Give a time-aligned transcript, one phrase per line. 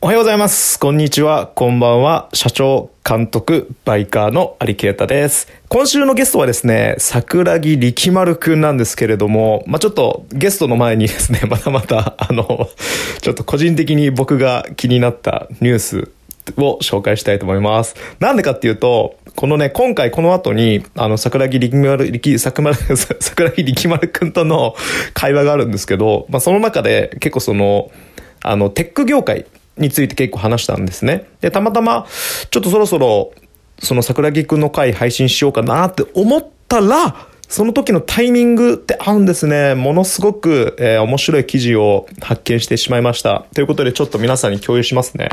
[0.00, 0.78] おはようございます。
[0.78, 1.48] こんにちは。
[1.48, 2.28] こんばんは。
[2.32, 5.48] 社長、監督、バイカーの有ケータです。
[5.68, 12.68] 今週のゲストはですね、桜木力丸くんなんですけれども、まあ、ちょっとゲストの前にですね、 またまた、あの、
[13.22, 16.12] ちょっと個人的に僕が気になったニュース
[16.56, 17.96] を紹介したいと思います。
[18.20, 22.84] なんでかっていうと、このね、今回この後に、あの、桜木力丸、力、桜木、
[23.18, 24.76] 桜木力丸くんとの
[25.12, 27.90] 会話があるんですけど、まあ、その中で結構その、
[28.44, 29.46] あの、テック業界、
[29.78, 31.28] について結構話したんですね。
[31.40, 32.06] で、たまたま、
[32.50, 33.32] ちょっとそろそろ、
[33.80, 39.74] その桜木くんの回配信しようかなって思ったら、その時のタイミングって合うんですね。
[39.74, 43.46] ものすごく、えー、面白い記事を発見してしまいました。
[43.54, 45.30] ということでちょっと皆さんに共有しますね。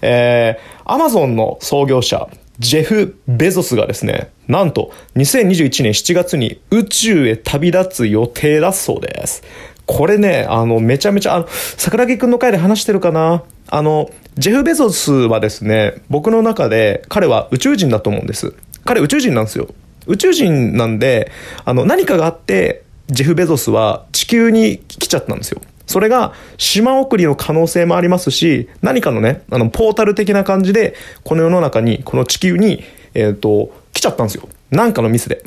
[0.00, 9.42] えー、アマゾンの創業者、ジェフ・ベゾスがですね、なんと2021年7月に宇宙へ旅立つ予定だそうです。
[9.84, 13.44] これね、あの、めちゃめちゃ、あの、桜木くんの回で話してるかな？
[13.68, 18.54] あの、ジェフ・ベゾスはですね、僕の中で彼は宇宙人だと思うんです。
[18.84, 19.68] 彼宇宙人なんですよ。
[20.06, 21.30] 宇宙人なんで、
[21.64, 25.60] あの、何かがあって、ジェフ・ベゾスは地球に来ちゃったんですよ。
[25.86, 30.94] それが島送りの可能性もありますし、何かのね、あの、ポータル的な感じで、
[31.24, 32.82] この世の中に、この地球に、
[33.14, 34.48] えっ、ー、と、来ちゃったんですよ。
[34.70, 35.44] なんかのミスで。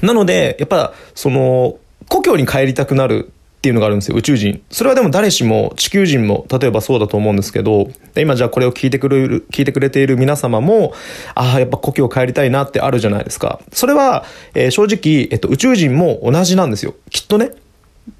[0.00, 1.76] なので、やっぱ、その、
[2.08, 4.62] 故郷に帰りたくなるっていうのがあるんですよ、宇宙人。
[4.70, 10.92] それはでも誰しも、地球人も、例えばそうだと思うんですけど、今じゃあこれを聞いてくれる、聞いてくれている皆様も、
[11.34, 13.58] ああ、やっぱ故郷帰りたいなってあるじゃないですか。
[13.72, 16.94] それは、えー、正直、えっと、宇宙人も同じなんですよ。
[17.10, 17.50] きっとね。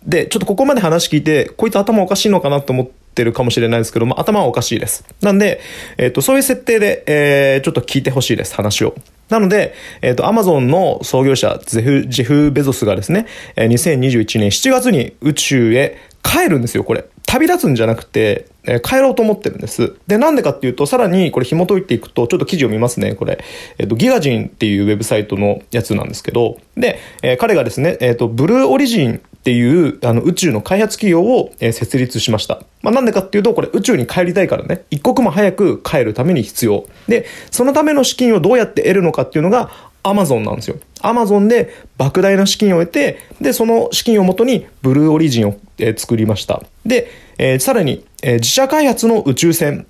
[0.05, 5.05] で、ちょっとここまで話聞いて、こいつ頭おかしいのかなと思ってるかもしれないですけど、まあ、頭はおかしいです。
[5.22, 5.61] なんで、
[5.98, 8.97] えっと、そういう設定で、えー、ちょっと聞いてほしいです、話を。
[9.29, 13.27] なので、えっ、ー、と、アマゾンの創業者、ゼフ、ジェフ・ベゾスがですね、
[13.57, 17.05] えー、2021年7月に宇宙へ帰るんですよ、これ。
[17.27, 19.97] 旅立つんじゃなくて、えー、帰ろうと思ってるんです。
[20.06, 23.39] で、なんでかっていうと、さらにこれ紐解いていくと、ちょっと記事を見ますね、これ。
[23.78, 32.60] えっ、ー、と、ギガジンっていうウェブサイトのやつなんですけど、で、えー、彼がですね、えっ、と、ブルーオリジンっていうあの宇宙の開発企業を、え設立しました。
[32.82, 36.87] まあ、なんでかっていうと、これ宇宙に帰りたいからね、一刻も早く帰るために必要。
[37.06, 39.71] で、そのための資金をどうやって得るのかっていうのが、
[40.03, 40.77] アマゾンなんですよ。
[41.00, 46.62] アマゾンで莫大な資金を得て、で、その資金をもとにブルーオリジンを、え、作りました。
[46.84, 49.87] で、えー、さらに、えー、自社開発の宇宙船、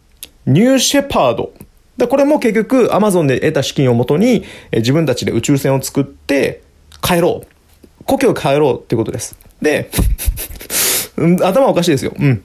[0.46, 1.52] ニューシェパード。
[1.96, 6.62] で、これも結局アマゾンで得た資金をもとに、えー、自分たちで宇宙船を作って
[7.02, 7.57] 帰ろう。
[8.08, 9.38] 故郷帰ろうってことです。
[9.60, 9.90] で、
[11.44, 12.14] 頭おかしいですよ。
[12.18, 12.42] うん。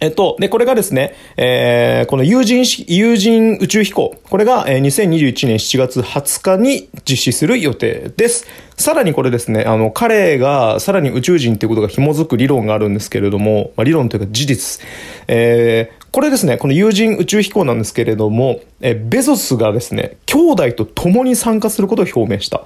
[0.00, 4.16] えっと、で、これがですね、えー、この有人、有人宇宙飛行。
[4.28, 8.46] これが、えー、2021年7月20日に実施する予定です。
[8.76, 14.82] さらにこれですね、あの、彼がさらに宇宙人ってことが紐づく理論があるんですけれども、まあ、理論というか事実。
[15.28, 22.64] えー、これですね、この有人宇宙飛行なんですけれども、えー、ベゾスがですね、兄弟と共に参加することを表明した。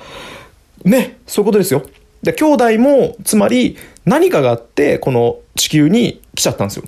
[0.84, 1.82] ね、そういうことですよ。
[2.22, 6.84] で、兄弟も、つまり何かがあって、この地球に来ちゃったんですよ。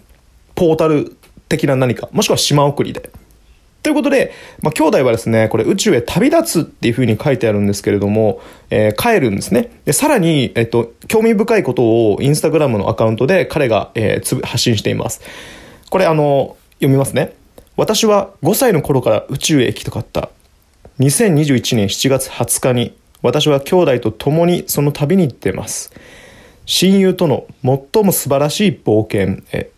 [0.55, 1.17] ポータル
[1.49, 3.11] 的な何か、もしくは島送りで。
[3.83, 8.41] ということで、まあ、兄弟はですね、これ宇宙へ旅立つっていうふうに書いてあるんですけれども、
[8.71, 9.73] えー、帰るんですね。
[9.85, 15.21] で、さらに、えっと、興味深いことをインスタグラムのアカウントで彼が、えー、発信しています。
[15.91, 17.35] これあの、読みますね。
[17.77, 20.31] 私は5歳の頃から宇宙へ行きたかった。
[21.01, 25.93] 2021年7月20日に私は兄弟と共にその旅に行ってます。
[26.67, 29.71] 親友との最も素晴らしい冒険へ。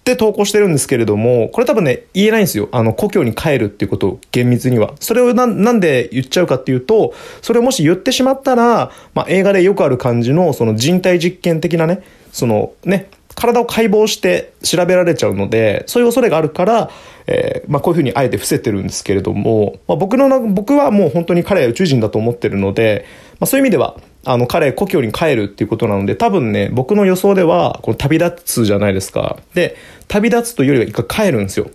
[0.00, 2.68] って投稿してるんですけれども、これ多分ね、言えないんですよ。
[2.72, 4.94] あの、故郷に帰るっていうことを厳密には。
[4.98, 7.12] それをななんで言っちゃうかっていうと、
[7.42, 12.02] それをもし言ってしまったら、まあ、映画でよくある感じの、その人体実験的なね、
[12.32, 16.90] そのね、体を解剖して調べられちゃうので、そういう恐れがあるから、
[17.26, 23.06] えー、まあ、こういうふうにあえて伏せてるんですけれども、まあ、僕の、僕はもう本当に彼は宇宙人だと思ってるので、
[23.38, 23.96] まあ、そういう意味では、
[24.26, 29.38] あの、彼、故郷に帰るっていうことなので、多分ね、僕の予想では、この旅立つじゃないですか。
[29.54, 29.76] で、
[30.08, 31.70] 旅立つというよりは一回帰るんですよ。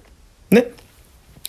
[0.52, 0.68] ね。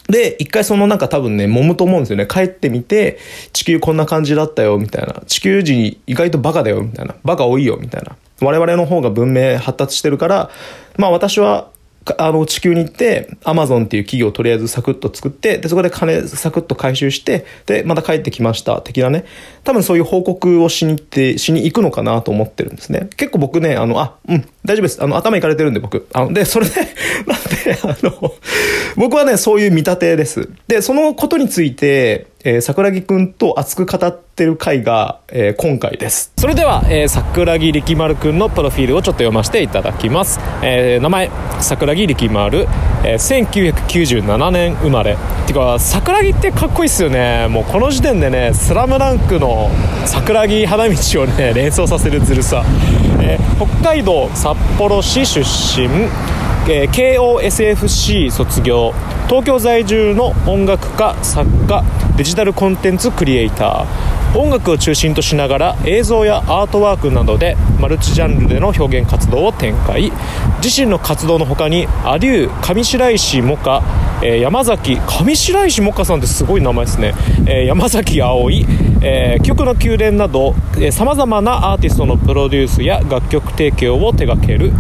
[0.08, 2.26] で、一回そのなんか多分ね、揉むと思うんですよね。
[2.26, 3.18] 帰ってみて、
[3.52, 5.22] 地球こんな感じだったよ、みたいな。
[5.26, 7.16] 地球人意外とバカだよ、みたいな。
[7.24, 8.16] バカ多いよ、みたいな。
[8.40, 10.50] 我々の方が文明発達してるから、
[10.96, 11.68] まあ私は
[12.18, 19.24] あの、地球に行って、アマゾンっていう企業をとりあえずサクッと作って、で、そこで金サクッと回収して、で、また帰ってきました、的なね。
[19.64, 23.08] 多分そういう報告をしに行って、しに行くのかなと思ってるんですね。
[23.16, 25.02] 結構僕ね、あの、あ、うん、大丈夫です。
[25.02, 26.06] あの、頭いかれてるんで僕。
[26.12, 26.74] あの、で、それで、
[27.26, 28.32] なんで、あの、
[28.96, 30.48] 僕はね、そういう見立てです。
[30.68, 36.32] で、そのことについて、えー、桜木くんと熱く語ってる回が、えー、今回です。
[36.36, 40.38] それでは、えー、桜木力丸くんのプロフィールをちょっと読ませていただきます。
[40.62, 42.68] えー、名前、桜木力丸、
[43.04, 45.16] えー、1997年生まれ。
[45.48, 47.48] てか、桜木ってかっこいいっすよね。
[47.48, 49.68] もうこの時点でね、スラムダンクの
[50.04, 52.62] 桜木花道をね、 連想させるずるさ。
[53.22, 55.88] えー、北海道札幌市出身、
[56.68, 58.94] えー、KOSFC 卒業
[59.28, 61.82] 東京在住の音楽家作家
[62.16, 64.38] デジタルコンテンツクリエイター。
[64.38, 70.10] 音楽を中心としながら映像やアートワークなどでマルチジャンルでの表現活動を展開。
[70.62, 73.82] 自身の活動の他にアデュー上白石萌歌、
[74.22, 77.12] えー、山崎上白石萌歌さんってすごい名前ですね、
[77.46, 78.66] えー、山崎葵、
[79.02, 80.54] えー、曲の宮殿など
[80.92, 84.72] さまざまなアーティストのプロデュースや楽曲提供を手掛ける。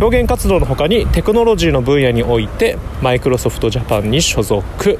[0.00, 4.98] 表現活動の他にテクノロジーの分野においてマイクロソフトジャパンに所属。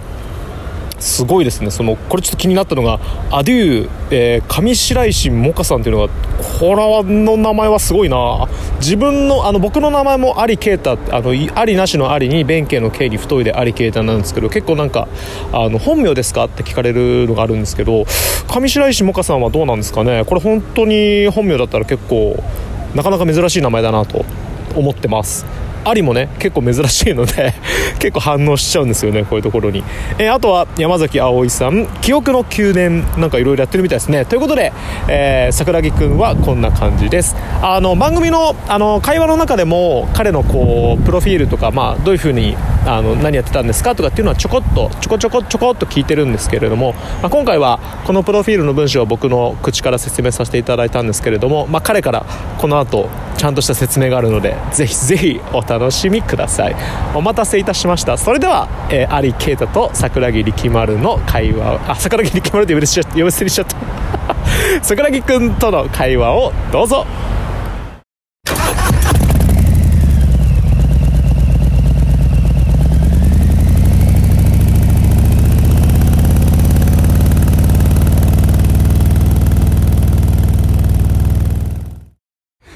[1.03, 1.71] すごいですね。
[1.73, 3.01] そのこれちょっと気になったのが
[3.33, 6.13] アデュー、えー、上白石萌歌さんっていうのが
[6.61, 8.49] これの名前はすごいな。
[8.79, 15.09] 自分のあの僕の名前も有啓太あのありなしのありに弁慶の慶に太いで有啓太なんですけど結構なんか
[15.53, 18.05] あの本名ですかって聞かれるのがあるんですけど
[18.47, 20.25] 上白石萌歌さんはどうなんですかね？
[20.25, 22.41] これ本当に本名だったら結構
[22.95, 24.25] なかなか珍しい名前だなと
[24.77, 25.45] 思ってます。
[25.85, 27.53] ありもね結構珍しいので
[27.99, 29.85] 結構反応しちゃうんですよねこういうところに、
[30.19, 34.25] えー、あとは山崎葵さん記憶の宮殿なんかいろいろやってるみたいですね。
[34.25, 34.73] ということで、
[35.09, 37.37] えー、桜木くんはこんな感じです。
[37.63, 42.57] あの番組のあの会話の中でも彼のこうプロフィールとか、まあ、どういうふうに
[42.87, 46.93] あの何やってたんですかとかっていうのはちょこっとちょこちょこちょこっと聞いてるんですけれども、
[47.23, 52.27] まあ、今回はこのプロフィールの文章を僕の口から説明させていただいたんですけれども、まあ、彼から
[52.59, 56.77] この後ちゃんとした説明があるのでぜひぜひお楽しみ楽しみください。
[57.15, 58.19] お待たせいたしました。
[58.19, 63.77] それでは、えー、有啓太と桜木力丸の会話あ桜木力丸で呼び捨てにしちゃった。
[64.83, 67.07] 桜木くんとの会話をどうぞ。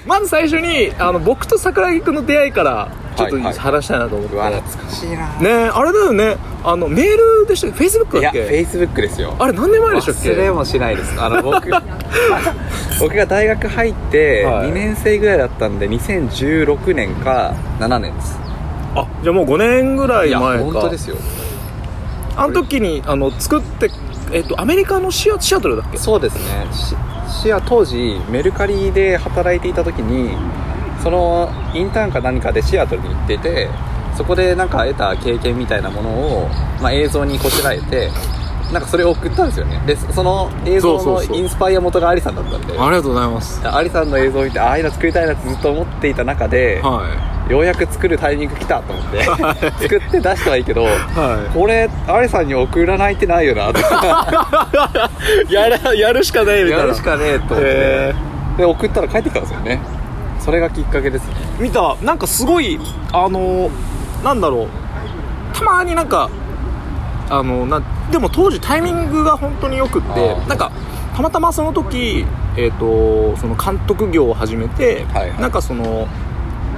[0.06, 5.34] まず最初にあの僕と桜木くんの出会いからちょっと話したいなと思って、はいはい、懐かしいな。
[5.38, 6.36] ねあれだよね。
[6.62, 8.38] あのメールでしたフェイスブックだっけ？
[8.38, 9.34] いやフェイスブックですよ。
[9.38, 10.30] あれ何年前でしたっけ？
[10.30, 11.20] 忘れもしないです。
[11.20, 11.70] あの僕
[13.00, 18.38] 僕が大学入って2年生ぐらいだったんで2016年か7年です。
[18.94, 20.54] あじゃあもう5年ぐらい前か。
[20.54, 21.16] いや本当ですよ。
[22.36, 23.90] あの時にあの作って
[24.32, 25.98] えっとアメリカのシアシアトルだっけ？
[25.98, 26.40] そうですね
[27.28, 30.36] 私は当時メルカリで働いていた時に
[31.02, 33.68] そのインターンか何かでシアトルに行ってて
[34.16, 36.48] そこでなんか得た経験みたいなものを、
[36.80, 38.10] まあ、映像にこしらえて
[38.72, 39.80] なんかそれを送ったんですよね。
[39.86, 42.78] でその映像のインスパイア元がアリさんだったんで。
[42.78, 43.60] ありがとうございます。
[43.68, 47.04] アリさんの映像を見てああいうの作りたいなってずっと思っていた中で、は
[47.48, 47.52] い。
[47.52, 49.22] ようやく作るタイミング来たと思って、
[49.82, 53.70] 作って出したはいいけど、はい、これアリさんに送らないってないよな
[55.48, 56.84] やるやるしかねえみたいな。
[56.86, 58.14] やるしかねえと思って。
[58.58, 59.80] で送ったら帰ってきたんですよね。
[60.40, 61.34] それがきっかけですね。
[61.60, 61.96] 見た。
[62.02, 62.80] なんかすごい
[63.12, 63.70] あの
[64.24, 64.68] なんだろう。
[65.56, 66.28] たまになんか
[67.30, 67.80] あのな
[68.10, 70.70] でも当時タイミングが本当によくってなんか
[71.14, 76.06] たまたまその時、えーと、その監督業を始めて、はいはい、なんかその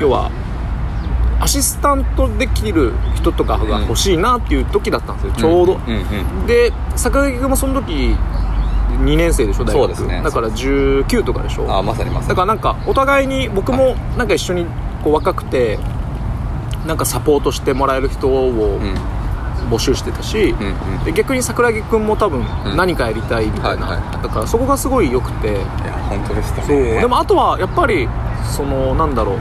[0.00, 0.30] 要は
[1.40, 8.16] アシスタントできる人とかが欲しいなっていう時だったんですよ、ちょうど、うんうんうん、で坂木君もその時
[9.04, 9.73] 2年生でしょ大学。
[9.75, 10.23] そうですね。
[10.23, 11.73] だから19とかでしょ。
[11.73, 12.28] あまさにまさに。
[12.28, 14.66] だからなんかお互いに僕もなんか一緒に
[15.04, 15.78] こう若くて
[16.87, 18.80] なんかサポートしてもらえる人を
[19.68, 22.44] 募集してたし、うんうん、で逆に桜木君も多分
[22.76, 25.48] 何かやりたいみたいな、うんはいはい、だからそこがすごい良くて。
[25.48, 25.58] いや
[26.08, 26.66] 本当でした。
[26.66, 28.08] ねでもあとはやっぱり
[28.56, 29.38] そのなんだろう。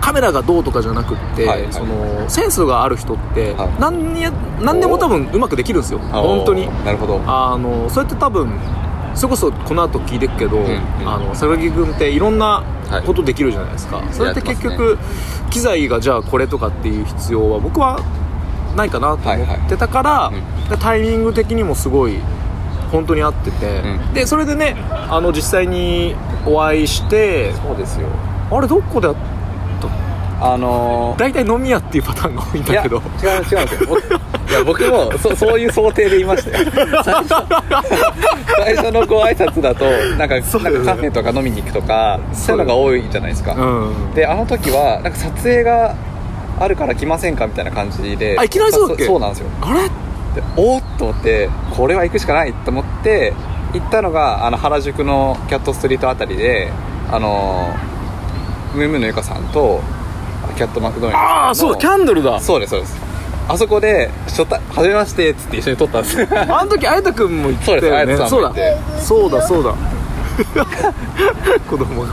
[0.00, 4.26] カメラがどうとかじゃなくって、はいはい、そのセンスがある人って何に
[4.60, 5.98] 何でも多分うまくできるんですよ。
[5.98, 6.68] 本当に。
[6.84, 7.22] なるほど。
[7.26, 8.52] あのそうやって多分
[9.14, 12.62] それこそこの後聞いてくけど、うんうん、あの榊君っていろんな
[13.06, 15.02] ことできるじゃないですか、はい、それって結局、ね、
[15.50, 17.98] 機材がじゃあこれとかっていう必要は僕は
[18.74, 22.18] ないかなと思ってたから、はいはい、タイミング的にもすごい
[22.90, 26.14] 本当に合ってて、うん、でそれでねあの実際に
[26.46, 28.08] お会いしてそうですよ。
[28.50, 29.08] あれどこで
[30.40, 32.96] あのー、大体飲み屋っていうパターンが多いんだけど。
[32.96, 33.98] 違う違うんですよ。
[34.46, 36.70] いや僕もそそういう想定でいましたよ。
[37.02, 37.34] 最初
[38.58, 39.84] 最初のご挨拶だと
[40.18, 45.94] なんか、ね、なんかカフェとか飲みに行くとかそういうのが多いじゃないですか、うん、であの時はなんか撮影が
[46.60, 48.36] あるから来ませんかみたいな感じで。
[48.38, 49.04] あいきなりそうだっけ？
[49.06, 49.46] そうなんですよ。
[49.60, 49.88] あれ？
[50.34, 53.32] でおっと思ってこれは行くしかないと思って
[53.72, 56.72] 行ったのがあの原宿のキャットストリートあたりで
[57.10, 57.68] あの
[58.74, 59.80] ムームーのゆかさんと
[60.56, 62.40] キャットマクドナルドああそうだキャンドルだ。
[62.40, 62.96] そうですそうです。
[63.46, 66.22] あそこで初対初めましてっつって一緒に撮ったんです。
[66.34, 68.16] あの時あやたくんも言ってたよね。
[68.28, 68.52] そうだ。
[69.00, 69.74] そうだそうだ。
[71.70, 72.08] 子供が。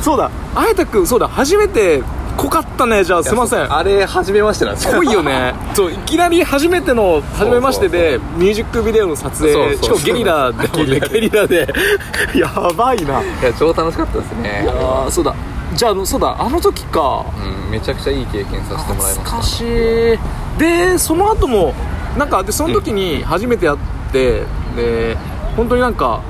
[0.00, 2.02] そうだあやたくんそうだ初めて
[2.38, 3.72] 濃かったねじゃあすいません。
[3.74, 4.94] あれ初めましてなんですよ。
[4.94, 5.54] 濃いよね。
[5.74, 11.00] そういきなり初めての初めましてでミュージックビデオの撮影そうそうしかもゲリラで。
[11.00, 11.68] ゲリラで。
[12.34, 13.20] やばいな。
[13.20, 14.62] いや超楽しかったですね。
[14.64, 15.34] やーそうだ。
[15.74, 17.24] じゃああのそうだあの時か。
[17.36, 20.58] うんめちゃくちゃいい経験させてもらいまし懐かしい。
[20.58, 21.74] でその後も
[22.16, 23.78] なんかでその時に初めて会っ
[24.12, 24.42] て、
[24.76, 25.16] で
[25.56, 26.20] 本当になんか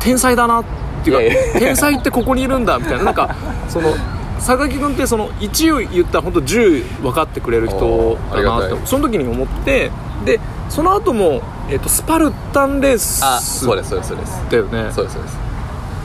[0.00, 0.64] 天才だなっ
[1.02, 1.60] ていうかいやいや。
[1.60, 3.04] 天才ってここにいるんだみたいな。
[3.04, 3.34] なんか
[3.68, 3.94] その
[4.46, 9.90] 榊君ってその1を言ったら本当10分かってくれる人だなってその時に思って
[10.24, 14.50] でその後も、えっとスパルタンレースたあそうですそうですそうです。
[14.50, 14.92] だよね。
[14.92, 15.38] そうですそうです。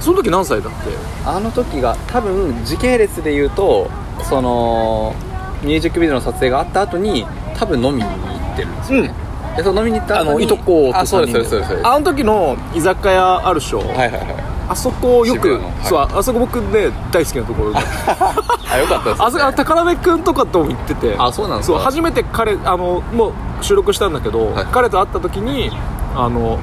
[0.01, 0.89] その時何歳だっけ？
[1.25, 3.89] あの時が多分時系列で言うと
[4.24, 5.15] その
[5.63, 7.25] ミュージックビデオの撮影があった後に
[7.57, 9.13] 多分飲みに行ってるんですよね、
[9.55, 11.88] でその飲みに行ったあのいとことあそうですそうですそうです。
[11.88, 17.80] あの時の居酒屋あるでしょ、はいはいはいあそこよく、そうあそこ僕ね大好きなところで。
[18.72, 21.16] あよかったです、ね、あそこあ宝部君とかとも行ってて。
[21.18, 21.78] あそうなんですか？
[21.78, 24.66] そう初めて彼あのもう収録したんだけど、はい。
[24.72, 25.72] 彼と会った時に
[26.16, 26.58] あの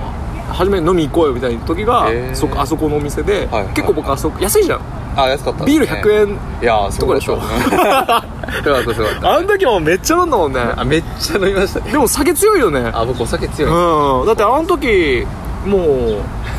[0.50, 4.80] 初めて飲み行こうよみたいな時がそこあそこのお店で、はい結構僕あそこ安いじゃん。
[5.16, 5.66] あ安かったね。
[5.66, 9.34] ビール100円いやーすごかったとこ よかったですよかった。
[9.36, 10.60] あの時もめっちゃ飲んだもんね。
[10.76, 11.90] あめっちゃ飲みましたね。
[11.92, 12.90] でも酒強いよね。
[12.94, 13.70] あ僕お酒強い。
[13.70, 14.26] んうん。
[14.26, 15.26] だってあの時
[15.66, 15.82] もう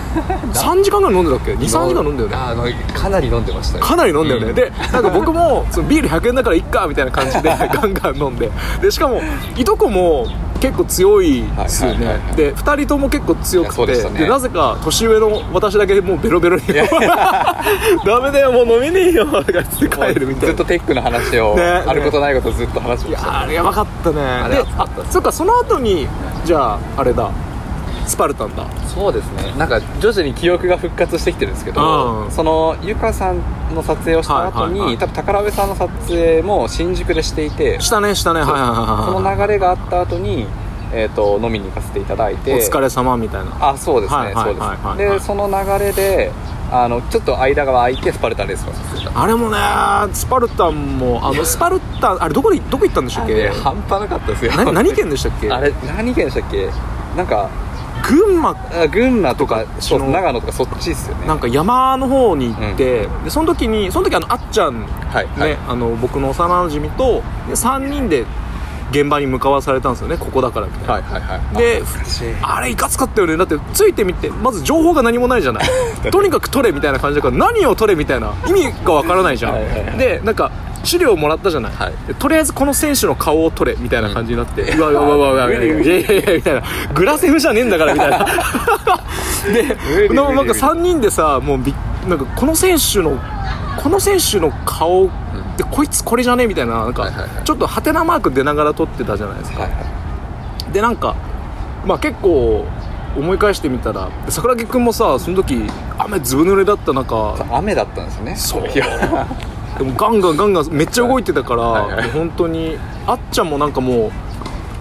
[0.54, 2.36] 3時間ぐらい飲んでたっけ？23時間飲んだよね。
[2.36, 2.64] ああの
[2.94, 4.56] かなり飲んでましたよかなり飲んだよね、うん。
[4.56, 8.50] でなんか僕もそのビール100円だからいっかみたいな感じでガンガン飲んで。
[8.82, 9.22] でしかも
[9.58, 10.28] いとこも
[10.60, 12.28] 結構強いですよね、はいはいはい。
[12.28, 14.20] はいで2人とも結構強くてね。
[14.20, 16.64] でなぜか年上の私だけもうベロベロに
[18.06, 20.48] ダメだよもう飲めねえよとか言って帰るみたいな。
[20.48, 21.64] ずっとテックの話を、ね。
[21.86, 23.32] あることないことずっと話していました。
[23.32, 24.16] やあれやばかったね。
[24.50, 25.02] れで熱かった。
[25.02, 26.08] あそっかその後に
[26.46, 27.30] じゃああれだ
[28.10, 28.66] スパルタンだ。
[28.88, 29.54] そうですね。
[29.58, 32.32] なんか徐々に記憶が復活してきてるんですけど、うん。
[32.32, 33.40] そのゆかさん
[33.74, 34.98] の撮影をした後に、はいはいはい。
[34.98, 38.42] 多分宝部さんの撮影も新宿でしていてしたねしたね。
[38.42, 40.48] はいはいはいはいその流れがあった後に
[40.92, 42.52] えー、と飲みに行かせていただいて。
[42.52, 43.52] お疲れ様みたいな。
[43.62, 46.32] あそうですね、そうです、でその流れで
[46.72, 49.58] あのちょっと間が空いてスパルタレースをさせていただいあれもね
[50.16, 53.36] スパルタンもあのスパルタンあれどこにどこ行ったんでしたっけ？
[53.36, 54.52] て半端なかったですよ。
[54.56, 55.52] な何県でしたっけ？
[55.52, 56.70] あれ何県でしたっけ？
[57.16, 57.52] なんか
[58.04, 61.28] 群馬あ群馬とか長野とかそっちですよね。
[61.28, 65.58] なんか山の方に行って、でその時にその時あのあっちゃんね、はいはい。
[65.68, 68.26] あの僕の幼馴染とで3人で
[68.92, 71.58] 現場に向かわされたんですよねここだからみたいな、はいはいはい。
[71.58, 71.84] で
[72.42, 73.38] あれいかつかったよね。
[73.38, 75.66] だってついてみてまず情報が何もないじゃな い。
[76.12, 79.54] とにかく取れみたいな感じだから何を取れみたいな意味がわからないじゃん。
[79.54, 79.64] はい。
[79.98, 80.52] でなんか
[80.84, 88.26] 資料もらったじゃない、はいとりあえずこの選手の顔を取れみたいな感じになって、うわうわうわうわうわいやいやいやいやみたいなグラセフじゃねえんだからみたいな
[89.54, 91.74] ででもなんか3人でさもうび
[92.08, 93.20] なんかこの選手の
[93.82, 95.10] この選手の顔っ
[95.58, 100.00] てこいつこれじゃねえみたいななんかはいはいはいちょっとハテナマーク出ながら撮ってたじゃないですか、はいは
[100.72, 101.16] でなんか
[101.86, 102.66] まあ結構
[103.18, 105.64] 思い返してみたら桜木君もさその時
[105.98, 108.64] 雨ずぶ濡れだった中雨だったんですよねそう
[109.80, 114.12] でもガンガンガンガンめっちゃ動いてたから、はいはい本当にあっちゃんもなんかもう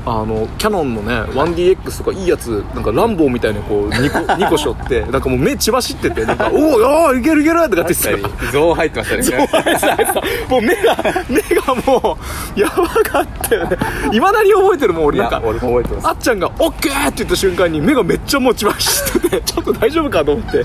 [0.06, 9.22] あのキャノンのね 1DX とかいいやつなんかランボーみたいにこう2個 ,2 個しょってなんかもう目血走っててなんか「おおいけるいける!」とかって言ってたゾーン入ってましたね。
[9.22, 10.06] そうあいつあい
[10.46, 10.96] つもう目が
[11.28, 12.18] 目がも
[12.56, 13.76] うやばかったよね。
[14.12, 16.08] いまだに覚えてるもん俺なんか俺も覚えてます。
[16.08, 20.64] あっちゃんが「オッケー!」って言った瞬間に目がめっちゃもう血走ってて ちょっと大丈夫かと思って。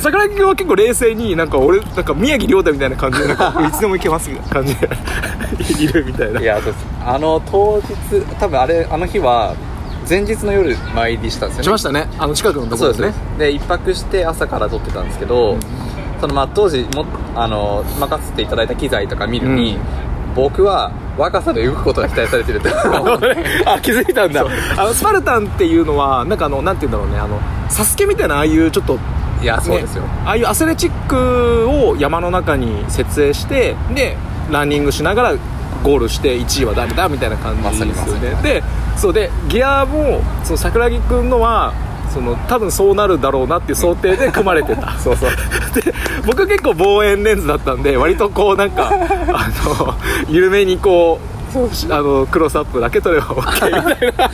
[0.00, 6.40] 桜木君は結構冷静になんか俺なんか宮城亮太みたいな感じでなんかいつでも行けますみたいな感じでいるみたいな。
[6.40, 6.58] いや
[7.04, 9.54] あの当日多分あれあの日は
[10.08, 11.64] 前日の夜参りしたんですよね。
[11.64, 12.08] しましたね。
[12.18, 15.58] あの近くのところですねで一泊して朝から撮ってたんですけど、
[16.20, 17.04] そのまあ当時も
[17.34, 19.78] あの任せていただいた機材とか見るに、
[20.34, 22.70] 僕は若さで動くことが期待されてるって
[23.66, 24.44] あ気づいたんだ。
[24.76, 27.20] あのスパルタンっていうのはなんかあのなんて言うんだろうね。
[27.20, 28.98] あのサスケみたいなああいうちょっと
[29.42, 34.16] いやそうですよ、ねああいうアスレチックを山の中に設営してで
[34.50, 35.34] ランニングしながら
[35.82, 38.62] ゴールして1位は誰だみたいな感じですよね、まで
[38.96, 41.72] そうでギアもその桜木くんのは
[42.12, 44.92] その多分そうなるだろうなっていう想定で組まれてた。
[44.98, 45.30] そうそう。
[45.80, 45.94] で
[46.26, 48.90] 僕結構望遠レンズだったんで割とこうなんか
[49.32, 49.94] あの
[50.28, 54.30] 緩めにこうあのクロスアップだけ撮れば OK みたいな。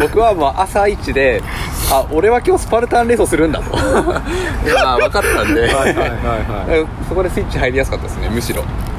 [0.00, 1.42] 僕はもう朝一で
[1.90, 3.76] あ俺は今日スパルタンレースをするんだと。
[3.76, 5.62] いや分かったんで。
[5.62, 5.96] はいはいはい
[6.70, 6.86] はい。
[7.08, 8.62] そこでスイッチ入りやすかったですねむしろ。
[8.62, 8.91] で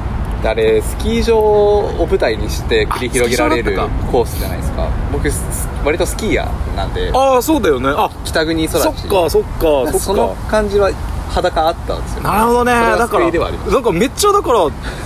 [0.46, 3.78] あれスキー場を舞台にして繰り広げられる
[4.10, 4.88] コースじゃないですか。
[5.12, 7.10] 僕す割とスキーヤーなんで。
[7.14, 7.88] ああそうだよね。
[7.96, 9.98] あ北国育ちそっかそっかそっか。
[9.98, 10.90] その感じは
[11.30, 12.28] 裸あったんですよね。
[12.28, 12.72] なるほどね。
[12.72, 14.58] だからなんかめっちゃだから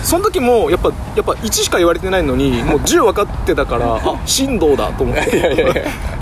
[0.03, 5.37] その時もやっぱやっぱ1しか言われてないのにもう10分かってたから あ振動だと思って。
[5.37, 5.75] いやいやいや。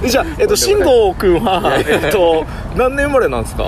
[0.03, 2.45] え じゃあ、えっと、振動君はえっと
[2.77, 3.65] 何年生まれなんですか？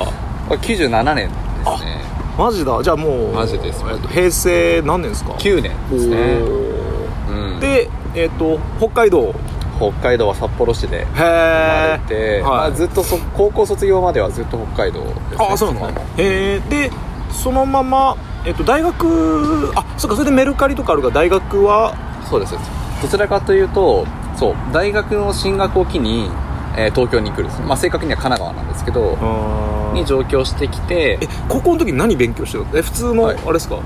[0.51, 1.33] あ97年で
[1.79, 1.98] すね
[2.39, 2.81] マジだ。
[2.83, 3.85] じゃあもうマジです。
[3.91, 6.39] えっと、平成何年ですか？9年ですね、
[7.29, 9.35] うん、でえっと北海道。
[9.81, 16.91] 北海道は札幌市でへ生まえれて、まあ、はい、ずっとそ高校卒業まではずっと北海道です、ね、あそうなんですねへえで
[17.31, 21.95] そのまま、えっと、大学あそうかそれでメルカリとかあるから大学は？
[22.29, 22.57] そうです。
[23.01, 24.05] どちらかというと
[24.35, 26.29] そう大学の進学を機に、
[26.79, 29.19] えー東京に来るまあ、正確には神奈川なんですけど
[29.95, 32.79] に上京してきてえ高校の時何勉強してたの？
[32.79, 33.37] え普通の、はい。
[33.37, 33.79] あれですか？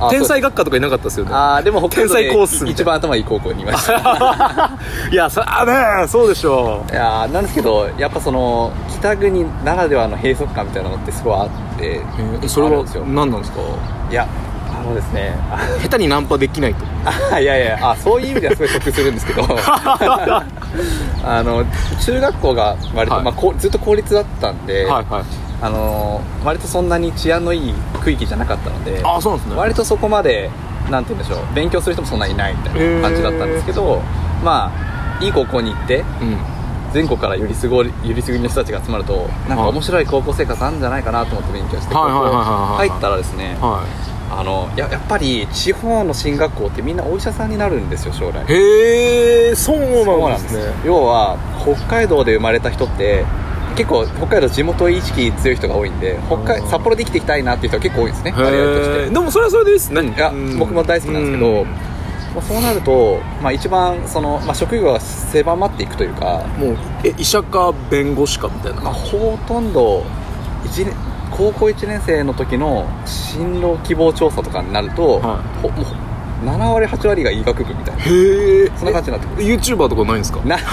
[0.00, 1.32] あ天才学科とかいなかったですよね？
[1.34, 4.70] ああでも北海道で一番頭いい高校にいました。
[5.10, 12.00] いやそあねそうでしょいやーなんですけどやっぱその北国ならではの閉塞感みたいなのってすごいあって
[12.44, 13.60] えそれは何なんですか？
[14.10, 14.26] いや
[14.70, 15.34] あのですね
[15.82, 16.84] 下手にナンパできないと。
[17.34, 19.42] あ いやいやあそういう意味ではすごい得するんですけど
[21.24, 21.64] あの
[22.04, 23.24] 中学校が割と、はい。
[23.24, 25.24] まあ、ずっと公立だったんで、はいはい。
[25.60, 29.56] あの割とそんなに治安のいい区域じゃなかったのであそうですね。
[29.56, 30.50] 割とそこまで
[30.88, 34.00] なんて言うんでしょう勉強する人もそんなにいないみたいな感じだったんですけど、
[34.44, 36.38] まあいい高校に行ってうん。
[36.92, 39.72] 全国からよりすごいよりすぐりの人たちが集まるとなんかはい。
[39.72, 43.84] 面白い高校生活あるんじゃないかなと思って勉強してはい入ったらですねは
[44.30, 48.44] あのややっぱり地方の進学校ってみんなお医者さんになるんですよ将来。
[48.44, 50.56] いへえそうなんんです。
[50.56, 53.24] ね要は北海道で生まれた人って
[53.76, 56.68] 結構北海道地元意識強い人が多いんで北海うん。
[56.68, 59.10] 札幌で生きていきたいなっていう人は結構多いんですね割合として。
[59.10, 60.02] でもそれはそれでいいっすね。
[60.02, 61.66] いや僕も大好きなんですけど、うん。
[62.34, 68.82] まあ、そうなると、まあ、一番その、まあ、職業が狭まっていくというか、もうえ医者か弁護士かみたいな。
[68.82, 70.04] まあ、ほとんど
[70.64, 70.94] 一年
[71.38, 75.84] 高校1年生の時の進路希望調査とかになると、はほもう
[76.44, 78.02] 7割8割が医学部みたいな。
[78.02, 80.40] へえそんな感じになってくる YouTuber とかないんですか？
[80.44, 80.68] ないです。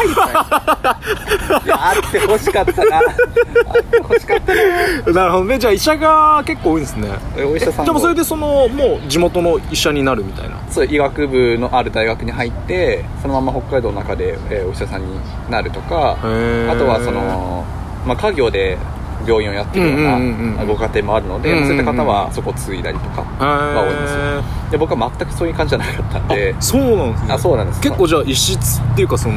[1.74, 2.98] あってほしかったな。
[2.98, 5.14] あってほしかったな。
[5.14, 5.58] なるほどね。
[5.60, 7.10] じゃあ医者が結構多いんですね。
[7.48, 10.58] お医者さんでもそれでそのもう地元の医者になるみたいな。
[10.70, 15.08] そう医学部のある大学に入ってそのまま北海道の中で、えーお医者さんに
[15.50, 16.16] なるとかあ
[16.78, 17.66] とはその、
[18.06, 18.78] まあ、家業で
[19.26, 20.02] 病院をやってるよう
[20.58, 24.20] なご家庭もあるので、そういった方はそこを継いだりとかが多いんですよ。
[24.72, 26.56] で僕は全くそういう感じじゃなかったんで。
[26.58, 27.34] あそうなんですね。
[27.34, 27.82] あそうなんです。
[27.82, 29.36] 結構じゃあ異質っていうかその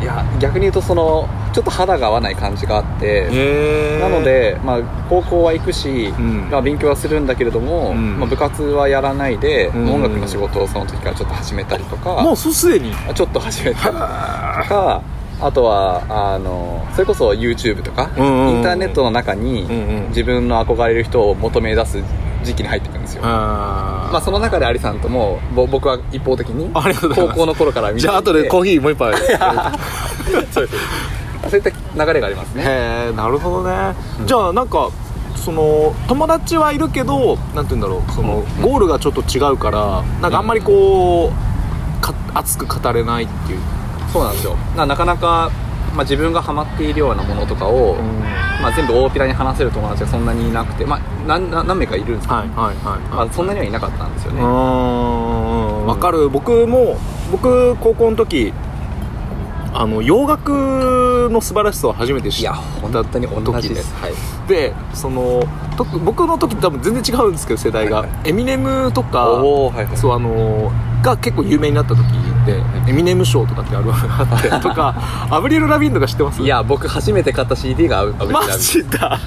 [0.00, 3.28] いや逆に言うとそのちょっと肌が合わない感じがあって
[4.00, 6.48] なので、まあ、高校は行くし、うん。
[6.50, 8.18] まあ、勉強はするんだけれども、うん。
[8.18, 9.90] まあ、部活はやらないで、うん。
[9.94, 12.92] 音楽の仕事をその時からちょっと始めたりとかもうそうすでに。
[13.14, 15.02] ちょっと始めたりとか
[15.40, 18.56] あとはあのそれこそ YouTube とか、うんうんうん。
[18.56, 20.08] インターネットの中にうんうん。
[20.08, 22.02] 自分の憧れる人を求め出す
[22.42, 26.70] 時期に入っていくんですよ、あまあ、その中でアリさんともぼ僕は一方的に
[27.14, 29.12] 高校の頃から見てじゃあ後でコーヒーもう一杯。
[30.50, 30.78] そうです。
[31.50, 31.70] そういった
[32.04, 32.62] 流れがありますね。
[32.62, 33.94] へえなるほどね、
[34.26, 34.90] じゃあなんか
[35.36, 38.62] その友達はいるけどなんて言うんだろうその、うん。
[38.62, 43.60] ゴールがちょっと違うからなんかあんまりこうか熱く語れないっていう、
[44.12, 44.56] そうなんですよ。
[44.76, 45.50] ななかなか、
[45.94, 47.96] まあ、自分がハマっているようなものとかを、
[48.62, 56.28] まあ、全部大っぴらに話せる友達がそんなにいなくて、まあ、何何何名かいるんですけど、はいはいはいまあ、そんなにはいなかったんですよね、わかる。
[56.28, 56.96] 僕も
[57.32, 58.52] 僕高校の時
[59.72, 63.94] あの洋楽の素晴らしさを初めて知っいや本当に同じです。
[63.94, 64.12] はい。
[64.48, 65.44] でその
[65.76, 69.96] と僕の時多分全然違うんですけど世代が、はいはエミネムとかおおはいはい。
[69.96, 72.04] そうあのが結構有名になった時
[72.46, 74.94] でエミネム賞とかってアルバムがあって とか
[75.30, 76.42] アブリル・ラビンとか知ってます？
[76.42, 79.18] いや僕初めて買った CD がアブリマルラビジだ。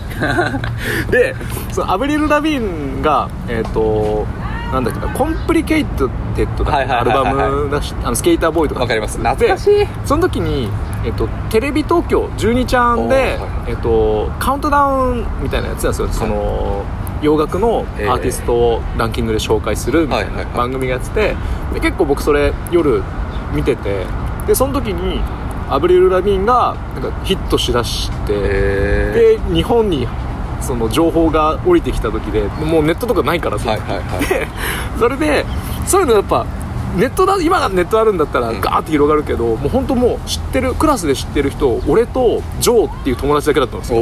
[1.12, 1.36] で
[1.71, 4.26] そのアブリル・ラビンがえっ、と
[4.71, 8.82] なんだっけな Complicated だはいはいアルはいはいバムだしあの Sk8er Boi とか。
[8.82, 9.19] わかります。
[9.19, 9.76] 懐かしい。
[9.76, 10.67] でその時に、
[11.06, 16.08] えっと、テレビ東京12ちゃんでえっと、カウントダウンみたいなやつなんですよ。
[16.10, 16.84] その
[17.24, 18.10] 洋楽のええ。
[18.10, 21.36] アーティストをランキングで紹介するみたいな番組がやってて
[21.74, 23.02] で結構僕それ夜
[23.54, 24.06] 見てて
[24.48, 25.22] でその時に
[25.70, 30.08] アブリル・ラヴィーンがなんかヒットしだして、へで日本に
[30.62, 34.28] その情報が降りてきた時でもうネットとかないからさ、はいはいはい。
[34.28, 34.48] で
[35.00, 35.46] それで
[35.88, 36.46] そういうのやっぱ
[36.96, 38.62] ネットだ今がネットあるんだったらうん。
[38.62, 44.00] ガーって広がるけど、もう本当もう知ってるクラスで知ってる人俺とジョーっていう友達だけだったんですよ。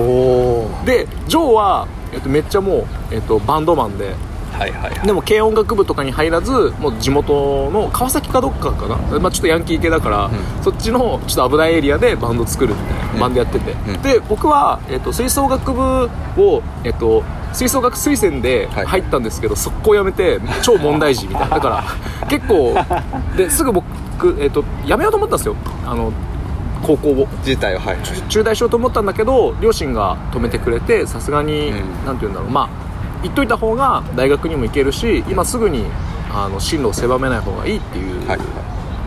[0.86, 4.16] でジョーは、えっと、めっちゃもう、えっと、バンドマンで。
[4.52, 5.08] はいはいはい。
[5.08, 10.32] でも軽音楽部とかに入らずもう地元の川崎かどっかかな、まあ、ちょっとヤンキー系だから、ん。
[10.62, 13.20] そっちのちょっと危ないエリアでバンド作るみたいな、うん。
[13.20, 14.02] バンドやってて、うん。
[14.02, 18.86] で僕は、えっと、吹奏楽部を、えっと、吹奏楽推薦ではい。
[18.86, 21.56] 入ったんですけど、速攻辞めて超問題児みたいな。
[21.56, 21.84] だから
[22.28, 22.76] 結構
[23.38, 23.86] ですぐ僕、
[24.40, 25.56] えっと、辞めようと思ったんですよ。
[25.86, 26.12] あの
[26.82, 27.98] 高校を自体ははい。
[28.30, 32.06] 中退しようと思ったんだけど両親が止めてくれてさすがに、うん。
[32.06, 32.50] なんて言うんだろう。
[32.50, 32.70] まあ
[33.24, 35.86] 言っといた方が大学にも行けるし今すぐに
[36.34, 38.40] あの進路を狭めない方がいいっていうはい。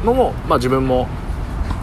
[0.05, 1.09] のも、まあ、自分も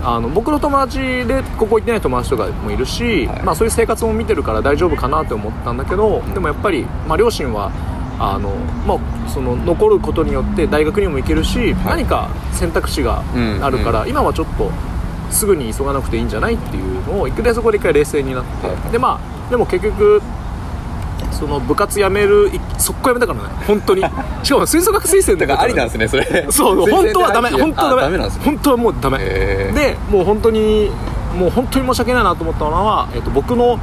[0.04, 3.44] あの僕の友達でここ行ってない友達とかもいるし、はい。
[3.44, 7.72] まあ、そういう生活も見てるから大丈夫かなって思ったんだけど、でもやっぱり、まあ、両親は
[8.20, 8.50] あの、
[8.88, 11.98] まあ、その残ることによって大学にも行けるし、はい。
[11.98, 13.24] 何か選択肢が
[13.62, 14.72] あるから、今はちょっと
[15.32, 20.22] すぐに急がなくていいんじゃないっていうのを一回そこで一回冷静になって、はいでまあでも結局
[21.32, 23.66] その部活辞めるい速攻辞めたからね。
[23.66, 24.04] 本当に。
[24.44, 26.48] しかも吹奏楽推薦だからありなんすですねそれ。
[26.52, 27.50] そう 本当はダメ。
[27.50, 28.02] 本当はダメ。
[28.04, 28.44] ダメなんですね。
[28.46, 29.18] 本当はもうダメ。
[29.18, 30.92] でもう本当に
[31.38, 33.80] もう本当に申し訳ないなと思ったのは、えっと、僕の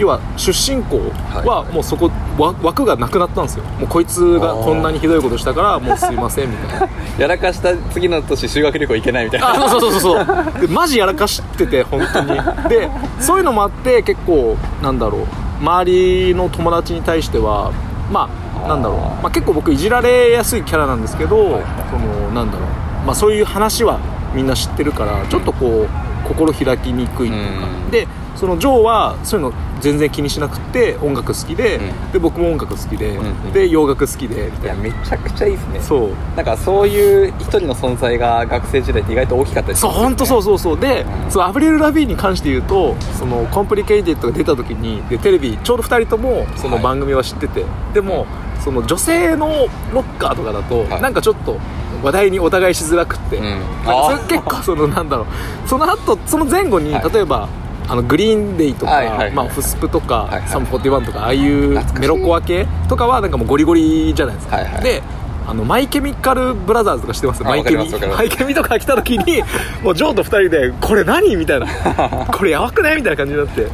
[0.00, 0.98] 要は出身校
[1.46, 3.64] はもうそこわ枠がなくなったんですよ。
[3.78, 6.88] もうこいつがこんなにひどいことしたからもうすいませんみたいな。
[7.18, 9.50] やらかした次の年修学旅行行けないみたいな。
[9.50, 10.60] あそうそうそうそうそう。
[10.66, 12.28] でマジやらかしてて本当に。
[12.68, 15.20] でそういうのもあって結構なんだろう。
[15.60, 17.70] 周りの友達に対しては
[18.10, 18.28] ま
[18.64, 21.60] あなんだろう、まあ、結構僕いじられやすいキャラなんですけど、
[21.90, 23.98] そのなんだろう、まあ、そういう話は
[24.34, 27.90] みんな知ってるからちょっとこう心開きにくいっていうか、うん。
[27.90, 32.12] でそのジョーはそういうの全然気にしなくて音楽好きで、うん。
[32.12, 33.52] で僕も音楽好きで、んうん。
[33.52, 34.46] で洋楽好きで。
[34.46, 35.80] みたいないやめちゃくちゃいいですね。
[35.80, 36.10] そう。
[36.36, 40.80] なんかそういう一人の存在が学生時代って意外と大きかったりすそう本当そうそうそう。
[40.80, 41.30] で、うん。
[41.30, 46.84] そのアブリル・ラヴィーンに関して言うとその Complicated が出た時にでテレビちょうど2人ともそのはい。
[46.84, 47.64] 番組は知ってて、
[47.94, 48.26] でも
[48.64, 51.02] その女性のロッカーとかだと、はい。
[51.02, 51.58] なんかちょっと
[52.02, 53.44] 話題にお互いしづらくって、うん。
[53.44, 55.68] なんかそれ結構そのなんだろう。
[55.68, 57.12] その後その前後に、はい。
[57.12, 57.48] 例えば
[57.90, 60.48] あのグリーンデイとか、はいはいはいまあ、フスプとか、はいはい。
[60.48, 64.82] サム41とかああいうメロコア系とかはなんかもうゴリゴリじゃないですか、はいはい。
[64.84, 65.02] で
[65.48, 67.42] あのマイケミカルブラザーズとか知ってます？
[67.44, 67.90] あマイケミ。
[67.90, 69.42] マイケミとか来た時に
[69.82, 71.66] もうジョーと2人で「これ何?」みたいな
[72.32, 73.66] 「これやばくない?」みたいな感じになって。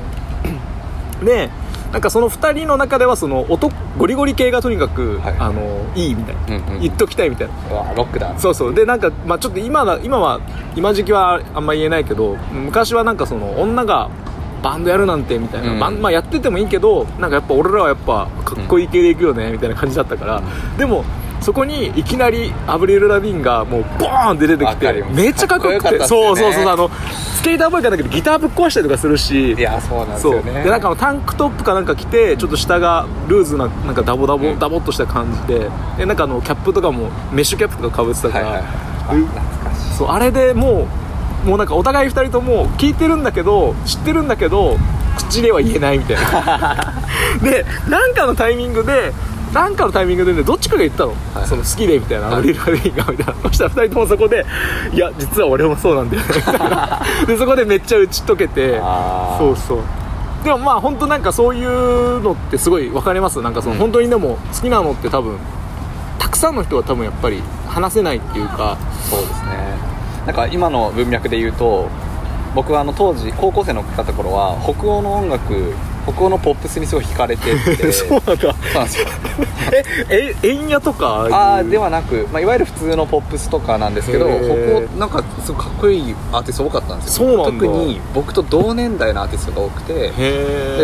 [1.22, 1.50] で
[1.96, 5.36] なんかその2人の中ではその音ゴリゴリ系がとにかく、はい。
[5.38, 7.54] あのいいみたいな、うんうん言っときたいみたいな。
[7.94, 8.38] ロックだ。
[8.38, 8.74] そうそう。
[8.74, 10.42] でなんか、まあ、ちょっと今だ今は
[10.76, 14.10] 今時期はあんま言えないけど昔はなんかその女が
[14.62, 15.78] バンドやるなんてみたいな、うん。
[15.78, 20.42] バンまあ、やっててもいいけどなんかやっぱ俺らはやっぱかっこいい系でいくよねみたいな感じだったから、
[20.76, 21.02] でも
[21.40, 25.98] そこにいきなりアブリル・ラビンがもうボーンって出てきてめっちゃかっこよくて。
[25.98, 26.06] ね。
[26.06, 29.52] そうそうそうあのスケーターボーイかだけどギターぶっ壊したりとかするし。
[29.52, 30.64] いやそうなんですよね。
[30.64, 34.58] でなんかタンクトップかなんか着てちょっと下がルーズななんかダボダボ、うん。
[34.58, 35.70] ダボっとした感じで。
[35.98, 38.64] でなんかあのキャップとかもメッシュキャップとかかぶってたから、
[39.96, 40.88] そうあれでも
[41.44, 44.76] うもうなんかお互い2人とも聞いてるんだけど知ってるんだけど
[45.16, 46.94] 口では言えないみたいな。
[47.42, 49.12] でなんかのタイミングで
[49.52, 53.34] なんかのタイミングでねどっちかが言ったの、はいその好きでみたいな、アブリル・ラビーンがみたいな。
[53.48, 54.44] そしたら2人ともそこで
[54.92, 57.00] いや実は俺もそうなんだよねみたいな。
[57.26, 58.80] でそこでめっちゃ打ち解けて
[59.38, 59.78] そうそう。
[60.44, 63.40] でもまあ本当なんかそういうのってすごい分かります？
[63.40, 63.80] なんかそのうん。
[63.80, 65.36] 本当にでも好きなのって多分
[66.18, 68.76] たくさんの人は多分やっぱり話せないっていうか。
[69.08, 69.76] そうですね。
[70.26, 71.88] なんか今の文脈で言うと
[72.54, 75.74] 僕はあの当時高校生のだった頃は北欧の音楽
[76.10, 77.90] 北欧のポップスにすごい惹かれてて。
[77.92, 78.36] そうなんだ。
[78.36, 79.06] そうなんですよ。
[80.08, 81.26] ええ円屋とか？
[81.30, 87.28] あーでははなく、まあ、いわゆる普通のポップスとかなんですけど北欧なんかすごいかっこいいアーティスト多かったんですよ。
[87.28, 87.66] そうなんだ。
[87.66, 89.92] 特に僕と同年代のアーティストが多くて。
[89.92, 90.12] へで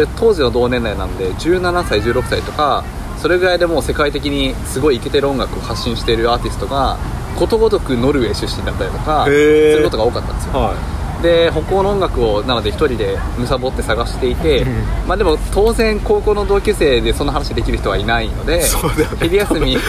[0.03, 2.83] え当時の同年代なんで17歳16歳とか
[3.21, 6.97] それぐらいでもう世界的にすごいイケてる音楽を発信しているアーティストが
[7.39, 9.73] ことごとくノルウェー出身だったりとかへー。
[9.75, 10.53] することが多かったんですよ。
[10.55, 10.75] は
[11.23, 14.69] で北欧の音楽をなので一人で貪って探していてうん。
[15.07, 18.65] まあでも当然高校の同級生でそんな話できる人はいないのでね。
[19.21, 19.81] 昼休み一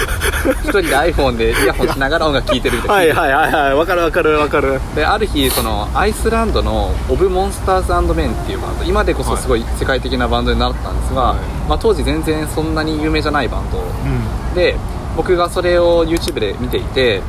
[0.70, 3.76] 人で iPhone でイヤホンしながら音楽聴いてるみいたいな、はいはいはいはい。
[3.76, 4.80] わかるわかるわかる。
[4.96, 11.40] である日そのアイスランドのオブ・モンスターズメンっていうバンド今でこそすごい世界的なバンドになったんですが、はい。
[11.68, 13.80] まあ、当時全然そんなに有名じゃないバンド。
[13.80, 14.56] うん。
[14.56, 14.76] で
[15.16, 17.22] 僕がそれを YouTube で見ていて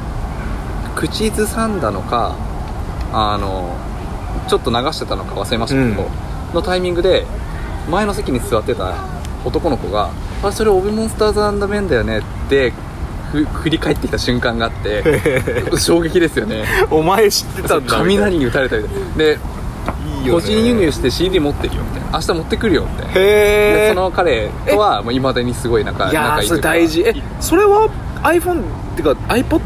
[0.96, 2.34] 口ずさんだのか
[3.12, 3.76] あの
[4.48, 6.54] ちょっと流してたのか忘れましたけど、うん。
[6.54, 7.26] のタイミングで
[7.90, 8.94] 前の席に座ってた
[9.44, 10.10] 男の子が
[10.42, 12.72] 「あれそれオブ・モンスターズメンだよね」って
[13.32, 15.02] ふ振り返ってきた瞬間があって
[15.76, 16.64] 衝撃ですよね。
[16.90, 20.40] お前知ってたんだ雷に打たれたみたいなでいいよね。
[20.40, 26.68] 個人輸入して CD 持ってるよみたいな明日持ってくるよみたいなその彼とはいまだにすごい仲仲いいというか。
[26.68, 27.02] 大事。
[27.02, 27.88] えそれは
[28.22, 28.62] iPhone っ
[28.96, 29.60] てか iPod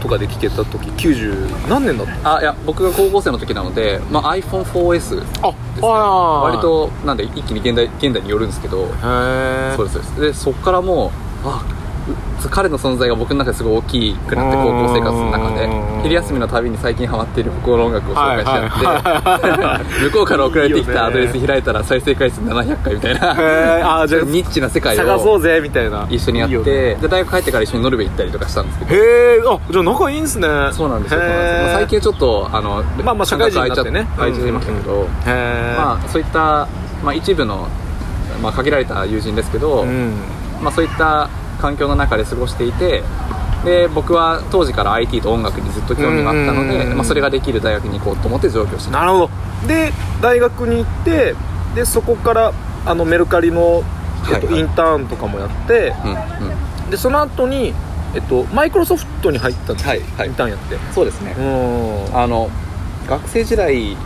[0.00, 2.36] とかで聴けた時90何年だった？
[2.36, 8.86] あいや僕が高校生の時なので、まあ、iPhone4S ああ割となんで一気に現代現代によるんですけどへ
[9.72, 10.20] えそうですそうです。
[10.20, 11.06] でそっからも
[11.44, 11.83] うあう
[12.50, 16.02] 彼の存在が僕の中ですごい大きくなって高校生活の中でうん。
[16.02, 23.30] 昼休みのたびに最近ハマっている心の音楽を紹介しちゃって 向こうから送られてきたアドレス開いたら再生回数700回みたいな。
[23.30, 26.06] あーじゃあニッチな世界を探そうぜみたいな。
[26.10, 28.94] 一緒にやって大学帰ってから一緒にノルウェー行ったりとかしたんですけど。
[28.94, 28.98] へ
[29.38, 30.48] えあじゃあ仲いいんすね。
[30.72, 31.20] そうなんですよ
[31.72, 34.06] 最近はちょっとあのまあまあ社会人になってね。
[34.16, 36.68] 空いちゃいましたけど、まあそういった、
[37.02, 37.68] まあ、一部の、
[38.42, 40.14] まあ、限られた友人ですけど、うん。
[40.62, 41.28] まあ、そういった
[41.60, 43.02] 環境の中で過ごしていて
[43.64, 49.30] で僕は当時から IT と音楽にずっと興味があったので、まあ、それができる大学に行こうと思って上京してなるほど。
[49.66, 51.34] で大学に行って
[51.74, 52.52] でそこから
[52.84, 53.82] あのメルカリの、
[54.30, 54.54] えっとはい。
[54.54, 56.10] はいインターンとかもやってうん
[56.84, 56.90] うん。
[56.90, 57.72] でその後に
[58.14, 59.86] えっとマイクロソフトに入ったんです。
[59.86, 60.28] よはいはい。
[60.28, 60.76] インターンやって。
[60.92, 61.34] そうですね。
[61.38, 62.16] うん。
[62.16, 62.50] あの
[63.08, 63.96] 学生時代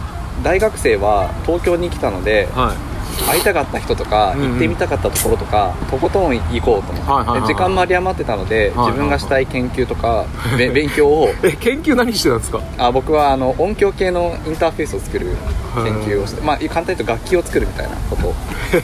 [0.42, 4.50] 大学生は東京に来たのではい会いたかった人とかうんうん。
[4.52, 10.24] 行ってみたかったところとかとことん行こうと思って、時間も有り余ってたので、自分がしたい研究とか、
[10.56, 11.28] べ勉強を。
[11.42, 12.60] え研究何してたんですか？
[12.78, 15.36] あ僕はあの音響系のインターフェースを作る
[15.74, 18.26] 研究をして、まあ、簡単に言うと楽器を作るみたいなこと。
[18.28, 18.34] を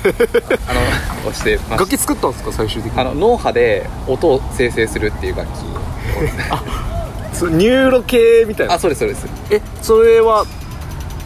[0.68, 0.74] あ
[1.24, 2.52] のをしてま楽し器作ったんですか？
[2.52, 3.00] 最終的に。
[3.00, 5.50] あの脳波で音を生成するっていう楽器
[7.32, 8.74] そニューロ系みたいな。
[8.74, 9.26] あそうですそうです。
[9.50, 10.44] えそれは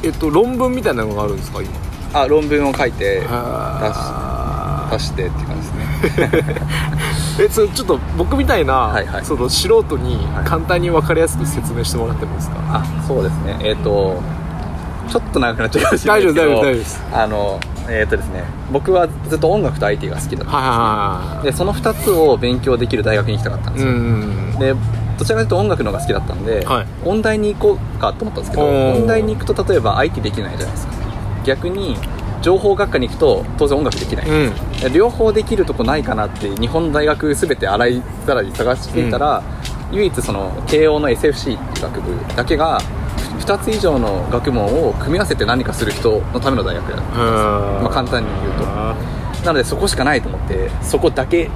[0.03, 1.69] えっと論文みたいなのがあるんですか今？
[2.13, 6.29] あ論文を書いては出してっていう感じですね。
[7.45, 9.25] えそれちょっと僕みたいな、はいはい。
[9.25, 10.45] その素人にはい。
[10.45, 13.57] 簡単に分かりやすく説明してもらってもいいですか、あそうですね。
[13.61, 14.21] えっ、と
[15.09, 17.03] ちょっと長くなっちゃうかもしれない大丈夫ですけど大丈夫大丈夫です。
[17.13, 24.75] あのえっ、とですね僕はずっと音楽と IT が好きだったはいはいはいでその2つを勉強できる大学に行きたかったんですよ、んで
[25.19, 26.87] どちらかというと音楽の方が好きだったんで、はい。
[27.05, 30.98] 音大に行こうかと思ったんですけど音大に行くと例えば IT できないじゃないですか
[31.45, 31.97] 逆に
[32.43, 34.93] 情報学科に行くと当然音楽できない、うん。
[34.93, 39.43] 両方できるとこないかなって日本の大学全て洗いざらい探していたら、
[39.91, 42.81] 唯一その慶応の SFC っていう学部だけが
[43.41, 47.19] 2つ以上の学問を組み合わせて何かする人のための大学だったんです
[47.83, 48.65] まあ、簡単に言うと。
[49.45, 51.49] なのでそこしかないと思ってそこだけ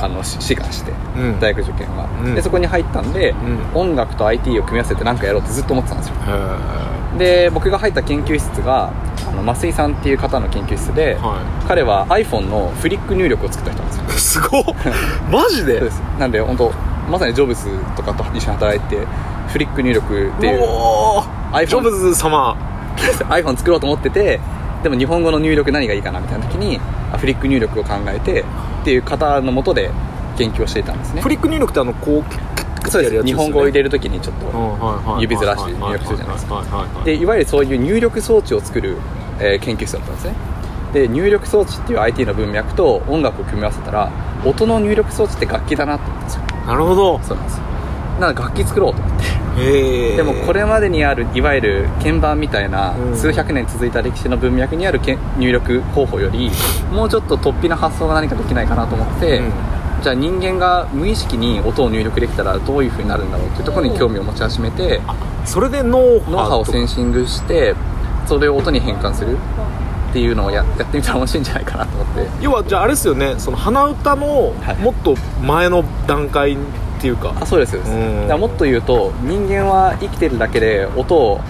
[0.00, 1.40] あのし志願して、うん。
[1.40, 2.34] 大学受験は、うん。
[2.34, 3.34] でそこに入ったんで、
[3.74, 6.14] う音楽と IT を組み合わせて何かやろうってずっと思ってたんですよ。
[6.26, 6.87] へ
[7.18, 8.92] で僕が入った研究室が
[9.26, 14.40] あの増井さんっていう方の研究室で、は彼は iPhone のフリック入力を作った人なんですよ。
[14.40, 14.64] い すごっ。
[15.30, 15.78] マジで？
[15.80, 16.02] そうです。
[16.18, 16.72] なんで本当
[17.10, 19.06] まさにジョブズとかと一緒に働いて
[19.48, 21.52] フリック入力っていうおー。
[21.52, 22.56] iPhone ジョブズ様。
[23.30, 24.40] iPhone 作ろうと思ってて
[24.82, 26.80] でも日本語の入力何がいいかなみたいな時に
[27.12, 28.44] あフリック入力を考えてっ
[28.84, 29.90] ていう方のもとで
[30.36, 31.22] 研究をしていたんですね。
[31.22, 32.57] フリック入力ってあのこう
[32.90, 33.24] そうです。
[33.24, 37.02] 日本語を入れれる時にちょっと指ずらして入力するじゃないですか。
[37.04, 38.96] でいわゆるそういう入力装置を作る、
[39.40, 40.34] えー研究室だったんですね。
[40.92, 44.10] で入力装置っていう IT の文脈と音楽を組み合わせたら
[44.44, 46.42] 音の入力装置って楽器だなと思ったんですよ。
[46.66, 47.20] なるほど。
[47.22, 47.64] そうなんですよ。
[48.20, 49.28] なので楽器作ろうと思って。
[50.16, 53.16] でもこれまでにあるいわゆる鍵盤みたいなうん。
[53.16, 56.50] 数百年続いた歴史の文脈にあるけ入力方法より
[56.92, 59.52] もうちょっと突飛な発想が何かできないかなと思って、うん
[60.02, 65.00] じゃあ人間が無意識に音を入力できたらどういう風になるんだろうっていうところに興味を持ち始めて
[65.44, 67.74] それで脳波脳波をセンシングして
[68.26, 69.36] それを音に変換する
[70.10, 72.28] っていうのをややってみたら面白いんじゃないかなと思って。
[72.40, 73.34] 要はじゃああれですよね。
[73.38, 76.56] その鼻歌のはいもっと前の段階っ
[77.00, 78.34] ていうか、あそうですそうです。
[78.34, 81.40] うもっと言うと人間は生きてるだけで音を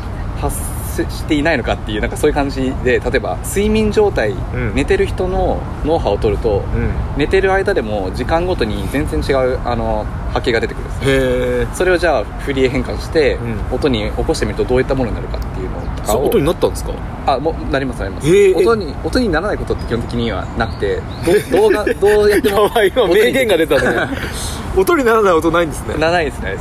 [0.41, 0.57] 発
[1.05, 4.75] していないのかっていうなんかそういう感じで例えば睡眠状態、ん。
[4.75, 6.91] 寝てる人の脳波を取ると、うん。
[7.17, 13.75] 寝てる間でも時間ごとに全然違うあの波形が出てくるんですそれをじゃあ振りへ変換して、うん。
[13.77, 16.93] 音に起こしてみるとどういったものになるかっていうのとか音になったんですか？
[17.27, 21.03] あもうなりますなります、音に音にならないことって基本的にはなくて
[21.51, 24.09] ど 動画どうやってもやばい今名言が出たね。
[24.77, 25.95] 音にならない音ないんですね。
[25.99, 26.57] ならないですね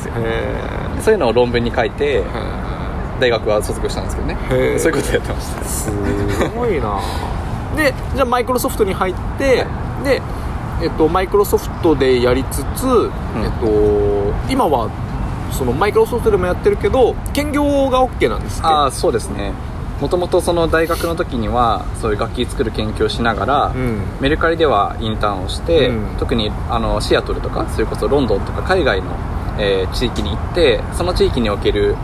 [1.02, 2.23] そういうのを論文に書いてえ
[3.20, 4.38] 大学は卒業したんですけどね。
[4.80, 5.64] そういうことやってました。
[5.64, 5.92] す
[6.56, 7.00] ごいな。
[7.76, 9.66] でじゃあマイクロソフトに入って、
[10.04, 10.22] で
[10.82, 13.12] えっとマイクロソフトでやりつつ、
[13.44, 14.90] えっと今は
[15.52, 19.54] そのマイクロソフトでもやってるけど兼業が OK なんですああそうですね。
[20.00, 24.02] もともとその大学の時にはそういう楽器作る研究をしながら、うん。
[24.22, 26.18] メルカリではインターンをして、うん。
[26.18, 29.08] 特にあのシアトルとかそれこそロンドンとか海外の、
[29.58, 31.96] えー地域に行ってその地域における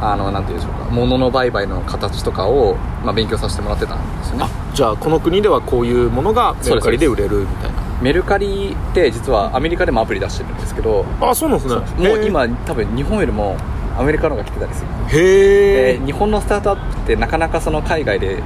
[0.00, 0.90] あのなんていうんでしょうか。
[0.90, 4.44] 物の売買の形とかを、まあ、勉強させてもらってたんですよね。
[4.44, 7.76] あじゃあこの国ではこういうものがメルカリで売れるみたいな。
[8.02, 12.08] メルカリって実はアメリカでもアプリ出してるんですけどあそうなんですね。
[12.08, 13.56] もう今多分日本よりも
[13.98, 18.42] アメリカの方が来てたりするへえで日本のスタートアップってなかなかその海外で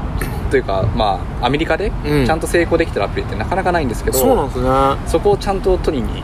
[0.52, 2.26] というかまあアメリカでうん。
[2.26, 4.68] ちゃんと成功できてるアプリってなかなかないんですけど、そうなんですね。
[5.06, 6.22] そこをちゃんと取りに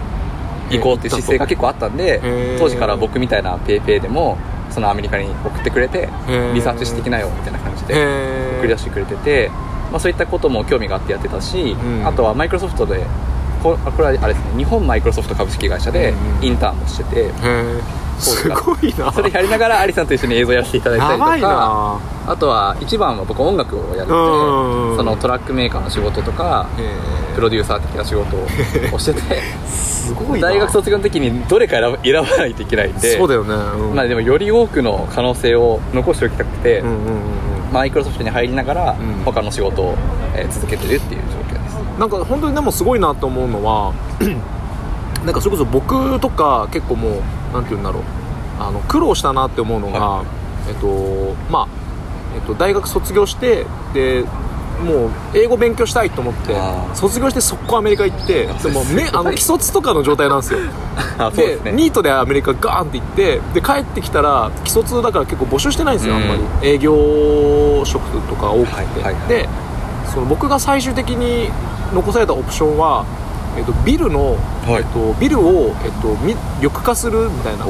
[0.71, 2.21] 行こうっていう姿勢が結構あったんで
[2.59, 4.39] 当時から僕みたいなペイペイでも
[4.77, 6.53] そのアメリカに送ってくれてー。
[6.53, 7.95] リサーチしてきなよみたいな感じで
[8.59, 9.49] 送り出してくれてて、
[9.91, 12.07] まあ、そういったことも興味があってやってたし、うん。
[12.07, 13.07] あとはマイクロソフトで
[13.63, 16.13] ここれはあれですね日本マイクロソフト株式会社で
[16.43, 17.33] インターンもしてて、
[18.19, 19.11] すごいな。
[19.11, 22.01] それやりながらアリさんと一緒に映像やらせていただいたりとかな。
[22.27, 26.83] あとは一番は僕音楽をやっててうんそのトラックメーカーの仕事とかへ
[27.37, 28.49] プロデューサー的な仕事を
[28.99, 30.49] しててえすごいな。
[30.49, 33.55] 大学卒業の時にどれか選ば選ばないといけないんでそうだよね。
[33.55, 33.95] うん。
[33.95, 37.13] まあでもより多くの可能性を残しておきたくて、うんうんうんうん。
[37.73, 39.25] マイクロソフトに入りながらうん。
[39.25, 39.95] 他の仕事を、
[40.35, 41.21] えー続けてるっていう
[41.51, 41.77] 状況です。
[41.99, 43.93] なんか本当にでもすごいなと思うのは
[45.25, 47.13] なんかそれこそ僕とか結構もう
[47.53, 48.03] なんて言うんだろう。
[48.59, 50.25] あの苦労したなって思うのが、は
[50.69, 51.69] えっとまあ、
[52.35, 54.25] えっと、大学卒業してで
[54.85, 56.55] もう英語勉強したいと思って
[56.95, 60.61] 卒業して速攻アメリカ行ってでもめあの既卒とかの状態なんですよ。
[61.35, 61.73] ですね。
[61.73, 66.23] ニートでアメリカガーンって行ってで帰ってきたら既卒だから結構募集してないんですよ、うん。
[66.23, 66.69] あんまり。
[66.69, 69.29] 営業職とか多くて、はいはいはい。
[69.29, 69.49] で
[70.13, 71.51] その僕が最終的に
[71.93, 73.05] 残されたオプションは、
[73.57, 74.33] えっと、ビルの、
[74.67, 74.75] はい。
[74.77, 77.65] えっと、ビルを、えっと、み緑化するみたいな。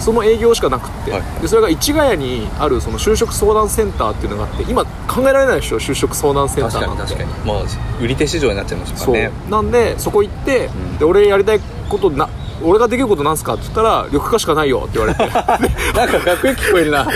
[0.00, 1.22] その営業しかなくって、はい。
[1.42, 5.78] でそれが市ヶ谷にあるその就職相談センターっていうのがあって今考えられないでしょ？
[5.78, 7.14] 就職相談センタ確ーなんて。
[7.14, 7.46] かに確かに。
[7.46, 9.14] もう売り手市場になっちゃいましたかそう。
[9.16, 10.98] らねなんでそこ行って、ん。
[10.98, 12.28] で俺やりたいことな
[12.60, 15.26] 俺ができることなんすかって言ったら緑化しかないよって言われて。
[15.96, 17.04] なんかかっこよく聞こえるな。
[17.04, 17.12] 聞こ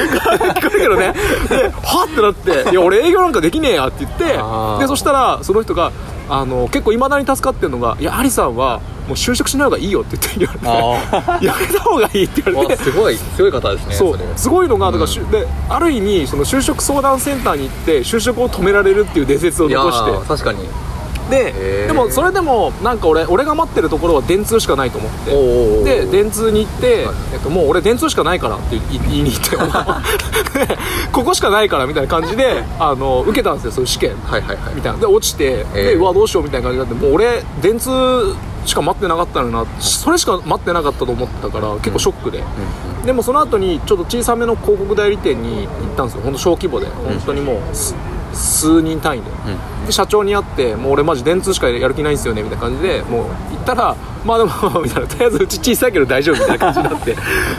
[0.62, 1.12] えるけどね。
[1.48, 4.24] ではってなって「いや俺営業なんかできねえや」って言って
[4.80, 5.90] でそしたらその人が
[6.34, 15.08] あの結構いまだに助かってるのが「いやアリさんはもう就職しない方がいいよ」って言って言われてあ「やめた方がいい」って言われあてすごいすごい方ですねそうれすごいのがだから、うん。
[15.08, 20.10] しゅである意味その就職相談センターに行って就職を止められるっていう伝説を残して。
[20.10, 20.66] ー確かに
[21.30, 25.12] ででもそれでもなんか俺俺が待ってるところは電通しかないと思っ
[25.84, 26.04] て。
[26.04, 27.14] で電通に行って、はい。
[27.34, 29.56] えっと、もう俺電通しかないからって言い言いに行って
[30.66, 30.78] で
[31.12, 34.16] ここしかないからみたいな感じであの受けたんですよそういう試験。
[34.24, 34.74] はいはいはい。
[34.74, 34.98] みたいな。
[34.98, 35.84] で落ちて、えー。
[35.84, 37.90] でうわどうしようみたいな感じになってもう俺電通
[38.64, 39.64] しか待ってなかったのにな。
[39.80, 42.42] それしか待ってなかったと思ってたから結構ショックで、
[43.04, 46.22] でもその後にちょっと小さめの広告代理店に行ったんですよ。
[46.22, 46.86] 本当小規模で。
[46.86, 47.94] 本当にもうす
[48.32, 49.30] 数人単位で、
[49.86, 54.50] で社長に会ってもう俺マジ電通しかやる気ないんですよねみたいな感じでもう行ったらまあでも
[54.82, 55.08] みたいな。
[55.08, 57.16] とりあえずうち小さいけど大丈夫みたいな感じになって。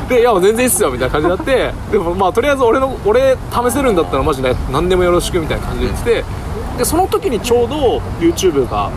[0.10, 1.74] でいやもう全然いいっすよみたいな感じになって。
[1.92, 6.04] でもまあとりあえず俺の俺試せるんだったらマジで何でもよろしくみたいな感じで言って。
[6.04, 6.24] て
[6.78, 8.90] でその時にちょうど YouTube が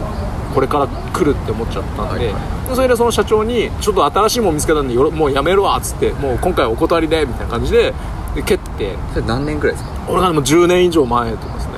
[0.54, 7.92] これから来るって思っちゃったんで,、はいはでそれでその社長に「ちょっと新しいもん見つけたんでよろもうやめるわ」っつって「もう今回お断りで」みたいな感じで
[8.36, 8.94] で蹴って。
[9.12, 9.96] それ何年ぐらいですか？
[10.08, 11.72] 俺がでも10年以上前とかですね。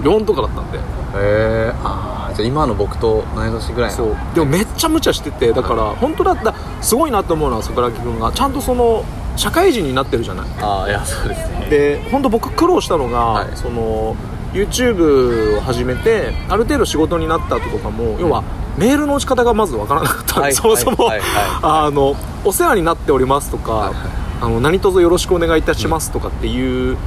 [0.00, 0.78] 24とかだったんで。
[0.78, 0.82] へ
[1.14, 4.16] えああじゃあ今の僕と同い年ぐらいのそう。
[4.34, 9.04] でもめっちゃ無茶しててだから本当だったすごいなと思うのは桜木君がちゃんとその
[9.36, 10.46] 社会人になってるじゃない？
[10.60, 11.66] ああいやそうですね。
[11.70, 13.56] で本当僕苦労したのが、はい。
[13.56, 14.14] その
[14.52, 18.42] YouTube を始めてある程度仕事になった後とかも、要は
[18.78, 20.40] メールの打ち方がまずわからなかった。
[20.40, 20.54] はい。
[20.54, 21.20] そもそも、はい。
[21.20, 21.26] はい。
[21.62, 23.92] あの「お世話になっております」とか、
[24.40, 27.00] あの何卒よろしくお願いいたします」とかっていうこ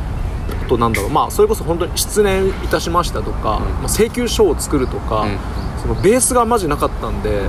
[0.69, 1.09] となんだろう。
[1.09, 5.37] まあそれこそ本当に失念いたしましたとか、まあ、請求書を作るとか、うん。
[5.81, 7.41] そのベースがマジなかったんで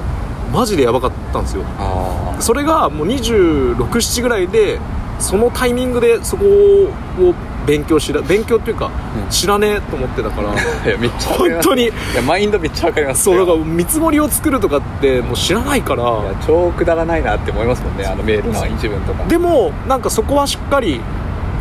[0.53, 1.65] マジでやばかったんですよ。
[1.79, 4.81] あそれがもう267ぐらいで
[5.19, 7.35] そのタイミングでそこを
[7.67, 9.31] 勉強しら勉強っていうか、うん。
[9.31, 10.55] 知らねえと思ってたからあ
[10.87, 11.85] いやめっちゃ本当に。
[11.85, 11.93] いや
[12.27, 13.25] マインドめっちゃわかります。
[13.25, 16.03] そうだからい見積もりを作るとかってもう知らないから。
[16.03, 16.11] や
[16.47, 21.01] 超くだらないなって思いますもんねあのメールの一文とかでもなんかそこはしっかり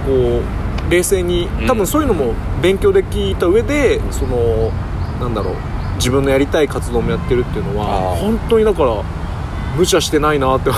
[0.05, 0.41] こ
[0.87, 1.67] う冷静にうん。
[1.67, 4.71] 多分そういうのも勉強できた上で、その
[5.19, 5.53] なんだろう
[5.97, 8.95] 自分のやりたい活動もやってるっていうのは本当にだから
[9.77, 10.71] 無茶してないなって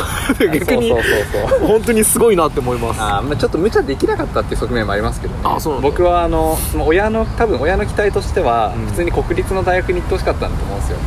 [0.60, 1.68] 逆にそうそうそうそう。
[1.68, 3.02] 本当にすごいなって思います。
[3.02, 5.42] あーまあちょっと無茶できなかったっていう側面もありますけどね。
[5.44, 8.86] あそう僕はあのその親の多分親の期待としては、うん。
[8.88, 10.98] 普通に国立の大学に行ってほしかったんだと思うんですよ。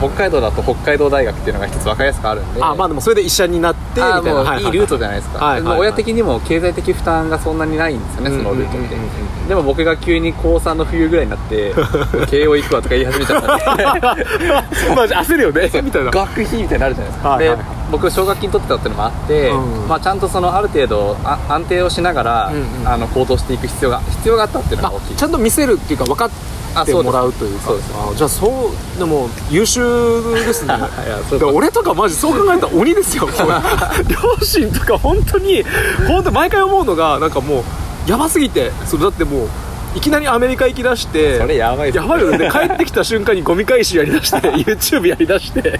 [0.00, 2.62] 北海道だと北海道大学っていうのが一つ分かりやすくあるんで。
[2.62, 4.58] あまあでもそれで医者になってみたいな。
[4.58, 9.06] いいいルートじゃないですか、はいはい親的にも経済的負担がそんなにないんですよね、そのルートって、うんうん。
[9.06, 11.74] うんでも僕が急に高3の冬ぐらいになって
[12.30, 13.84] 慶応行くわとか言い始めちゃったんで。
[14.94, 16.10] まあ焦るよねみたいな。
[16.10, 19.86] 学費みたいになるじゃないですか、はいはいで僕奨学金取ってたっていうのもあって、うん。
[19.86, 22.88] まあ、ちゃんとそのある程度あ安定をしながら、うんうん。
[22.88, 25.16] あの行動していく必要が必要があったっていうのあが大きい。
[25.16, 27.66] ちゃんと見せるっていうか分かってもらうというか。
[27.66, 27.92] そうです。
[27.94, 30.74] あじゃあそうでも優秀ですね。
[31.52, 33.28] 俺とかマジそう考えたら鬼ですよ。
[34.08, 35.62] 両親とか本当に
[36.08, 37.62] 本当毎回思うのがなんかも
[38.06, 39.48] うやばすぎてそれだってもう
[39.94, 42.38] いきなりアメリカ行きだしてそれやばいやばいよね。
[42.38, 45.62] で帰ってきた瞬間にゴミ回収やりだして YouTube やりだして。
[45.62, 45.78] で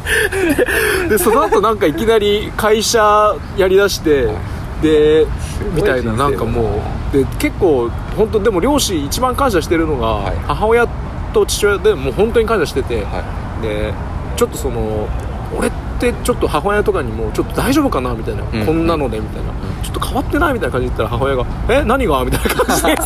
[1.09, 4.29] でその後なんかいきなり会社やりだして
[4.83, 5.27] で
[5.75, 6.83] みたいななんかも
[7.13, 7.17] う。
[7.17, 10.37] で結構本当でも両親一番感謝してるのが、はい。
[10.47, 10.89] 母親
[11.33, 13.23] と父親でもう本当に感謝してて、は
[13.63, 13.93] で
[14.37, 15.09] ちょっとその
[15.55, 18.67] 俺ってちょっと母親とかにもちょっと大丈夫かなみたいな、うん。
[18.67, 19.53] こんなのでみたいな、
[19.83, 22.97] ちょっと変わってないみたいな感じで言ったら母親が「え何が?」みたいな感じで。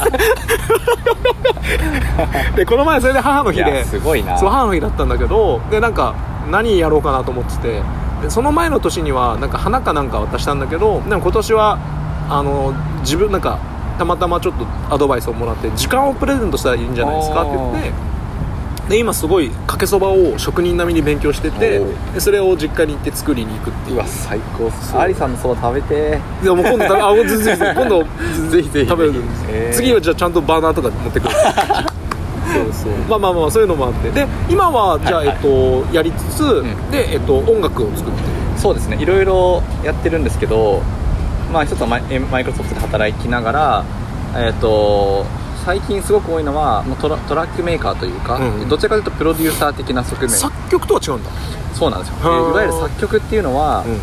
[2.57, 4.39] でこの前それで母の日ですごいな。
[4.39, 6.14] そう母の日だったんだけどでなんか
[6.51, 7.83] 何やろうかなと思ってて。
[8.22, 11.79] でその前の年にはなんか花かなんか渡したんだけどでも今年は
[12.31, 13.59] あの自分なんか
[13.99, 14.64] たまたまちょっと
[14.95, 17.93] アドバイスをもらって時間をプレゼントしたらいいんじゃないですかって言って
[18.89, 21.80] で今すごいかけそばを職人並みに勉強してて
[22.14, 23.97] でそれを実家に行って作りに行くっていう。
[23.97, 24.91] うわ最高っす。
[24.93, 26.20] そうアリさんのそば食べて。
[26.43, 28.05] でも今度食べあぜひぜひ今度
[28.51, 28.89] ぜひぜひ。
[28.89, 29.14] 食べる。
[29.49, 29.76] えー。
[29.76, 31.34] 次はじゃあちゃんとバーナーとか持ってくる。
[31.34, 32.93] そうそう。
[33.09, 34.11] まあまあまあそういうのもあって。
[34.11, 36.91] で今はじゃあ、えっとやりつつ、ん。
[36.93, 38.37] で、えっと、音楽を作ってる。
[38.57, 38.99] そうですね。
[39.01, 40.80] いろいろやってるんですけど
[41.53, 43.84] まあ一つはマイマイクロソフトで働きながら
[44.37, 45.24] えっ、と
[45.67, 48.69] 最近すごく多いのはもうトラトラックメーカーというか、うんうん。
[48.69, 50.31] どちらかというとプロデューサー的な側面。
[50.31, 51.31] 作曲とは違うんだ。
[51.75, 52.14] そうなんですよ。
[52.19, 54.01] でいはあわゆる作曲っていうのは、うん。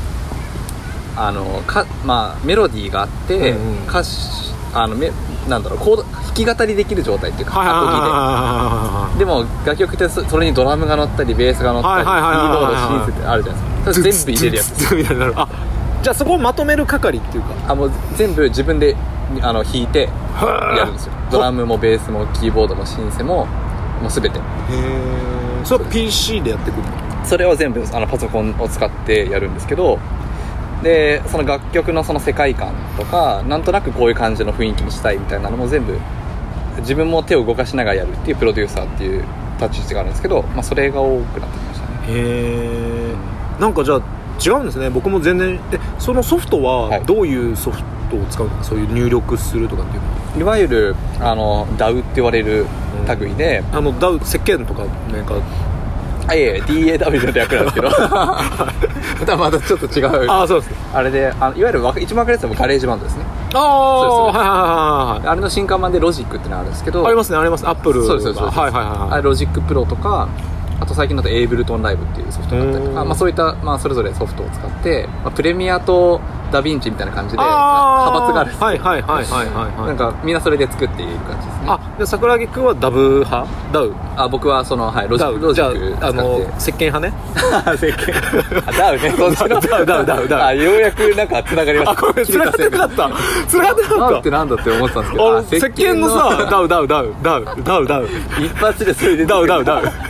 [1.15, 3.83] あのかまあメロディーがあって、うんうん。
[3.87, 5.09] 歌詞あのめ
[5.47, 9.23] なんだろうコード弾き語りできる状態っていうかアコギで。
[9.23, 14.11] はでも楽曲ってそそれにドラムが乗ったりベースが乗ったりキーボードシンセってあるじゃないですか。
[14.11, 16.03] 全部入れるやつ。
[16.03, 17.53] じゃあそこをまとめる係っていうか。
[17.69, 18.97] あもう全部自分で
[19.41, 20.09] あの弾いて
[20.39, 21.13] やるんですよ。
[21.31, 23.45] ドラムもベースもキーボードもシンセも
[24.01, 24.39] もう全て。
[24.39, 27.25] へえそれは PC でやってくるの？
[27.25, 29.97] それを全部あのパソコンを使ってやるんですけど
[30.83, 35.97] でその楽曲のその世界観とかなんとなくこういう感じの雰囲気にしたいみたいなのも全部
[36.79, 39.23] 自分も手を動かしながらやるっていうプロデューサーっていう
[39.57, 41.93] 立ち位置があるんですけど、まあ、それが多くなってきましたね。
[42.09, 43.15] へ
[43.61, 44.01] えんかじゃあ
[44.45, 44.89] 違うんですね。
[44.89, 47.05] 僕も全然えそのソフトははい。
[47.05, 47.85] どういうソフト？
[48.15, 50.01] を使うそういう入力するとかっていう
[50.39, 52.65] のはいわゆるあの DAW って言われる
[53.19, 55.35] 類で、あのダウ石鹸とかなんか。
[56.25, 57.89] あいえいえ DAW の略なんですけど。
[57.89, 60.31] またまたちょっと違う。
[60.31, 60.73] ああそうです。
[60.93, 63.25] あれであのいわゆるわか一番分かりやすいのはガレージバンドですね。
[63.53, 67.05] ああはいはいはいはいあれの進化版でロジックってのがあるんですけど。
[67.05, 68.57] ありますねありますアップルそうですそうです。
[68.57, 70.29] はいはいはいあロジックプロとか
[70.79, 73.07] あと最近だとエイブルトンライブっていうソフトがあったりとか、うん。
[73.09, 76.21] まあ、そういった、まあ、それぞれソフトを使って、まあ、プレミアと
[76.53, 79.87] ダヴィンチみたいな感じで派閥があるんですよはいはいはいはいはいはい。
[79.87, 81.65] なんかみんなそれで作っている感じですね。
[81.67, 83.47] あで桜木くんはダブ派？
[83.73, 83.95] ダウ？
[84.15, 87.13] あ僕はその、はい、ロジックロジックああの石鹸派ね？
[87.75, 88.13] 石鹸。
[88.69, 89.13] あダウね。
[89.17, 90.41] そっちのダウダウダウダウ。
[90.41, 91.91] あようやくなんか繋がりました。
[91.91, 93.11] あこれ繋がってなかった。
[93.47, 95.39] 繋がってなダウかってたっなんだって思ってたんですけど。
[95.41, 98.07] 石鹸のさダウダウダウダウダウダウ。
[98.39, 99.83] 一発でそれでダウダウダウ。
[99.83, 100.01] だか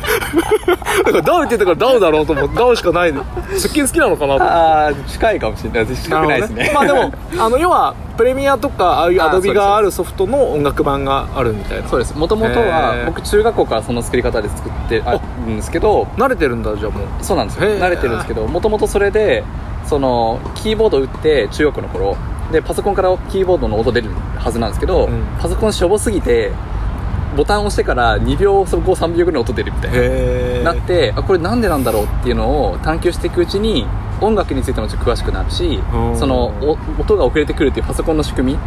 [1.12, 3.14] らダウって言ったからダウだろうと思ってダウしかない。
[3.56, 6.72] 石鹸好きなのかなああ近いかもしれない近くないですね。
[6.74, 11.88] まあでもあの要はプレミアとかああいうあアドビがあるソフトの音楽版があるみたいな。
[11.90, 12.18] そうです。
[12.18, 13.06] もともとへはー。
[13.06, 15.20] 僕中学校からその作り方で作ってある
[15.52, 17.24] んですけど慣れてるんだじゃあもう。
[17.24, 17.70] そうなんですよ。
[17.70, 19.44] 慣れてるんですけどもともとそれで
[19.86, 22.16] そのキーボード打って中学の頃
[22.52, 25.24] でパソコンからキーボードの音出るはずなんですけど、うん。
[25.40, 26.52] パソコンしょぼすぎて
[27.36, 30.74] ボタンを押してから2秒そこ3秒ぐらい音出るみたいな。
[30.74, 33.88] なってあこれなんでなんだろうっていうのを探求していくうちに
[34.22, 36.18] 音楽についてもちょっと詳しくなるしうん。
[36.18, 38.59] そのお音が遅れてくるっていうパソコンの仕組み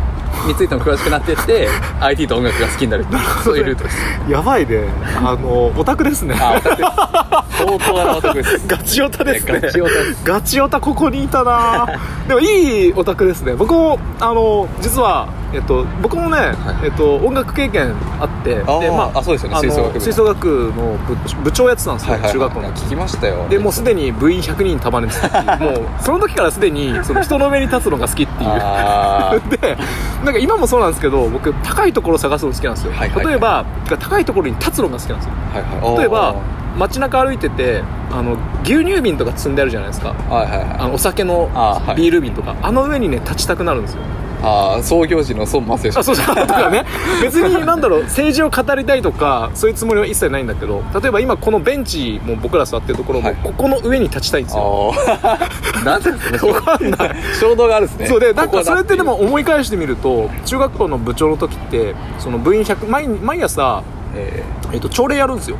[0.48, 1.68] についても詳しくなっていって
[2.00, 3.96] IT と音楽が好きになるっていうそういうルートです。
[4.28, 4.88] やばいね。
[5.16, 6.34] あのオタクですね。
[6.38, 7.56] あオタクです。
[7.56, 8.66] 相当なオタクです。
[8.68, 9.60] ガチオタですね。
[9.60, 9.90] ガチオタ
[10.24, 11.86] ガチオタここにいたな。
[12.28, 13.54] でもいいオタクですね。
[13.54, 16.36] 僕もあの実はえっと、僕もね、
[16.82, 16.86] い。
[16.86, 19.56] えっと、音楽経験あってで、まあそうですよね。
[19.58, 22.32] 吹奏楽部吹奏楽の部部長やってたんですよ、はいはい。
[22.32, 22.82] 中学校の時。
[22.82, 23.46] 聞きましたよ。
[23.48, 28.50] でもうすでに部員100人束ねてたもうその時からすでにその人の上に立つのが好きっていう。
[28.50, 29.76] あ で
[30.24, 33.26] なんか今もそうなんですけど僕高いところを探すの好きなんですよ、はいはいはい。
[33.26, 33.64] 例えば
[33.98, 35.32] 高いところに立つのが好きなんですよ。
[35.52, 35.98] ーはいはい。
[35.98, 36.34] 例えば
[36.78, 37.82] 街中歩いてて
[38.12, 40.14] あの牛乳瓶とか積んであるじゃないですか。
[40.28, 40.66] はいはいはい。
[40.78, 41.48] あのお酒の
[41.96, 42.54] ビール瓶とか。
[42.62, 44.00] あの上にね立ちたくなるんですよ
[44.42, 46.84] ああ創業時の孫正義あそうそう とかね。
[47.22, 53.36] 別になんだろう政治を語りたいとかそういうつもりは一切ないんだけど例えば今このベンチも僕ら座ってるところも、はい。
[53.42, 54.92] ここの上に立ちたいんですよ。
[55.24, 55.38] ああ
[55.84, 57.16] なんでですかねわかんない。
[57.40, 58.06] 衝動があるんですね。
[58.06, 63.82] そうでなんかそれってでも思い返してみると中学校の部長の時ってその部員100毎毎朝、
[64.14, 65.56] ええっと朝礼やるんですよ。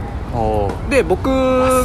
[0.91, 1.31] で僕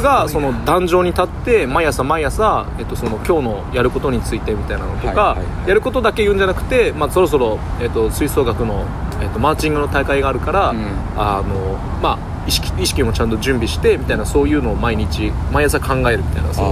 [0.02, 8.84] がその壇上に立って毎朝毎朝、えっと、その今日のやることについてみたいなのとか、やることだけ言うんじゃなくて、まあ、そろそろ、えっと、吹奏楽の、
[9.22, 10.84] えっと、マーチングの大会があるから、うん。
[11.16, 16.62] あのまあ意識意識もちゃんと準備してみたいなそういうのを毎日毎朝考えるみたいなそ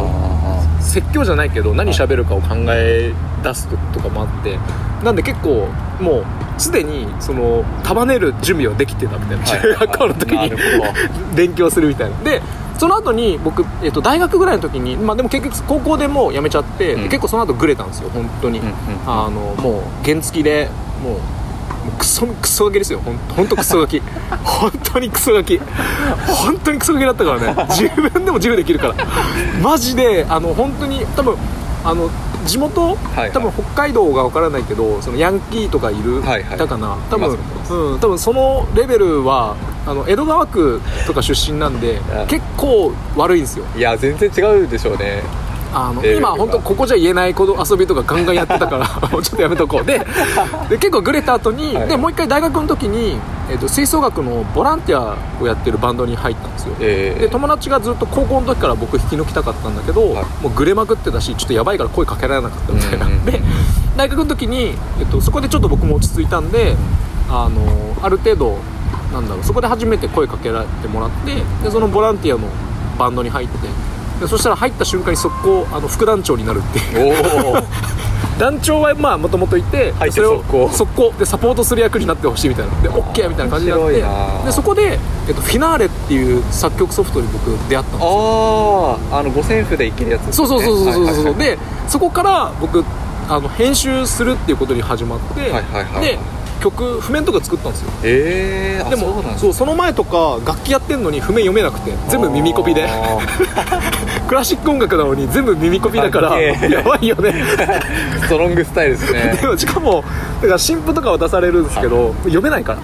[0.81, 3.13] 説教じゃないけど何喋るかを考え
[3.43, 4.59] 出すとかもあって
[5.05, 5.69] なんで結構
[6.01, 6.25] もう
[6.61, 9.61] すでにその束ねる準備はできてたみたいなはい。
[9.63, 10.53] 中学校の時に
[11.35, 12.17] 勉強するみたいな。
[12.19, 12.43] で
[12.79, 17.03] その後に僕、えっと大学ぐらいの時に、まあ、でも結局高校でもう辞めちゃって、うん。
[17.05, 18.75] 結構その後グレたんですよ本当に、うんうん。
[19.07, 20.69] あのもう原付で
[21.03, 21.19] もう
[21.87, 23.01] もうクソクソガキですよ。
[23.01, 24.01] ほんほんとクソガキ。
[24.45, 25.59] 本当にクソガキ。
[26.27, 27.67] 本当にクソガキだったからね。
[27.71, 28.95] 自分でも自由できるから。
[29.63, 31.37] マジであの本当に多分
[31.85, 32.11] あの
[32.47, 36.55] 地元、はい多分北海道が分からないけどそのヤンキーとかいる、はいはい。
[36.57, 36.97] いたかな。
[37.11, 37.39] 多分
[37.71, 39.57] うん多分そのレベルは
[39.87, 43.65] あの江戸川区とか出身なんでや結構悪いんですよ。
[43.77, 45.23] いや全然違うでしょうね
[45.73, 49.85] あの今本当ここじゃ言えないこと遊びとかガンガンやってたから ちょっとやめとこう。
[49.85, 49.99] で
[50.69, 51.89] で結構グレた後に、はい。
[51.89, 53.19] でもう一回大学の時に、
[53.51, 56.75] えっと吹奏楽のボランティアをやってるバンドに入ったんですよ。
[56.81, 57.21] えー。
[57.21, 60.25] で友達がずっと高校の時から僕引き抜きたかったんだけど、はい。
[60.43, 63.41] もうグレまくってたしちょっとやばいから声かけられなかったみたいな、うんうんうんで
[63.97, 66.75] 大学の時に、えっと、そこでちょっと僕も落ち着いたんで、
[67.29, 68.57] あのある程度
[69.13, 72.49] なんだろうそこで初めて声かけられてもらってでそのボランティアの
[72.99, 73.69] バンドに入ってで
[74.29, 77.15] そしたら入った瞬間に速攻あの副団長になるっていう。
[78.39, 80.43] 団長はまあもともといて入ってそれを
[80.73, 81.13] 速攻。
[81.19, 82.73] でサポートする役になってほしいみたいな。
[82.81, 84.47] で OK みたいな感じになって。
[84.47, 84.99] でそこで、
[85.29, 88.99] えっと、フィナーレっていう作曲ソフトに僕出会ったんですよ。
[89.11, 92.85] あああの五線譜でいけるやつでそうそうそうそうそうそう、はいはいはいでそこから僕
[93.29, 95.63] あの編集するっていうことに始まって、はいはい
[95.95, 96.03] はい。
[96.03, 96.19] で
[96.61, 97.91] 曲譜面とか作ったんですよ。
[98.05, 102.87] ええー、あでもそうその前とか楽器やってんのに譜面読めなくて全部耳コピで。
[102.89, 103.19] あ
[104.29, 107.31] クラシック音楽なのに全部耳コピだからやばいよね。
[107.31, 109.39] ー ストロングスタイルですね。
[109.41, 110.05] でもしかも
[110.41, 112.79] だから新譜とかは出されるんですけど、読めないから。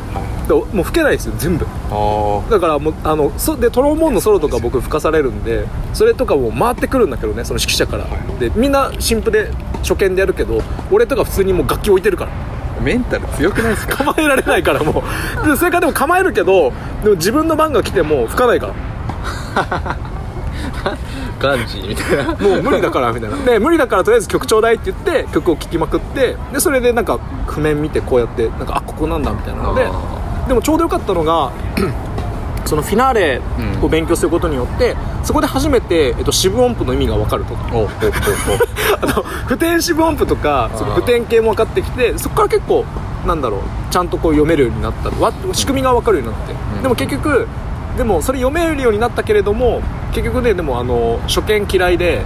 [0.46, 1.66] でもう吹けないですよ全部。
[1.90, 8.06] あだからもうあのそでトロンボーンのソロとか僕吹かされるんでそれとかも回ってくるんだけどねその指揮者から、
[8.38, 9.50] でみんな新譜で
[9.82, 12.30] 初見でやるけど俺とか普通にもう楽器置いてるから。
[12.30, 12.34] あ
[12.80, 14.04] メンタル強くないですか？
[14.04, 15.02] 構えられないからも
[15.44, 15.48] う。
[15.48, 16.72] でそれからでも構えるけど
[17.02, 18.74] でも自分の番が来ても吹かないから。
[21.38, 22.34] ガンジーみたいな。
[22.34, 23.36] もう無理だからみたいな。
[23.44, 29.86] で無理だからとりあえず曲ちょうだいって言って曲を聴きまくってでそれでなんか譜面見てこうやってなんかあここなんだみたいなので。
[30.46, 31.50] でもちょうどよかったのが
[32.66, 33.40] そのフィナーレ
[33.80, 37.66] を勉強することによって、そこで初めて、えっと、四分音符の意味が分かるとか。
[39.46, 42.84] 普天四分音符とかその普天形も分かってきてそこから結構
[43.26, 43.60] なんだろう
[43.90, 45.10] ちゃんとこう読めるようになった。
[45.10, 46.82] わ仕組みが分かるようになって、うん。
[46.82, 47.48] でも結局
[47.96, 49.80] でもそれ読めるようになったけれども
[50.12, 52.22] 結局ねでもあの初見嫌いで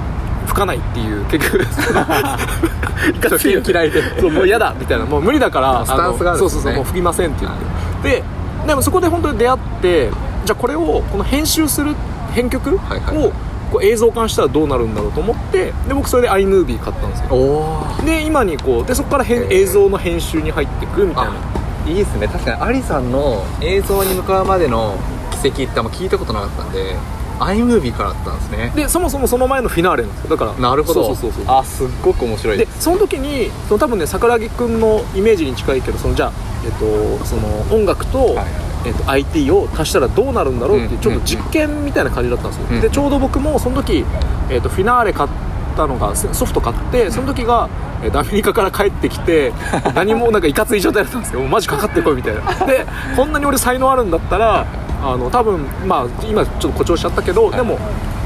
[0.46, 1.24] 吹かないっていう。
[1.26, 4.20] 結局いかつい嫌いで。
[4.20, 4.74] そうもう嫌だ。
[4.78, 5.04] みたいな。
[5.04, 6.44] もう無理だからスタンスがあるね。
[6.44, 7.56] のそうそうそうもう吹きませんって言っ
[8.02, 8.22] てで
[8.66, 10.10] でもそこで本当に出会って
[10.50, 11.94] じゃあこれをこの編集する
[12.32, 13.32] 編曲をはいはい。
[13.70, 17.86] こう映像化したらどうなるんだろうと思ってで僕それで iMovie 買ったんですよ。
[18.04, 21.30] で今にこうでそこからへん映像の編集に入ってくみたいな。
[21.30, 22.26] あいいですね。
[22.26, 24.98] 確かにアリさんの映像に向かうまでの
[25.40, 26.96] 軌跡ってあんま聞いたことなかったんで
[27.38, 28.72] iMovie からだったんですね。
[28.74, 30.30] でそもそもその前のフィナーレなんですよ。
[30.30, 31.04] だからなるほど。
[31.04, 31.56] そうそうそうそう。
[31.56, 36.32] あすっごく面白いでその時にその多分ね桜木くんのイメージに近いけどそのじゃあ、
[36.64, 44.04] えっと、その音楽と,、はいはいえっと IT を足したらどうなるんだろうっていううんちょっと実験みたいな感じだったんですよ、うんでちょうど僕もその時、
[44.48, 45.30] えっと、フィナーレ買っ
[45.76, 47.68] たのがソフト買ってその時が、
[48.02, 49.52] えっとアメリカから帰ってきて
[49.94, 51.40] 何もなんかいかつい状態だったんですよ。
[51.40, 52.40] もうマジかかってこいみたいな。
[52.66, 54.66] でこんなに俺才能あるんだったら
[55.02, 57.78] あの多分まあ今ちょっと誇張しちゃったけど、でも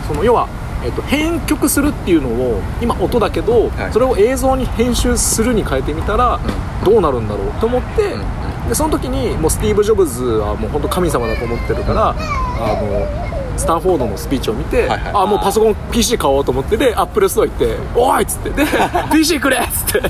[0.08, 0.48] その要は、
[0.84, 3.92] えっと編曲するっていうのを今音だけど、はい。
[3.92, 6.38] それを映像に編集するに変えてみたら、
[6.84, 8.24] どうなるんだろうと思って、うんうん
[8.68, 15.12] でその時にもうスティーブ・ジョブズはもう本当神様だと思ってるから、あのスタンフォードのスピーチを見て、はいはい。
[15.14, 18.64] あもうパソコン PC 買おうと思ってでアップルストア行って「おい!」っつってで
[19.12, 20.08] 「PC くれ!」っつってで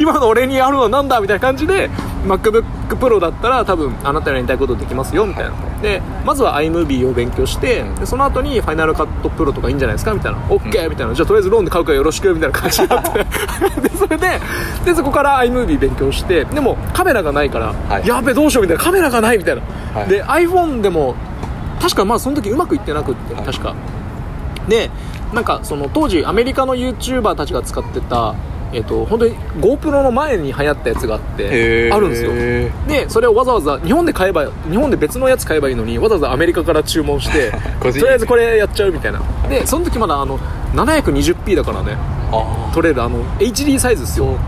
[0.00, 1.90] 今の俺にあるのはなんだみたいな感じで
[2.26, 5.52] MacBookPro だったら多分あなたのやりたいことできますよみたいな。
[5.82, 10.38] でまずは iMovie を勉強してでその後に Final Cut Pro とかいいんじゃないですかみたいな。
[10.48, 11.14] OK みたいな。
[11.14, 13.10] じゃあとりあえずローンで買うからよろしくみたいな感じになって。
[13.80, 14.40] でそれで
[14.84, 18.06] でそこから iMovie 勉強してでもカメラがないから、はい。
[18.06, 18.82] やべどうしようみたいな。
[18.84, 19.62] カメラがないみたいな、
[20.00, 20.08] はい。
[20.08, 21.14] で iPhone でも
[21.82, 23.44] 確かまあその時うまくいってなくって、はい。
[23.44, 23.74] 確か。
[24.68, 24.90] で
[25.34, 28.34] なんかその当時アメリカの YouTuber たちが使ってた
[28.72, 32.32] えっと本当に GoPro の前に流行ったやつがあってあるんですよ。
[32.86, 39.20] でそれをわざわざ日本で買えば日本で別のやつ買えばいいのにわざわざアメリカから注文して とりあえずこれやっちゃうみたいな。
[39.48, 40.38] でその時まだあの
[40.74, 41.96] 720p だからね。
[42.30, 44.38] あ撮れるあの HD サイズですよ。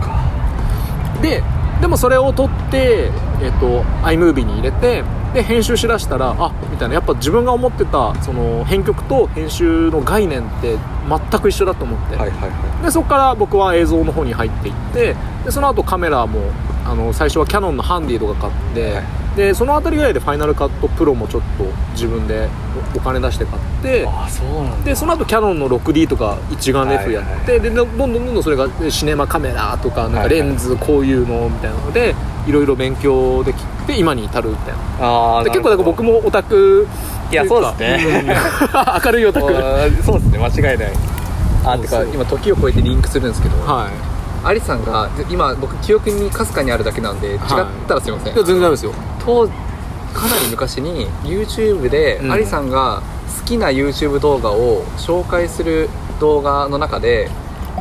[1.21, 1.43] で
[1.85, 3.11] でもそれを撮って、
[3.43, 5.03] えっと iMovie に入れて
[5.35, 16.39] で編集しだしたらあみたいなやっぱ自分が思ってたその編曲と編集の概念って全く一緒だと思って、はいはいはでそこから僕は映像の方に入っていってでその後カメラも
[16.85, 19.03] あの最初はキャノンのハンディとか買って、はい。
[19.35, 22.47] でその辺りぐらいでファイナルカットプロもちょっと自分で
[22.95, 24.85] おお金出して買っていああそうなんだ。
[24.85, 32.15] でその後キャノンの 6D とか一眼レフやって、はいでどんどんどんどんそれがでシネマカメラとかなんはいかレンズこういうのみたいなので
[32.47, 35.05] いろいろ勉強できて今に至るみたいな。
[35.05, 36.87] ああで結構だから僕もオタク
[37.31, 38.21] いやそうですね。
[38.21, 38.27] うん。
[39.03, 39.47] 明るいオタク。
[39.47, 40.91] は そうですね間違いない。
[41.65, 43.59] あてか今時を超えてリンクするんですけど、い
[44.45, 47.39] アリさんが今僕記憶にかすかにあるだけなんで違っ
[47.87, 48.93] たらすいません、いや全然ダメですよ。
[49.25, 53.01] 当かなり昔に YouTube でうんアリさんが
[53.39, 55.89] 好きな YouTube 動画を紹介する
[56.19, 57.29] 動画の中で、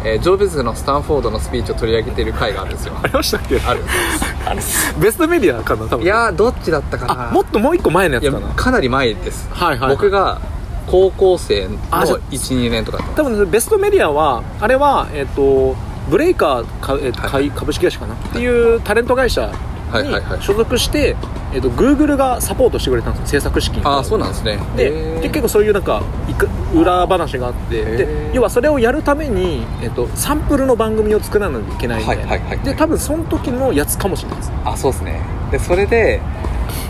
[0.04, 2.94] えージョブズのスタンフォードのスピーチを取り上げてる回があるんですよ。
[3.02, 3.60] ありましたっけ？
[3.60, 3.80] ある
[4.46, 4.60] ある
[4.98, 7.28] ベストメディアかな多分いやーどっちだったかな？
[7.28, 8.48] あもっともう一個前のやつかな？
[8.54, 10.40] かなり前です、はいはい僕が
[10.86, 15.74] 高校生のあじゃあ12年とか多分ベストメディアはあれはえっ、と
[16.10, 17.50] ブレイカーか、えーとはい。
[17.50, 18.14] 株式会社かな？
[18.14, 19.52] っていうタレント会社に
[19.90, 20.42] はいはいはい。
[20.42, 21.16] 所属して、
[21.52, 23.88] えー、と Google がサポートしてくれたんですよ制作資金を。
[23.88, 24.58] ああそうなんですね。
[24.76, 32.58] で結構そういうなんかいく裏話があってへでー要はそれをやるために、えっとサンプルの番組を作らなきゃいけないみたいな、はいはいはい。
[32.60, 34.52] で多分その時のやつかもしれないです。
[34.64, 35.20] あそうですね。
[35.52, 36.20] でそれで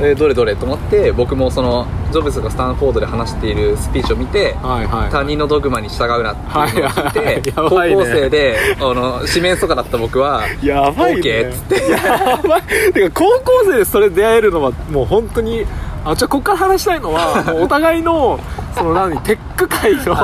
[0.01, 7.91] えーどれどれと思って僕もそのジョブズがスタンフォードで話しているスピーチを見てはいは他人のドグマに従うなっていうのを聞いて、はいはい。
[7.91, 7.97] ね。
[7.97, 11.21] 校生であの四面楚歌だった僕はやばいね。
[11.21, 11.91] OK っつって。
[11.91, 12.63] やばい。
[12.93, 15.65] てか高校生でそれ出会えるのはもう本当に
[16.05, 18.39] あじゃあここから話したいのは お互いの
[18.77, 20.15] その何テック界の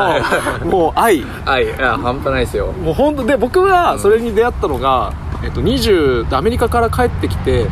[0.71, 1.25] もう愛。
[1.45, 2.67] はいいや半端ないですよ。
[2.85, 7.67] もう本当で僕がそれに出会ったのが、えっと、20でアメリカから帰ってきて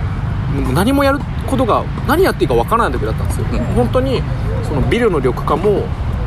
[0.74, 3.58] 何もやることが何やっていいかわからない時だったんですよ、うん。
[3.74, 4.22] 本当に
[4.64, 5.84] そのビルの緑化も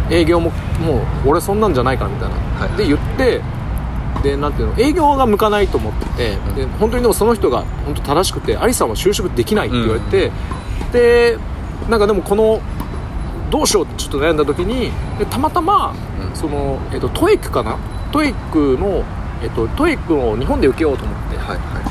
[0.10, 2.78] 営業ももう俺そんなんじゃないからみたいな、はい。
[2.78, 3.42] で言って
[4.24, 6.56] でなんていうの営業が向かないと思ってて、うん。
[6.56, 10.32] で本当にでもその人が本当正しくてアリさんは就職できないって言われて、
[10.92, 11.38] で
[11.90, 12.62] なんかでもこの
[13.50, 16.36] どうしようってちょっと悩んだ時にでたまたま、うん。
[16.36, 17.78] その、えっと TOEIC かな？
[18.12, 19.04] TOEIC の、
[19.42, 21.38] えっと TOEIC を日本で受けようと思って。
[21.38, 21.84] はいはい。
[21.84, 21.91] で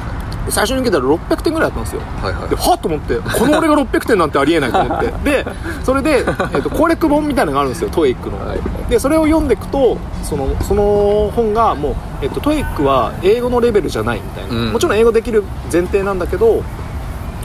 [0.50, 2.02] 最初に受けたら600点ぐらいだったんですよ。
[2.22, 2.48] はいはい。
[2.48, 5.12] ではっと思ってこの俺が600点なんてありえないと思って。
[5.24, 5.46] で
[5.84, 6.24] それで、
[6.54, 8.60] えっと攻略本みたいなのがあるんですよ TOEIC の、はい。
[8.88, 14.72] でそれを読んでいくとそのその本がもう、えっと TOEIC は英語のレベルじゃないみたいな、うん。
[14.72, 16.62] もちろん英語できる前提なんだけど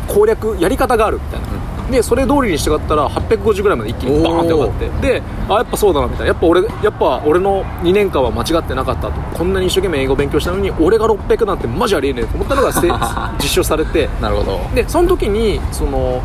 [0.08, 1.48] 攻略やり方があるみたいな、
[1.92, 6.28] でそれ通りに従ったら850ぐらいまで一気にバーンって上がってであやっぱそうだなみたいな。
[6.28, 9.38] やっぱ俺やっぱ俺の2年間は間違ってなかったと。
[9.38, 12.88] こんなに一生懸命英語勉強したのに俺が600なんてマジありえねえと思ったのがせ
[13.40, 14.10] 実証されて。
[14.22, 14.60] なるほど。
[14.74, 16.22] でその時にその、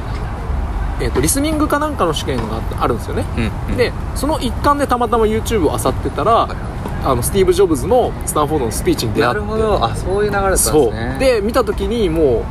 [1.00, 2.42] えー、とリスニングかなんかの試験が
[2.80, 3.24] あるんですよね、
[3.68, 9.40] うんでその一環でたまたま YouTube を漁ってたら、はいあのスティーブ・ジョブズのスタンフォードのスピーチに出会って。
[9.40, 9.82] なるほど。
[9.84, 11.16] あそういう流れだったんですね。
[11.18, 12.44] で見た時にもう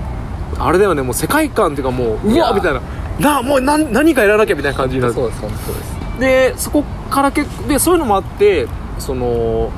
[0.57, 1.01] あれだよね。
[1.01, 2.81] もう世界観っていうかもううわみたいな
[3.19, 5.13] なもう何何かやらなきゃみたいな感じになる。
[5.13, 6.19] そうです本当です。
[6.19, 8.67] でそこから結構でそういうのもあって
[8.97, 9.71] その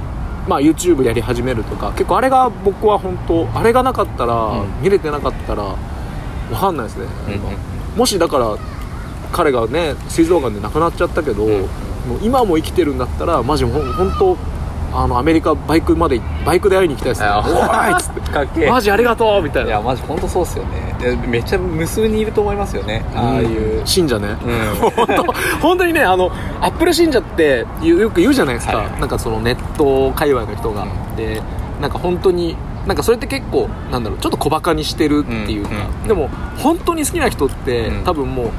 [0.47, 4.81] まあ YouTube やり始めるとか結構あれが僕は本当あれがなかったら、うん。
[4.81, 5.77] 見れてなかったらわ
[6.59, 7.39] かんないですね、うんうん。
[7.97, 8.57] もしだから
[9.31, 11.47] 彼がね膵臓がんで亡くなっちゃったけど、ん。
[11.47, 13.83] もう今も生きてるんだったらマジ本
[14.17, 14.35] 当
[14.93, 17.27] あのアメリカバイクまでバイクで会いに行きたいですね。
[17.27, 18.31] あおーいっつって。
[18.31, 18.69] かっけえ。
[18.69, 19.69] マジありがとうみたいな。
[19.69, 20.95] いやマジ本当そうっすよね。
[20.99, 23.05] でめっちゃ無数にいると思いますよね。
[23.15, 23.81] ああいう。
[23.85, 24.91] 信者ね、うん。
[24.91, 25.23] 本当
[25.61, 28.99] 本当にねあのアップル信者ってよよく言うじゃないですか、はい。
[28.99, 31.15] なんかそのネット界隈の人が、うん。
[31.15, 31.41] で
[31.81, 36.01] なんか本当になんかそれって結構なんだろうちょっと小バカにしてるっていうか、うん。
[36.01, 36.07] うん。
[36.07, 38.03] でも本当に好きな人って、うん。
[38.03, 38.49] 多分もう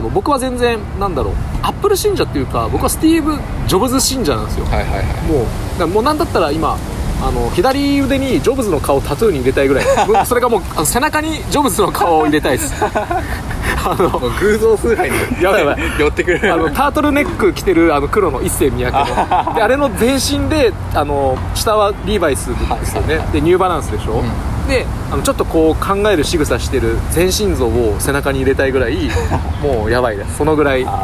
[0.00, 3.36] その僕は全然なんだろうアップル信者っていうか僕はスティーブ・
[3.68, 5.78] ジョブズ信者なんですよ、はいはいはい。
[5.78, 6.78] もうもうなんだったら今
[7.22, 9.84] あの左腕にジョブズの顔をタトゥーに入れたいぐらい。
[10.24, 12.72] それがもうあの背中にジョブズの顔を入れたいです。
[12.82, 15.78] あの偶像崇拝にやばいやばい。
[15.98, 19.04] 寄ってくるあのタートルネック着てるあの黒の一世三宅の。
[19.54, 23.20] であれの全身であの下はリーバイスですよね。
[23.32, 24.22] でニューバランスでしょ、
[24.70, 29.10] であのちょっとこう考える仕草してる全身像を背中に入れたいぐらい
[29.62, 30.36] もうやばいです。
[30.38, 30.84] そのぐらい。
[30.86, 30.94] ああ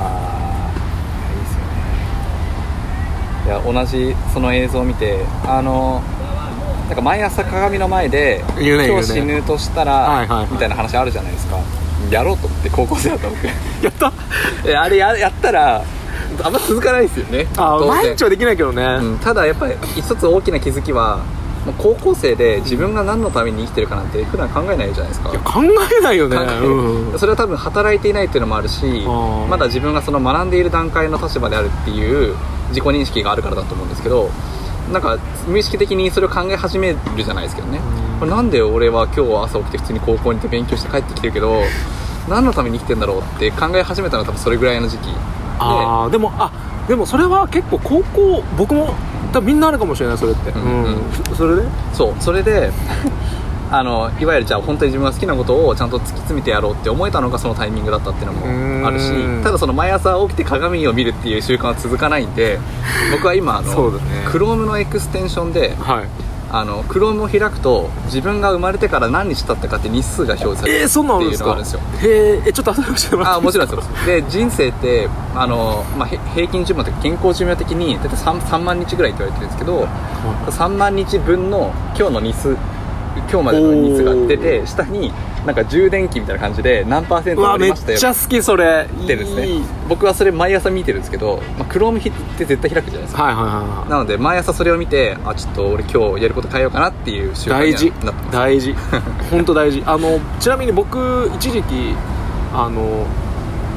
[1.32, 1.52] いいです
[3.50, 3.74] よね。
[3.74, 6.02] いや同じその映像を見てあの
[6.88, 10.46] なんか毎朝鏡の前で言うね今日死ぬとしたら、はいはいはい。
[10.50, 11.58] みたいな話あるじゃないですか。
[12.10, 13.46] やろうと思って高校生だった僕
[13.82, 14.12] やった。
[14.64, 15.82] えあれややったら
[16.42, 17.46] あんま続かないですよね。
[17.56, 17.88] あ当然。
[17.88, 21.18] 毎日はできないけどね、うんただやっぱり一つ大きな気づきは
[21.66, 25.30] もう高校生で自分が何のために生きてるかなんて普段考えないじゃないですか。
[25.30, 25.62] いや考
[25.98, 26.36] えないよね。
[26.36, 27.18] うん。
[27.18, 29.46] それは多分働いていないっていうのもあるしー。
[29.48, 32.36] まだ自分がその学んでいる段階の立場であるっていう
[32.68, 34.30] 自己認識があるからだと思うんですけど
[34.92, 37.80] なんか無意識的にそれを考え始めるじゃないですけどね。
[38.22, 38.30] うん。
[38.30, 41.62] なんで俺は今日朝起きて普通に高校に行って勉強して帰ってきてるけど
[42.28, 45.14] 何のために生きてんだろうって考え始めたのは多分それぐらいの時期で。
[45.58, 46.52] ああでもあ
[46.86, 48.94] でもそれは結構高校僕も
[49.36, 51.36] 多分みんなあるかもしれないそれって、うんうん。
[51.36, 51.62] それで？
[51.92, 52.14] そう。
[52.20, 52.70] それで
[53.70, 58.32] あのいわゆるじゃあ本当に自分が好きなことをちゃんと突き詰めてやろうって思えたのがそのタイミングだったっていうの
[58.80, 62.60] もあるしうんただその毎朝起きて鏡を見るっていう習慣は続かないんで
[63.10, 64.04] 僕は今あのそうだね。
[64.28, 66.04] Chrome のエクステンションではい
[66.50, 70.80] あの Chrome を開くと自分が生まれてから何日経ったかって日数が表示される。
[70.82, 71.80] えー、そんなっていうのがあるんですよ。
[72.00, 79.88] へーえちょっと後で教えてもらってあもちろんですで 人生ってあの、まあ、へ平均寿命って健康寿命的に大体 3, 3万日ぐらいって言われてるんですけど
[80.50, 82.56] 3万日分の今日の日数
[83.30, 85.12] 今日までの日数が出て下に
[85.46, 88.88] なんか充電器みたいな感じで何パーセントありましたよちゃ好きそれ。
[89.04, 89.46] ってですね。
[89.46, 89.62] いい。
[89.88, 93.22] 僕はそれ毎朝見てるんですけど、まあ、Chrome って絶対開くじゃないですか。
[93.22, 97.92] はいはいはいはなので毎朝それを見てあちょっと俺今日やること変えようかなっていう習慣大事。
[98.32, 98.74] 大事。
[99.30, 99.82] 本当大事。
[99.86, 101.94] あのちなみに僕一時期
[102.52, 103.06] あの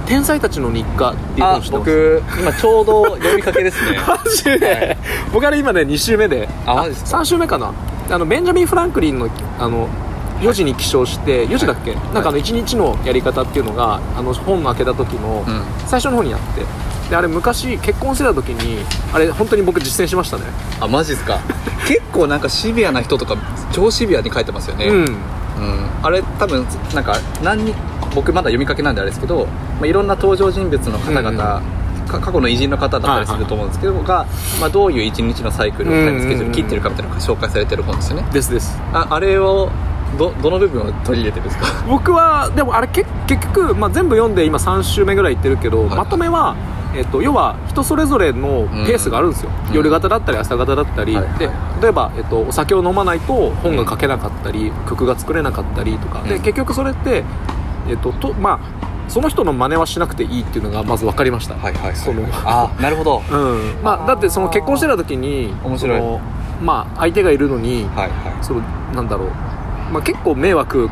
[0.07, 3.99] 天才たちの日課っていうのあを知って僕今ちょうど呼びかけですね。
[4.07, 4.97] マジで、
[5.31, 6.49] 僕あれ今ね2週目で。
[6.65, 7.71] あマジですか？3週目かな
[8.11, 9.29] あのベンジャミン・フランクリンの
[9.59, 9.87] あの
[10.41, 15.61] 4時に起床して4時だっけ、なんかあの1日のやり方っていうのがあの本の開けた時のうん。
[15.85, 16.63] 最初の方にあって。
[17.09, 20.43] であれ昔結婚してた時にあれ本当に僕実践しましたね。
[20.79, 21.39] あマジですか？
[21.87, 23.35] 結構なんかシビアな人とか
[23.71, 24.85] 超シビアに書いてますよね。
[24.85, 24.95] うん。
[24.95, 25.15] うん、
[26.03, 27.75] あれ多分なんか何人
[28.15, 29.45] 僕まだ読みかけなんであれですけど、
[29.79, 31.61] まあ、いろんな登場人物の方々、うんうんか
[32.09, 34.25] 過去の偉人の方だったりすると思うんですけど、が、
[34.59, 38.25] まあ、どういう一日のサイクルをタイムスケジュール切ってるかみたいなのが紹介されてる本ですよね。
[38.31, 38.79] ですです。
[38.93, 39.69] ああれを
[40.17, 41.85] どどの部分を取り入れてるんですか？
[41.87, 45.97] 僕はでもあれけ結局、まあ、全部読んで今3週目ぐらいいってるけど、はい。
[45.97, 46.55] まとめは、
[46.95, 49.75] えっと、要は人それぞれのペースがあるんですよ、うん。
[49.75, 51.37] 夜型だったり朝型だったり、はい。
[51.37, 51.49] で
[51.81, 56.41] 例えば、えっと、お酒を飲まないと本が書けなかったり、曲が作れなかったりとか、でうん。
[56.41, 57.23] 結局それって、
[57.89, 63.21] えっととまあ、その人の真似はしなくていいっていうのがまず分かりました、はいはいそのあなるほど。
[63.29, 63.83] うん。
[63.83, 65.97] まあ、だってその結婚してた時に面白い。
[65.99, 66.21] その
[66.61, 68.11] まあ、相手がいるのに、はいはい。
[68.41, 68.61] その
[68.93, 69.27] なんだろう、
[69.91, 70.89] まあ、結構迷惑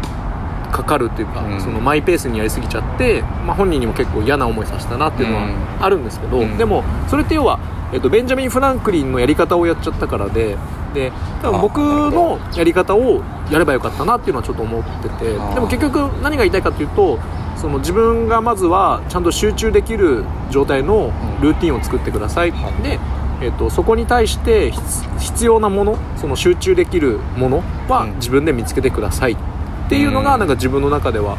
[0.71, 1.61] かかるっていうか、うん。
[1.61, 5.55] そのマイペースにやりすぎちゃって、まあ、本人にも結構嫌な思いさせたなっていうのはうん。
[5.81, 6.57] あるんですけど、うん。
[6.57, 7.59] でもそれって要は、
[7.93, 10.57] えっと、ベンジャミン・フランクリンのやり方をやっちゃったからで
[10.93, 11.11] で
[11.41, 13.21] 多分僕のやり方を
[13.51, 17.19] やればよかったなっていうのはちょっと思っててでも結局何が言いたいかっていうと
[17.55, 21.11] その自分がまずはちゃんと集中できる状態の
[21.41, 22.83] ルーティンを作ってください、はい。
[22.83, 22.99] で
[23.41, 28.15] えっとそこに対して必必要なものその集中できるものはうん。
[28.15, 29.37] 自分で見つけてくださいっ
[29.89, 30.25] ていうのうん。
[30.25, 31.37] がなんか自分の中では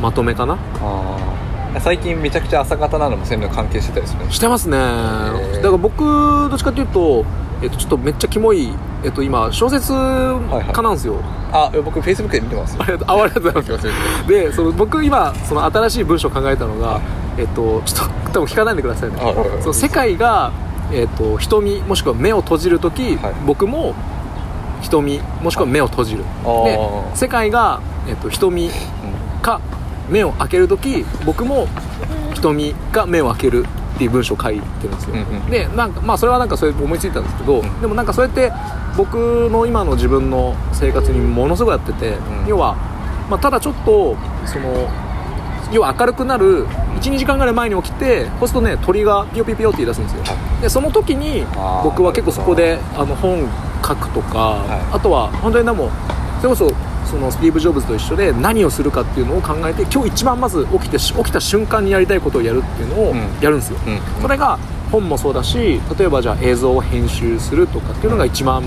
[0.00, 0.54] まとめかな。
[0.54, 1.35] あー
[1.80, 4.78] 最近めちゃくちゃ朝方なのもそういうの関係してたりするしてますね。
[4.78, 7.24] だから僕どっちかというと、
[7.62, 8.72] えっと、ちょっとめっちゃキモい、
[9.04, 11.16] えっと、今小説はい家なんですよ、
[11.52, 12.76] あ僕フェイスブックで見てます。
[12.78, 14.28] ありがとうあありがとうございます。
[14.28, 17.00] でその僕今その新しい文章を考えたのが、
[17.38, 19.62] えっと、ちょっと多分聞かないでくださいね、はいはいはい。
[19.62, 20.52] その世界が、
[20.92, 23.34] えっと、瞳もしくは目を閉じる時、はい。
[23.46, 23.94] 僕も
[24.82, 26.24] 瞳もしくは目を閉じる。
[26.64, 26.78] で
[27.14, 28.70] 世界が、えっと、瞳
[29.42, 29.60] か
[30.08, 31.68] 目を開ける時僕も
[32.34, 35.50] 瞳か目を開けるっていう文章を書いてるんですよ、うんうん。
[35.50, 37.80] でなんかまあそれはなんかそれ思いついたんですけど、ん。
[37.80, 38.52] でもなんかそれって
[38.96, 42.46] 僕の今の自分の生活にものすごいやってて、うん。
[42.46, 42.74] 要は、
[43.30, 44.88] まあ、ただちょっとその
[45.72, 46.66] 要は明るくなる
[47.00, 50.22] 12時間ぐらい前に起きてそうするとね鳥がピヨピヨピヨって言い出すんですよ、
[50.62, 51.44] でその時に
[51.82, 53.48] 僕は結構そこであの本
[53.84, 54.96] 書くとか、はい。
[54.96, 55.90] あとは本当にでも
[56.38, 56.70] それこそ
[57.06, 63.18] そのスティーブ・ジョブズと一緒で何をするかっていうのを考えて今日一番まず起きてし起きた瞬間にやりたいことをやるっていうのをうん。
[63.40, 64.22] やるんですよ、うん。
[64.22, 64.58] それが
[64.90, 68.62] 本もそうだし例えばじゃあ映像を編集するとかっていうのが一番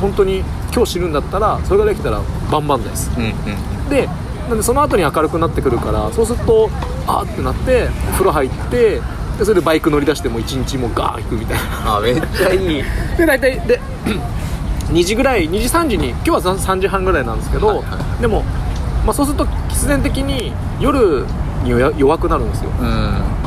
[0.00, 0.40] 本当に
[0.72, 2.20] 今日死ぬんだったらそれができたら
[2.50, 3.10] バンバンです。
[3.16, 3.88] うんうん。
[3.88, 4.08] で
[4.48, 6.68] なんでその後に明るくなってくるからそうすると
[7.06, 9.00] あーってなって風呂入って
[9.38, 11.96] でそれでバイク乗り出してもう一日もうガーッ行くみたいな。
[11.96, 12.82] あめっちゃいい。
[13.16, 13.80] で大体で
[14.92, 18.42] 2時ぐらい2時3時に今日は3時半ぐらいなんですけど、はいはでも、
[19.04, 21.24] まあ、そうすると必然的に夜
[21.64, 22.70] に弱弱くなるんですよ。
[22.78, 22.86] うん。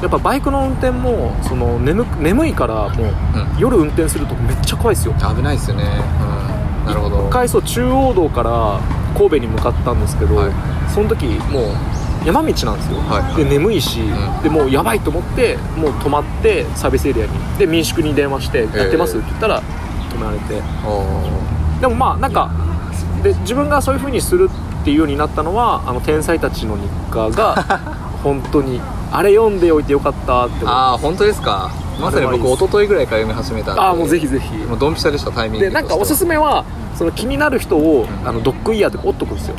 [0.01, 3.13] やっぱバイクの運転もその眠眠いからもう、うん。
[3.59, 5.13] 夜運転するとめっちゃ怖いですよ。
[5.13, 5.83] 危ないですよね。
[6.83, 6.85] うん。
[6.87, 7.27] なるほど。
[7.27, 8.79] 一回そう中央道から
[9.15, 10.51] 神戸に向かったんですけど、はい。
[10.89, 11.63] その時もう
[12.25, 13.43] 山道なんですよ、はいはい。
[13.43, 14.41] で眠いし、ん。
[14.41, 17.31] ででもうやばいと思ってもう止まってサービスエリアに。
[17.59, 19.61] で民宿に電話して「やってます?」って言ったら
[20.17, 20.61] 止められて。
[20.85, 22.49] おでもまあなんか
[23.21, 24.49] で自分がそういう風にする
[24.81, 27.55] っていうようになったのはあの天才たちの日課が
[28.23, 31.69] 本当にあれ読んでおいてよかったって思いますああ本当ですか？
[31.99, 34.55] まさに僕一昨日ぐらいから読み始めたああもうぜひぜひ。
[34.65, 36.63] もうドンピシャでしたタイミングでなんかおすすめは
[36.95, 39.55] その気になる人をあのドッグイヤーとか折っとくんですよ。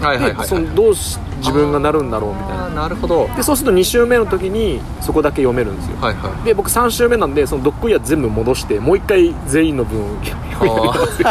[0.00, 3.28] めはいはいはい、はい、でそのどうし自分がなるんだろうみたいあなーなるほど。
[3.36, 5.96] でそうすると2週目の時にそこだけ読めるんですよ。
[6.00, 6.44] はいはい。
[6.44, 11.28] で僕3週目なんでそのドッグイヤー全部戻してもう一回全員の分を読みますよ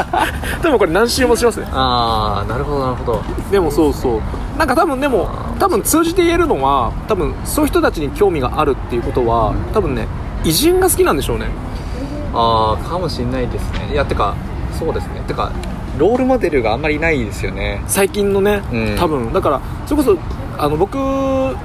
[0.62, 1.68] 多分これ何週もしますね。
[1.72, 3.22] ああなるほどなるほど。
[3.52, 4.22] でもそうそう。
[4.58, 5.30] なんか多分でも
[5.60, 10.08] 多分通じて言えるのは多分そういう人たちに興味があるっていうことは多分ね
[10.44, 11.48] 偉人が好きなんでしょうね。
[12.34, 13.92] ああかもしんないですね。
[13.92, 14.36] いやてか
[14.78, 15.22] そうですね。
[15.28, 15.52] てか
[15.98, 17.82] ロールモデルがあんまりいないですよね。
[17.88, 18.96] 最近のね、うん。
[18.98, 19.34] 多分。
[19.34, 20.18] だからそれこそ
[20.58, 20.98] あの僕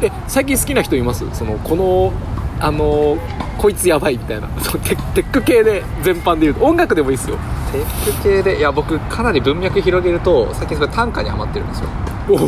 [0.02, 1.24] え最近好きな人います？
[1.32, 2.12] そのこの
[2.60, 3.16] あの
[3.58, 4.48] こいつやばいみたいな。
[4.62, 6.64] そのテテック系で全般で言うと。
[6.64, 7.36] 音楽でもいいですよ。
[7.72, 11.86] テック系でいや僕かなり文脈広げると最近それ短歌にハマってるんですよ。
[12.26, 12.38] おお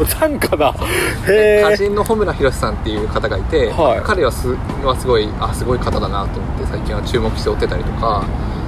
[0.18, 0.74] 短歌だ。
[1.28, 1.76] へ歌え。
[1.76, 8.22] 人の穂村弘さんっていう方がいて、はい彼はすはすごいあすごい方だなと思って最近は注目して追ってたりとか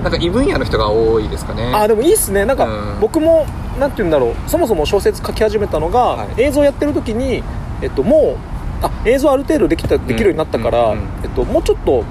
[0.07, 1.73] なんか異分野の人が多いですかね。
[1.75, 2.45] あでもいいっすね。
[2.45, 3.01] なんか、うん。
[3.01, 3.45] 僕も
[3.81, 4.35] なんて言うんだろう。
[4.49, 7.43] そもそも小説書き始めたのが、はい映像やってる時に、
[7.83, 8.37] えっと、も
[8.83, 12.05] うあ映像ある程度できたできるようになったから、うんうんえっと、もうちょっと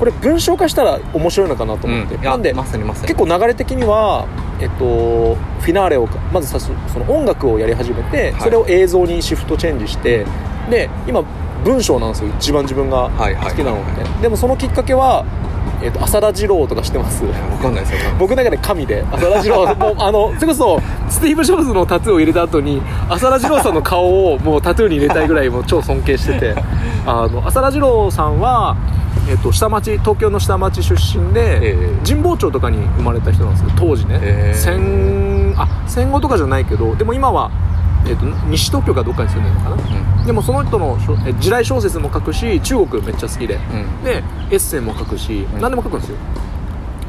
[0.00, 2.22] これ文章化したら面白いのかなと思って、うん。
[2.24, 3.06] なんでまさにまさに。
[3.06, 4.26] 結構流れ的には、
[4.60, 6.68] えっと、フィナーレをまずそ
[6.98, 8.40] の音楽をやり始めて、はい。
[8.40, 10.26] それを映像にシフトチェンジして
[10.70, 11.22] で今
[11.64, 15.24] 文章なんですよ一番自分がはいはい好きなのって、でもそのきっかけは、
[15.82, 17.24] えっと、浅田次郎とか知ってます？
[17.24, 17.98] わかんないですよ。
[18.18, 19.04] 僕の中で神で。
[19.12, 26.54] 浅田次郎もう あのそれこそスティーブ・ジョブズのタトゥーを入れた後に浅田次郎さんの顔をもうタトゥーに入れたいぐらいもう超尊敬してて。
[27.06, 28.76] あの浅田次郎さんは、
[29.30, 32.06] えっと、下町東京の下町出身で、ええ。
[32.06, 34.58] 神保町とかに生まれた人なんですよ当時ね、ええ。
[34.58, 37.50] 戦あ戦後とかじゃないけどでも今は、
[38.06, 44.04] えっと、西東京かどっかに住んでるのかな、でもその人のしょえ時代小説も書くし中国めっちゃ好きで、うん。
[44.04, 45.60] でエッセイも書くし、うん。
[45.60, 46.16] 何でも書くんですよ。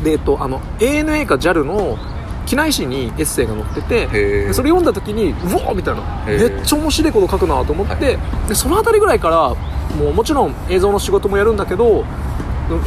[0.04, 1.98] でえっとあの ANA か JAL の
[2.46, 6.02] 機内誌にエッセイが載っててそれ読んだ時にうわーみたいな。
[6.26, 8.18] めっちゃ面白いこと書くなと思って、
[8.48, 9.56] でその辺りぐらいから
[9.96, 12.06] もうもちろん映像の仕事もやるんだけど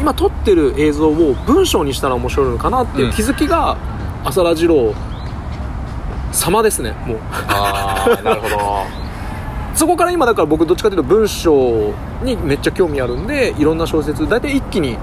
[0.01, 3.77] 今撮ってる映像を文章にしたら面白いのかなっていう気づきが、
[4.25, 4.95] 浅田次郎
[6.33, 7.19] 様ですねもう。
[7.49, 8.57] ああなるほど。
[9.75, 14.99] そこから今だから僕どっちかというと文章にめっちゃ興味あるんでいろんな小説大体一気に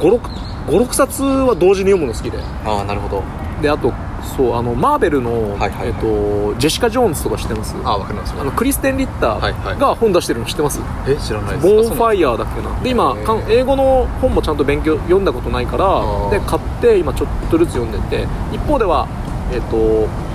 [0.00, 2.38] 56冊は同時に読むの好きで。
[2.64, 3.22] ああなるほど。
[3.60, 3.92] であと
[4.36, 5.88] そうあのマーベルの、はいはいはい。
[5.88, 7.74] えっと、ジェシカ・ジョーンズとか知ってます？
[7.84, 8.34] ああわかります。
[8.38, 9.76] あのクリステン・リッタはいはい。
[9.76, 11.66] ーが本出してるの知ってます、え知らないです。
[11.66, 12.70] ボーンファイイヤーだっけな。
[12.82, 13.14] で今
[13.48, 18.26] 英語の本もちゃんと勉強読んだことないからーで買って今ちょっとずつ読んでて。
[18.52, 19.06] 一方では
[19.52, 20.27] えっとあ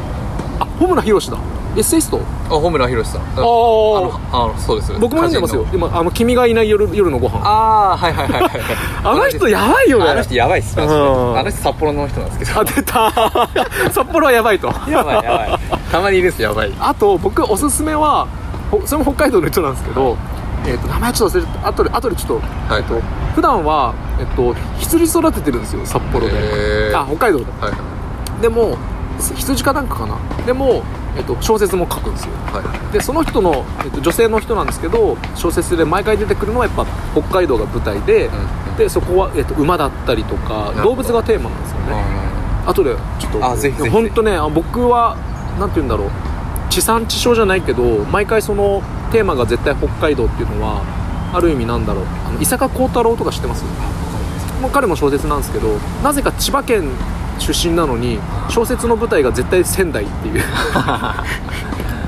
[0.79, 1.37] 穂村弘だ。
[1.75, 2.19] エッセイスト？
[2.45, 3.21] あ穂村弘さん。
[3.21, 4.93] ああのあそうです。
[4.93, 5.65] 僕も読んでますよ。
[5.73, 7.39] 今あの君がいない夜夜のご飯。
[7.39, 9.17] あああはいはいはいはいはい。
[9.17, 10.09] の人やばいよね。
[10.09, 10.79] あの人やばいっす。
[10.79, 12.61] あの人札幌の人なんですけど。
[12.61, 13.11] あ出た。
[13.91, 14.67] 札幌はやばいと。
[14.87, 15.59] やばいやばい。
[15.91, 16.71] たまにいるんですやばい。
[16.79, 18.27] あと僕おすすめは
[18.69, 20.17] ほそれも北海道の人なんですけど、
[20.65, 22.33] えっと名前ちょっと忘れて後で後でちょっと、
[22.73, 22.81] はい。
[22.81, 23.01] えっと
[23.35, 26.93] 普段はえっと羊育ててるんですよ札幌で。
[26.95, 27.77] あ北海道ではいは
[28.39, 28.41] い。
[28.41, 28.77] でも
[29.19, 30.17] 羊かなんかかな。
[30.45, 30.83] でも、
[31.15, 32.31] えっと、小説も書くんですよ。
[32.51, 32.93] はい。
[32.93, 42.03] でその人の、えっと、女性の人なんですけど小説で毎回出てくるのはやっぱ北海道が舞台で、うんでそこは、えっと、馬だったりとか動物がテーマなんですよね。
[42.65, 43.89] 後でちょっとあぜひぜひ。
[43.91, 45.15] 本当ねあ僕は
[45.59, 46.09] なんて言うんだろう。
[46.71, 50.81] 地産地消じゃないけど毎回そのテーマが絶対北海道っていうのは
[51.33, 52.05] ある意味なんだろう。
[52.41, 53.63] 伊坂幸太郎とか知ってます？
[54.63, 56.89] もう彼も小説なんですけどなぜか千葉県
[57.37, 58.17] 出身なのに
[58.49, 60.43] 小説の舞台が絶対仙台っていう。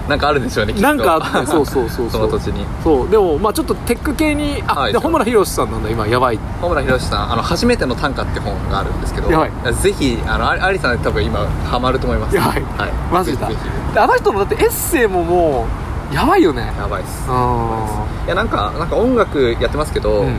[0.08, 0.84] なんかあるんでしょうねきっと。
[0.84, 2.64] なんかあってそうそうそう その土地に。
[2.84, 3.10] そう。
[3.10, 6.40] でもまあちょっとテック系にあ、はいで穂村弘さんなんだ今やばい。
[6.62, 11.40] 小村博さんあの初めての短歌って本があるんですけど、ぜひあのあありさん多分今
[11.70, 12.36] ハマると思います。
[12.36, 12.64] やばい。
[12.78, 13.50] はい、マジだ。
[13.98, 15.66] あの人のだってエッセイもも
[16.12, 16.72] うやばいよね。
[16.76, 17.26] ひやばいっす。
[17.28, 20.36] あいやなんかなんか音楽やってますけど、うん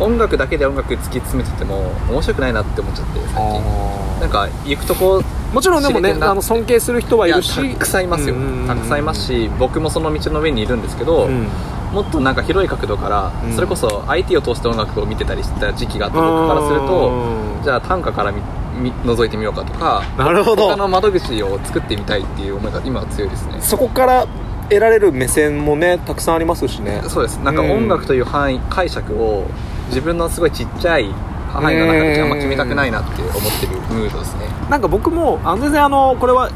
[0.00, 3.36] 音楽だけで音楽突き詰めてても面白くないなって思っちゃって最近。
[3.36, 5.22] あなんか行くとこ
[5.52, 7.72] もちろんでもねあの尊敬する人はいるし。
[7.74, 8.34] たくさんいますよ。
[8.34, 11.48] うんうんうんたくさんいますし僕もその道の上にいるんですけど、うん。
[11.92, 13.54] もっとなんか広い角度から、うん。
[13.54, 18.40] それこそ IT を通して音楽を見てたりしてた時期があって僕からするとうんじゃあ短歌から見
[18.80, 20.68] 見覗いてみようかとかなるほど。
[20.68, 23.60] 他の窓口を作ってみたいっていう思いが今は強いですね。
[23.60, 24.26] そこから
[24.70, 27.02] 得られる目線もねたくさんありますしね。
[27.08, 27.38] そうです。
[27.38, 29.46] なんか音楽という範囲解釈を
[29.90, 31.12] 自分のすごいちっちゃい
[31.52, 34.46] 範囲の中であんま決めたくないなって思ってるムードですね。
[34.70, 36.50] なんか僕もあの全然あのこれは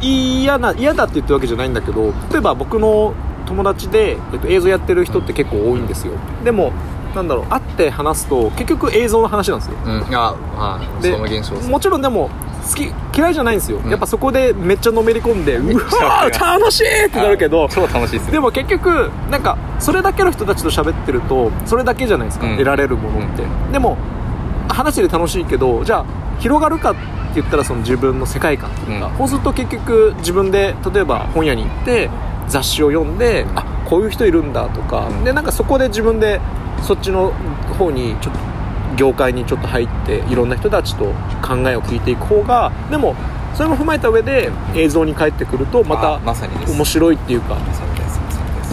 [0.00, 3.14] 嫌な嫌だって言ってるわけじゃないんだけど例えば僕の
[3.46, 6.14] 友達で、えっと、映像やってる人って結構多いんですよ。
[6.44, 6.72] でも
[7.14, 9.76] なんだろう会って話すと結局映像の話なんですよ。
[9.84, 10.14] うん。
[10.14, 12.30] ああそでの現象もちろんでも
[12.62, 13.90] 好き嫌いじゃないんですよ、うん。
[13.90, 22.52] やっぱそこでめっちゃのめり込んで、うわー楽しいってなるけど超楽しいですでも結局なんかそれだけの人たちと喋ってるとそれだけじゃないですか、うん。
[22.52, 23.42] 得られるものって、
[23.72, 23.98] でも
[24.68, 26.06] 話してて楽しいけどじゃあ
[26.38, 27.00] 広がるかって
[27.36, 29.18] 言ったらその自分の世界観というか、うん。
[29.18, 32.10] そうすると結局自分で例えば本屋に行って
[32.48, 35.24] 雑誌を読んであこういう人いるんだとか、うん。
[35.24, 36.40] でなんかそこで自分で
[36.82, 37.32] そっちの
[37.78, 38.51] 方にちょっと
[38.96, 41.04] 業界にちょっと入っていろんな人たちと
[41.46, 43.14] 考えを聞いていく方がでも
[43.54, 46.72] それも踏まえた上で映像に帰ってくるとまあたまさにです。
[46.72, 47.56] 面白いっていうか。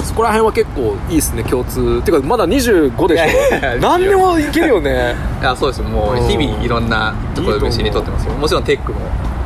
[0.04, 2.00] そこら辺は結構いいですね共通。
[2.02, 3.80] っていうかまだ25でしょ？
[3.82, 5.14] 何でもいけるよね。
[5.42, 5.86] いやそうですよ。
[5.90, 8.34] もう日々いろんなところで虫にとってますよ。
[8.34, 9.00] もちろんテックも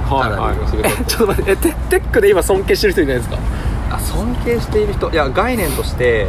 [0.07, 3.37] かなり虫にとってえちょっと待ってえテテックで今尊敬してる人いないですか？
[3.91, 6.27] あ尊敬している人いや概念として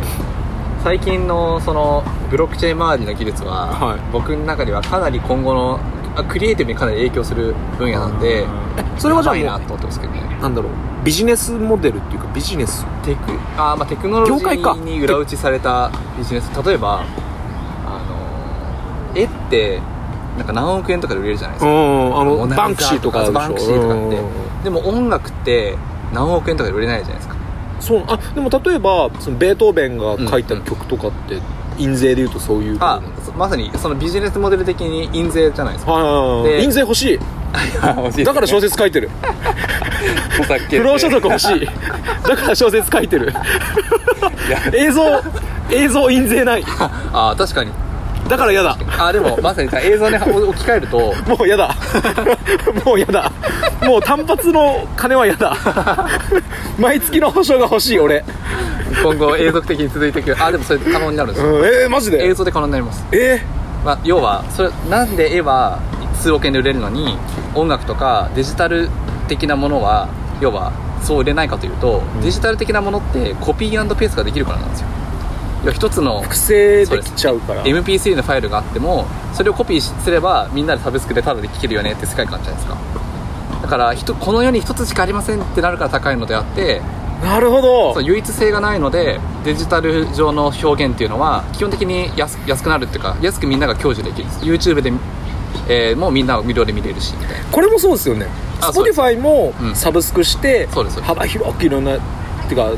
[0.84, 4.00] 最近のそのブロックチェーン周りの技術は、はい。
[4.12, 5.80] 僕の中ではかなり今後の
[6.14, 8.46] あクリエイティブにかなり影響する分野なんでえ
[8.98, 10.20] それはじゃあいなもと思ってますけどね。
[10.38, 10.72] うなんだろう。
[11.02, 12.84] ビジネスモデルっていうかビジネス。
[13.02, 13.32] テク。
[13.56, 16.50] あ、まあ、テクノロジーに裏打ちされたビジネス。
[16.62, 17.02] 例えば
[17.86, 19.80] あの絵って
[20.36, 21.70] なんか何億円とかで売れるじゃないですか。
[21.70, 24.18] んあモナリザバンクシーとかバンクシーとかって。
[24.18, 24.64] うん。
[24.64, 25.78] でも音楽って
[26.12, 27.33] 何億円とかで売れないじゃないですか
[27.84, 31.38] そうあでも例えばそのベートーベンが書いた曲とかって、
[31.78, 33.02] 印税でいうとそういうあ
[33.36, 35.92] まさにそのビジネスモデル的に印税じゃないですか。
[35.92, 37.18] はいはいはいで印税欲しい。
[38.24, 39.10] だから小説書いてる。
[40.70, 41.66] 不労所得欲しい。
[42.26, 43.32] だから小説書いてる。
[44.72, 45.02] 映像
[45.70, 46.64] 映像印税ない。
[47.12, 47.70] あ確かに
[48.28, 48.76] だから嫌だ。
[48.98, 50.16] あでもまさに映像に
[50.48, 51.74] 置き換えるともう嫌だ。
[52.84, 53.30] もう嫌だ。
[53.82, 55.56] もう単発の金は嫌だ。
[56.78, 58.24] 毎月の保証が欲しい俺、
[59.02, 60.36] 今後永続的に続いていく。
[60.42, 61.52] あでもそれ可能になるんですよ。
[61.52, 62.26] うん、えー、マジで？
[62.26, 63.42] 映像で可能になります、え
[63.84, 65.78] まあ、要はそれなんで絵は
[66.14, 67.18] 数億円で売れるのに
[67.54, 68.88] 音楽とかデジタル
[69.28, 70.08] 的なものは
[70.40, 70.72] 要は
[71.02, 74.88] そう売れないかというと、デジタル的なものってコピーペースができるからなんですよ
[75.72, 77.64] 一つのー、複製できちゃうから。
[77.64, 82.76] MP3 のファイルがあってもそれをコピーすればみんなでサブスクでタダで聴けるよねって世界観じゃないですか。
[83.62, 86.82] だから人この世に一つしかありませんってなるから高いのであって
[87.22, 88.00] なるほど。
[88.02, 94.26] 唯一性がないのでデジタル上の表現っていうのは基本的に安安くなるっていうか安くみんなが享受できる。
[94.26, 94.92] んです YouTube で、
[95.68, 97.44] えーもうみんな無料で見れるしみたいな。
[97.50, 98.26] これもそうですよね。
[98.60, 99.74] Spotify もうん。
[99.74, 102.00] サブスクしてそう幅広くいろんなっ
[102.48, 102.70] ていうか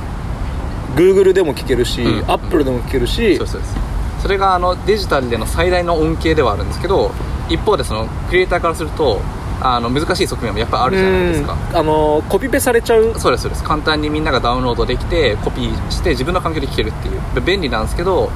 [0.97, 2.31] Google でも聴けるし、うん。
[2.31, 3.77] Apple でも聴けるしそうそうです
[4.23, 7.13] それがあのデジタルでの最大の恩恵ではあるんですけど
[7.49, 9.21] 一方でそのクリエイターからすると
[9.61, 11.53] あの難しい側面もやっぱあるじゃないですか。
[11.53, 11.77] うん。
[11.77, 13.15] あのコピペされちゃう？
[13.19, 13.63] そうですそうです。
[13.63, 17.41] 簡単にみんながダウンロードできてコピーして自分の環境で聴けるっていう。
[17.41, 18.31] 便利なんですけど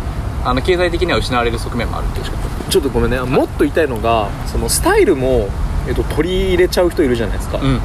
[0.44, 2.24] あの経済的には失われる側面もあるっていう
[2.70, 3.20] ちょっとごめんね。
[3.20, 5.48] もっと言いたいのがそのスタイルも、
[5.88, 7.80] えっと、取り入れちゃう人いるじゃないですか、うんうん。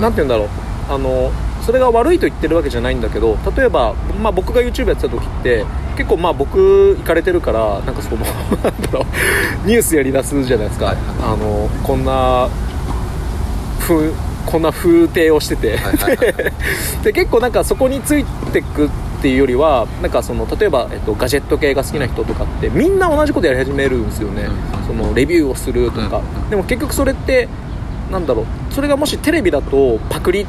[0.00, 0.48] なんて言うんだろう
[0.90, 1.30] あの
[1.64, 5.64] それが悪いと言ってるわけじゃないんだけど例えば、まあ、僕が YouTube やってた時って
[5.96, 8.16] 結構まあ僕行かれてるからなんかその
[9.64, 12.48] ニュースやりだすじゃないですか、はいあのこんな
[13.80, 14.10] 風
[14.46, 15.78] こんな風景をしてて、
[17.04, 18.88] で結構なんかそこについてくっ
[19.20, 24.48] ていうよりはなんかその例えば、えっと、ガジェット系が好きな人とかってみんな同じことやり始めるんですよね、
[24.86, 26.50] そのレビューをするとか、うん。
[26.50, 27.48] でも結局それって
[28.10, 30.46] なんだろうそれがもしテレビだとパクリ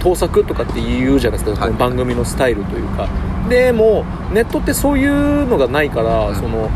[0.00, 1.74] 盗作とかって言うじゃないですか、はい。
[1.74, 3.08] 番組のスタイルというか。
[3.48, 6.70] でもネットってそういうのがないから、うんその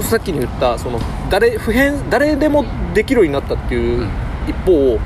[0.00, 0.98] さっきに言ったその
[1.28, 2.64] 誰普遍誰でも
[2.94, 4.08] できるようになったっていう
[4.48, 4.98] 一方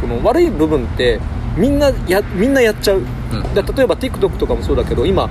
[0.00, 1.18] その悪い部分って
[1.56, 3.04] みんなやみんなやっちゃう、ん。
[3.52, 5.28] だ例えば TikTok とかもそうだけど今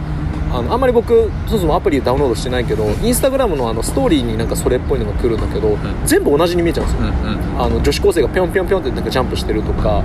[0.51, 5.77] あのあんまり僕そもそもアプリダウンロードしてないけどインスタグラムのあのストーリーになんかそれっぽいのが来るんだけど、ん。
[6.05, 7.61] 全部同じに見えちゃうんですよ、うんうん。
[7.61, 10.03] あの女子高生がぴょんぴょんぴょんってなんかジャンプしてるとか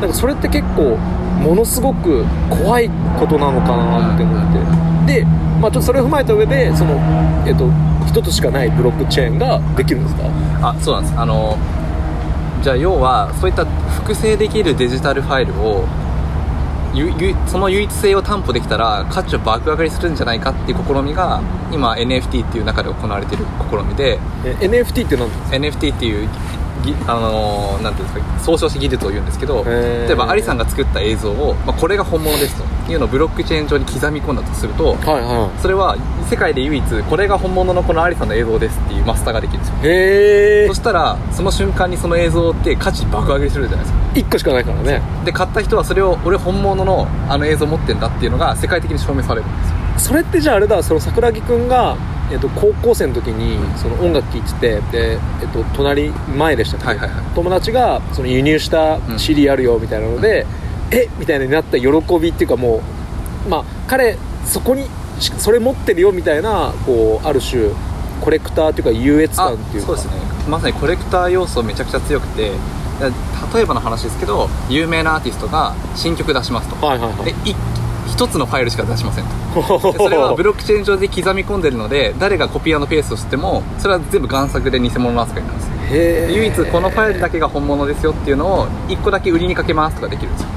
[0.00, 0.96] なんかそれって結構
[1.42, 2.88] ものすごく怖い
[3.18, 5.20] ことなのかなって思って。
[5.20, 5.24] で、
[5.60, 6.92] まあ、ちょっとそれを踏まえた上でその、
[7.46, 7.68] えっと
[8.06, 10.22] 一つしかないブロックチェーンができるんですか？
[10.62, 11.18] あそうなんです。
[11.18, 11.56] あの
[12.62, 15.84] じゃあ要はそういった複製できるデジタルファイルを
[17.46, 21.40] その唯一性を担保できたら価値を爆上がりするんじゃないかっていう試みが
[21.70, 24.18] 今 NFT っていう中で行われている試みで。
[24.44, 26.28] え NFT って何ですか？NFT っていうぎ
[27.06, 35.96] あのーなんていうんですか総称して技術を言うんですけど例えばアリさんが作った映像を、まあ、これが本物ですというのをブロックチェーン上に刻み込んだとするとはいはそれは
[36.28, 39.76] 世界で唯一これが本物のこのアリさんの映像ですっていうマスターができるんですよ。
[39.76, 43.98] いへえそしたらその瞬間にその映像って価値爆上げりするじゃないですか。
[44.14, 45.02] 1個しかないからね。
[45.24, 49.76] で買った人はそれを俺本物のあの映像持ってんだっていうのが世界的に証明されるんですよ。
[49.98, 51.96] それってじゃああれだその桜木くんが、
[52.30, 57.24] えっと、高校生の時にその音楽聴いててで、えっと、隣前でしたっけ、はいはいはい。
[57.34, 59.18] 友達がその輸入したん。
[59.18, 60.46] CD あるよみたいなので、
[60.90, 61.08] え？
[61.18, 61.88] みたいになった喜
[62.20, 62.82] びっていうかも
[63.46, 64.84] うまあ彼そこに
[65.20, 67.70] しそれ持ってるよみたいなこうある種
[68.20, 69.86] コレクターっていうか優越感っていうか。
[69.86, 70.12] そうですね。
[70.48, 72.52] まさにコレクター要素めちゃくちゃ強くて
[73.00, 73.08] だ
[73.54, 76.86] 例えばの話ですけど有名なアーティストが新曲出しますと。
[76.86, 77.24] はいはいはい。
[77.26, 77.54] で
[78.08, 79.24] い一つのファイルしか出しません。
[79.54, 85.68] と でそれはブロックチェーン上で刻み込んでるので誰がコピーペーストしてもそれは全部贋作で偽物扱いなんです。
[86.32, 90.48] 唯一このファイルだけが本物ですよっていうのを1個だけ売りにかけますとかできるんですよ。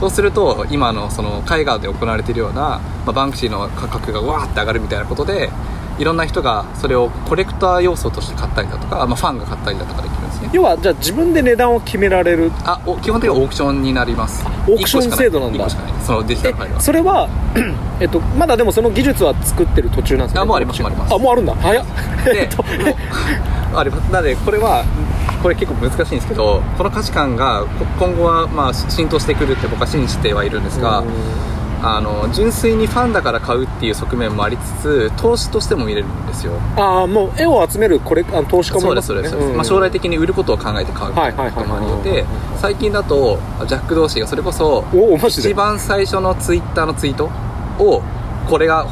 [0.00, 5.50] そうすると今のその絵画で行われているような、まあ、バンクシーの価格がわーって上がるみたいなことで
[5.98, 10.50] いろんな人がそれをコレクター要素として買ったりだとか、まあ、ファンが買ったりだとかできるんですね。
[10.52, 12.50] 要はじゃあ自分で値段を決められる。
[12.64, 14.44] あお基本的にはオークションになります。
[14.68, 15.58] オークション制度なんだ。
[15.58, 15.92] 1個しかない。
[16.02, 16.80] そのデジタえルファイルは。
[16.80, 17.28] それは、
[18.00, 21.14] えっと、まだでもその技術は作ってる途中なんですよ、ね、あもうありますあります。
[21.14, 21.54] あもうあるんだ。
[21.54, 21.84] 早っ。
[22.28, 22.96] えでっともう
[23.76, 24.84] あれなのでこれは
[25.42, 31.04] これ結構難しいんですけどこの価値観がこ今後はまあ浸透してくるって僕は信じてはいるんですが
[31.82, 36.52] あの純粋にファンだから買うっていう側面もありつつ投資としても見れるんですよ。
[36.76, 39.22] ああもう絵を集めるこれあの投資家もそいうますね。
[39.22, 39.52] ですそうです、そうです。
[39.52, 39.56] ん。
[39.56, 41.20] まあ、将来的に売ることを考えて買うこ
[41.60, 42.24] ともあるので
[42.56, 44.84] 最近だとジャック・ドーシーがそれこそ
[45.28, 47.30] 一番最初のツイッターのツイート
[47.78, 48.02] を
[48.48, 48.86] これが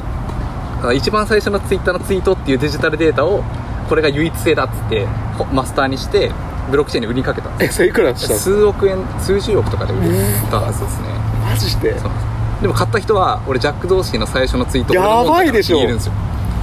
[0.83, 3.43] あ一番最初のツイッターのツイートっていうデジタルデータを
[3.89, 5.07] これが唯一性だっつって
[5.39, 6.31] ほマスターにして
[6.71, 8.35] ブロックチェーンに売りにかけたえそれいくらした？
[8.35, 10.09] の数億円数十億とかで売れ
[10.51, 11.09] たはずですね。
[11.43, 11.99] マジで？
[11.99, 12.11] そう。
[12.13, 12.34] です
[12.65, 15.83] でも買った人は俺ジャック・ドーシーの最初のツイートやばいでしょ。
[15.83, 16.15] るんですよ。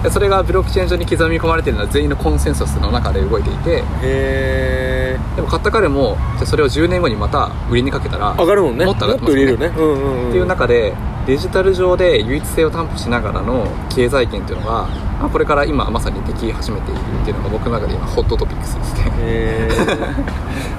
[0.01, 8.85] でそれがブロックチェーン上に刻み込まれてるのは全員のコンセンサスの中で動いていてへえでも買った彼もじゃあそれを10年後にまた売りにかけたら上がるもんね。
[8.85, 9.43] もっと上がってますね。
[9.77, 10.95] うんうんうんっていう中で
[11.27, 14.87] デジタル上で唯一性を担保しながらの経済圏っていうのが、
[15.19, 19.69] まあ、これから今まさにでき始めているっていうのが僕の中で今ホットトピックスですね。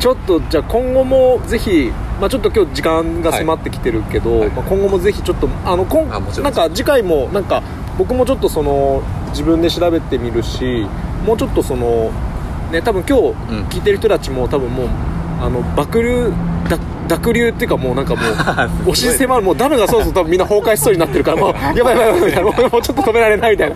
[0.00, 1.92] ちょっとじゃあ今後もぜひ、
[2.22, 4.50] まあ、ちょっと今日時間が迫ってきてるけど、はい。
[4.50, 7.64] まあ、今後もぜひちょっとあの今なんか次回もなんか
[7.98, 10.86] 僕もちょっとその自分で調べてみるし
[11.26, 12.12] もうちょっとその
[12.70, 13.64] ね多分今日うん。
[13.64, 14.88] 聞いてる人たちも多分もう
[15.40, 16.32] あの爆流
[16.70, 18.24] だ濁流っていうかもうなんかもう
[18.90, 23.74] 押し迫るもうダムがそろそろ多分みんな崩壊しそうになってるからもう やばいやばいやばいみたいなもうちょっと止められないみたいな。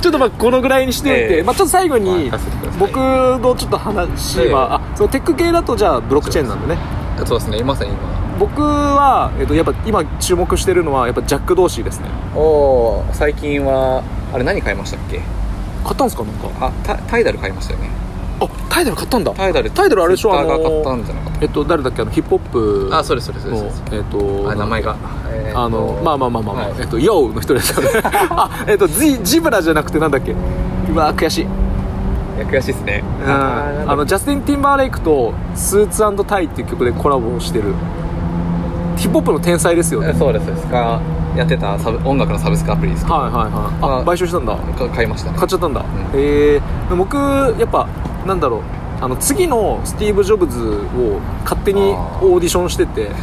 [0.00, 2.32] ちょっとまあこのぐらいにしておいて、ええまあ、ちょっと最後に
[2.78, 4.54] 僕のちょっと話は、ええ。
[4.54, 7.98] あそのテック系だとじゃあブロックチェーンなんでねそうですねまさに今。
[8.38, 12.06] 僕は、えっと、やっぱ今注目してるのはやっぱジャック・ドーシーですね。
[12.34, 14.02] おお最近は
[14.32, 15.20] あれ何買いましたっけ？
[15.84, 16.66] 買ったんですかなんか？
[16.66, 17.90] あタタイダル買いましたよね。
[18.40, 19.32] あタイダル買ったんだ。
[19.32, 24.96] タイダルタイダルあれでしょあツイッターが買ったのんじゃなかっえっと誰だっけあのヒップホップたあそうですそうですそうのですえっとあ名前が。
[25.54, 26.74] あのまあまあまあまあ、まあはい。
[26.80, 27.90] えっとヨウの人ですよね。
[28.30, 30.32] あえっとジジブラじゃなくてなんだっけ？
[30.32, 31.46] うわ悔しいい
[32.38, 33.02] や悔しいですね。
[33.24, 33.30] うん。
[33.90, 37.74] あのジャスティン・ティンバーレイクと「スーツタイ」っていう曲でコラボをしてる。
[38.96, 40.14] ヒップホップの天才ですよね。
[40.14, 40.46] そうです。
[40.46, 41.00] ですが
[41.36, 43.98] やってたサブ音楽のサブスクアプリですかはいはいはい。
[43.98, 44.54] ああ買収したんだ。
[44.54, 45.38] か買いましたね。
[45.38, 45.84] 買っちゃったんだ、ん。
[46.14, 46.60] へえ
[46.96, 47.86] 僕やっぱ
[48.26, 48.60] なんだろう
[49.02, 53.10] あの次のスティーブ・ジョブズを勝手にオーディションしてて。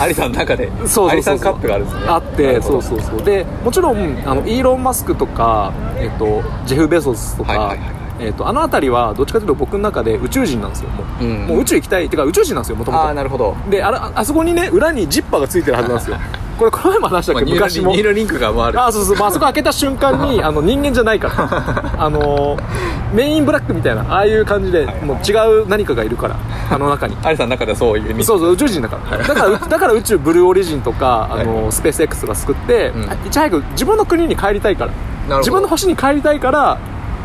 [0.00, 2.06] アリさんの中でそうアリさんカップがあるんですね。
[2.08, 3.22] あってそうそうそう。
[3.22, 7.78] でもちろんあのイーロン・マスクとか、えっと、ジェフ・ベゾスとか、はいはいはい
[8.18, 10.90] えっと、あの辺りはどっちかというと僕の中で宇宙人なんですよ。
[10.90, 11.46] もう,、うん。
[11.46, 13.04] もう宇宙行きたいっていうか宇宙人なんですよもともと。
[13.04, 13.54] ああなるほど。
[13.70, 16.16] であらあそこにね裏にジッパーがついてるはずなんですよ
[16.60, 17.92] これこの前も話したまあ、けど昔も。
[17.92, 18.78] ニールリンクがもうある。
[18.78, 22.04] あそうそう、まあ、あそこ開けた瞬間に あの人間じゃないから。
[22.04, 22.58] あの
[23.14, 25.04] メインブラックみたいなああいう感じで、はい。
[25.04, 25.32] もう違
[25.62, 26.36] う何かがいるから
[26.70, 27.16] あの中に。
[27.22, 28.24] アリさんの中ではそういう意味。
[28.24, 33.02] そうそう宇宙人だから、だからだから宇宙ブルーオリジンとかあの、はいスペース X とか作って、うん。
[33.26, 34.86] いち早く自分の国に帰りたいか
[35.28, 35.38] ら。
[35.38, 36.76] 自分の星に帰りたいから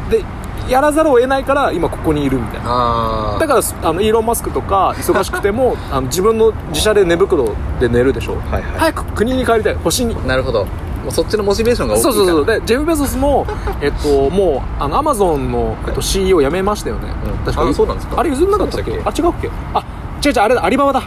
[0.10, 0.24] で
[0.70, 3.38] やらざるを得ないから今ここにいるみたいな。
[3.40, 8.64] だからあのイーロン・マスクとか忙しくても あの自分の自社で寝袋で寝るでしょ、はいはい。
[8.78, 9.76] 早く国に帰りたい。
[9.84, 10.28] 星に。
[10.28, 10.66] なるほど。
[10.66, 12.14] もうそっちのモチベーションが大きいから。
[12.16, 12.46] そうそうそう。
[12.46, 13.46] でジェフ・ベゾスも、
[13.82, 17.46] えっと、もうあのアマゾンの、えっと、CEO 辞めましたよね、うん。
[17.46, 17.70] 確か。
[17.70, 18.20] あそうなんですか。
[18.20, 18.92] あれ譲んなかったっけ？
[19.06, 19.52] あ違うっけ？
[19.74, 19.84] あ
[20.26, 21.04] 違う違うあれだアリババだ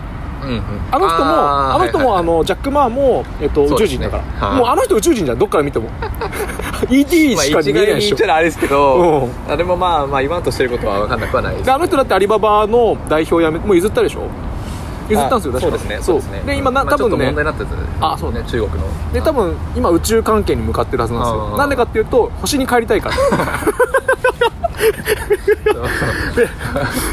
[0.48, 0.62] うんうん。
[0.90, 2.20] あの人もあーの人も、はいはい。
[2.20, 4.58] あのジャック・マーも、えっと、宇宙人だから、はい。
[4.58, 5.38] もうあの人宇宙人じゃん。
[5.38, 5.88] どっから見ても。
[6.90, 8.16] ET まあしか見えないでしょ。
[8.16, 9.52] に言っあれですけど、うん。
[9.52, 11.66] あでもまあまあ言わんとしてることは分かんなくはないです。
[11.66, 14.22] であの人だってアリババの代表辞めもう譲ったでしょ。
[15.08, 15.58] 譲ったんですよ確か。
[15.58, 16.42] あそうですねそうですね。
[16.46, 17.26] で今なまあ多分ね。
[17.26, 17.64] 問題になって
[18.00, 18.42] たあそうね。
[18.46, 19.12] 中国の。
[19.12, 21.56] で多分今宇宙関係に向かってるはずなんですあよー。
[21.58, 23.16] なんでかっていうと星に帰りたいから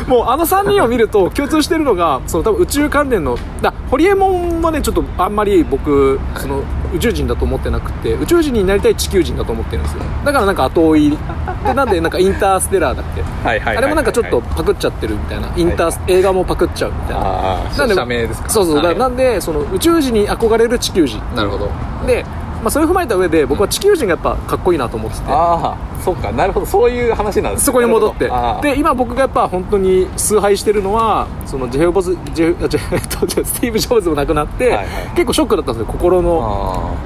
[0.08, 6.64] もうあの3人を見ると共通してるのがその多分宇宙関連のだホリエモンはねちょっとあんまり僕その
[6.94, 10.04] 宇宙人だと思ってなくて宇宙人になりたい地球人だと思ってるんですよ。
[10.24, 13.24] だからなんか後追いでなんでなんかインターステラーだっけ？
[13.60, 15.52] あれもなんかちょっとパクっちゃってるみたいな。
[15.58, 18.50] インタース映画もパクっちゃうみたいななんで社名ですか？
[18.50, 21.20] そうそうなんでその宇宙人に憧れる地球人。
[21.36, 21.70] なるほど。
[22.06, 22.24] で、
[22.66, 25.26] まあ、それを踏まえた上で僕は地球人がやっぱかっこいいなと思ってて。
[25.28, 26.32] ああそうか。
[26.32, 26.66] なるほど。
[26.66, 28.28] そういう話なんですそこに戻って。
[28.64, 36.98] で今僕がやっぱ本当に崇拝してるのはそのジェフボズジェフあジェスティーブ・ジョブズも亡くなって、はいはい結構ショックだったんですよ心の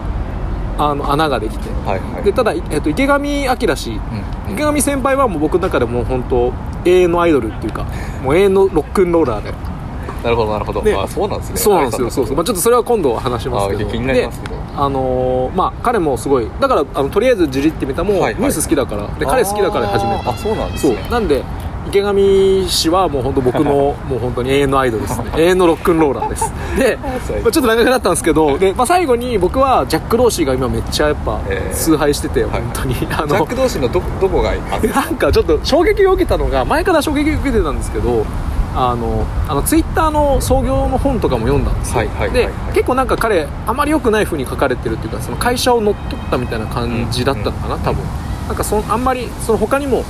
[0.78, 2.24] ああの穴ができて、あはいはい。
[2.24, 3.76] でただ、えっと、池上彰。
[3.76, 3.92] 氏、
[4.48, 4.54] うん。
[4.54, 6.54] 池上先輩はもう僕の中でもう本当
[6.86, 7.84] 永遠のアイドルっていうか
[8.24, 9.54] もう永遠のロックンローラーで
[10.24, 10.82] なるほどなるほど。
[10.82, 11.58] であそうなんですね。
[11.58, 13.90] そうなんですよそうそう、まあ、ちょっとそれは今度話しますけど。
[13.90, 14.56] あ気になりますけど。
[14.56, 18.36] であのーまあ彼もすごいだからあのとりあえず「ジリってみたも、はいはい。
[18.36, 20.30] ニュース好きだからで彼好きだから始めた。
[20.30, 20.96] あそうなんですそう。
[20.96, 21.44] ねなんで
[21.88, 25.32] 池上氏はもう本当僕のもう本当に永遠のアイドルですね。
[25.38, 26.54] 永遠のロックンローラーです。
[26.78, 26.98] で、
[27.42, 31.76] まあ、ちょっと長くなったんですけどで、まあ、最後に僕はジャック・ローシーが今めっちゃやっぱえー。
[31.76, 32.52] 崇拝してて、はい。
[32.52, 32.96] 本当に。
[33.10, 38.24] あジャック同士のどどこがあってなんかちょっと衝撃を受けたのが前から衝撃を受けてたんですけど
[38.76, 48.04] あのあのツイッターの創業の本とかも読んだんですよ、で結構なんか彼あまり良くない風に書かれてるっていうかその会社を乗っ取ったみたいな感じだったのかな、多分。
[48.48, 50.04] なんかそのあんまりその他にも、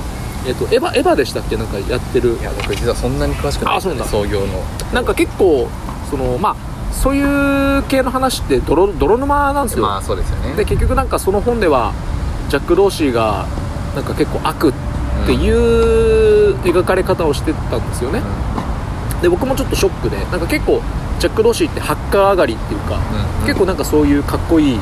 [0.46, 1.56] えっとエヴァエヴァでしたっけ？
[1.56, 2.36] なんかやってる。
[2.40, 4.08] いや僕実はそんなに詳しくないあそうなんだ。
[4.08, 4.46] 創業の。
[4.92, 5.68] なんか結構
[6.10, 6.56] そのまあ
[6.92, 10.54] そういう系の話って泥泥沼なんですよ、まあそうですよね。
[10.56, 11.92] で結局なんかその本では
[12.48, 13.46] ジャック・ローシーが
[13.94, 14.89] なんか結構悪って
[15.32, 18.22] いう描かれ方をしてたんですよね、
[19.22, 20.80] で僕もちょっとショックでなんか結構
[21.18, 22.98] ジャック・ローシーってハッカー上がりっていうか、う
[23.44, 24.78] ん結構なんかそういうかっこいい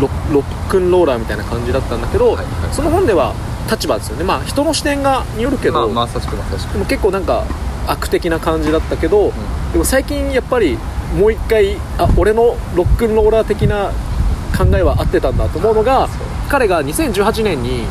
[0.00, 3.34] ロロックンローラーみたいな感じだったんだけど、はいはいその本では
[3.70, 4.24] 立場ですよね。
[4.24, 7.44] まあ人の視点がによるけど、まあまさしくまさしくでも結構なんか
[7.88, 9.32] 悪的な感じだったけど、
[9.72, 10.78] でも最近やっぱり
[11.18, 13.90] もう一回あ俺のロックンローラー的な
[14.56, 16.08] 考えは合ってたんだと思うのが
[16.48, 17.84] 彼が2018年に、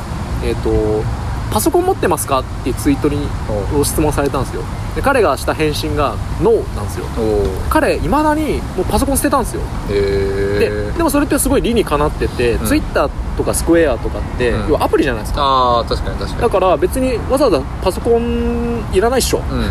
[0.44, 1.04] えーと
[1.52, 3.28] 「パソコン持ってますか?」っていうツイートに
[3.76, 4.62] おを質問されたんですよ。
[4.96, 7.06] で彼がした返信が「ノー」なんですよ。
[7.18, 9.62] お彼いまだにもうパソコン捨てたんですよ。
[9.88, 12.66] ででもそれってすごい理にかなってて、うん。
[12.66, 14.70] ツイッターとかスクエアとかって、うん。
[14.70, 15.42] 要はアプリじゃないですか。
[15.42, 16.42] ああ確かに確かに。
[16.42, 19.66] だから別にわざわざパソコンいらないっしょ、うんうん。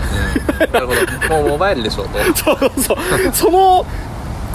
[0.73, 0.93] なるほ
[1.29, 1.35] ど。
[1.43, 2.19] もうモバイルでしょうと。
[2.37, 2.97] そうそう。
[3.33, 3.87] その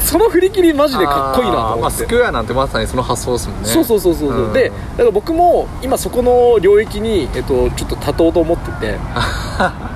[0.01, 3.67] その振り切りマジでかっこいいなと思って、スクエアなんてまさにその発想ですもんね。
[3.67, 4.49] そうそうそうそう、う。
[4.49, 4.53] ん。
[4.53, 8.97] でだから僕も今そこの領域に、えっと、ちょっと立とうと思ってて。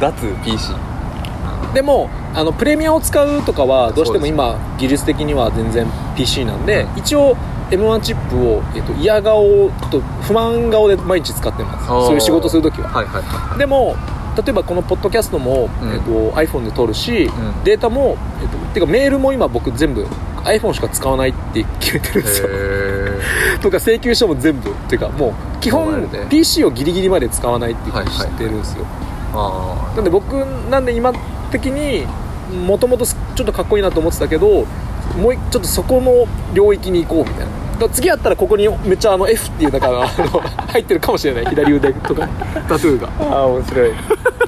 [0.00, 0.12] 脱
[0.44, 0.74] PC
[1.74, 5.86] でもあのプレミアを使うとかはどうしても今技術的には全然
[6.16, 6.98] PC なんで、うん。
[6.98, 7.36] 一応
[7.70, 11.86] M1 チップを、えっと、嫌顔と不満顔で毎日使ってます。
[11.86, 13.58] そういう仕事するときははいはいはい。
[13.58, 13.96] でも
[14.42, 15.92] 例えばこのポッドキャストも、うん。
[15.92, 17.64] えっと、iPhone で撮るし、ん。
[17.64, 20.06] データも、えっと、てかメールも今僕全部
[20.44, 22.48] iPhone しか使わないって決めてるんですよ。
[22.50, 24.70] へ とか請求書も全部。
[24.70, 30.32] っていうかもう基本 PC をギリギリまで使わないっていうふうにしてるんですよ、ーあなんで僕
[30.70, 31.12] なんで今
[31.50, 32.06] 的に
[32.64, 34.64] もともとちょっとかっこいいなと思ってたけど
[35.20, 37.58] もう一ちょっとそこの領域に行こうみたいな。
[37.78, 41.46] だ次やったらここにめっちゃあの F っていうなんかあの 入ってるかもしれない。
[41.46, 42.28] 左腕とか
[42.68, 43.08] タトゥーが。
[43.08, 43.90] ーあー面白い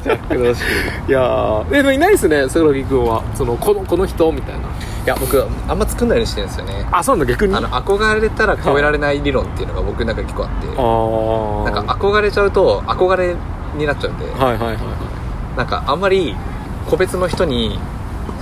[0.03, 0.55] ジャック・ロー。
[0.55, 1.71] シーいやー。
[1.71, 3.23] でもいないですねセロギ君は。
[3.35, 4.61] そのこのこの人みたいな。
[4.61, 6.87] いや僕あんま作んないようにしてるんですよね。
[6.93, 7.55] あそうなんだ逆に？
[7.55, 10.67] あの憧れたら超えられない理論っていうのが僕の中で結構あって。
[10.77, 13.35] あなんか憧れちゃうと憧れ
[13.77, 14.27] になっちゃうんで。
[14.27, 14.75] はいはいはいは
[15.55, 15.57] い。
[15.57, 16.37] なんかあんまり
[16.89, 17.79] 個別の人に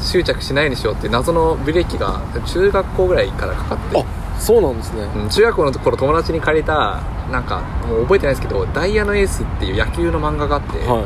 [0.01, 4.01] 執着しないようにしようっていう謎のブレーキが中学校ぐらいからかかって。
[4.01, 4.05] あ
[4.39, 5.03] そうなんですね。
[5.03, 11.05] うん中学校の頃友達に借りたなんかもう覚えてないですけど「ダイヤのエース」っていう野球の漫画があって、はい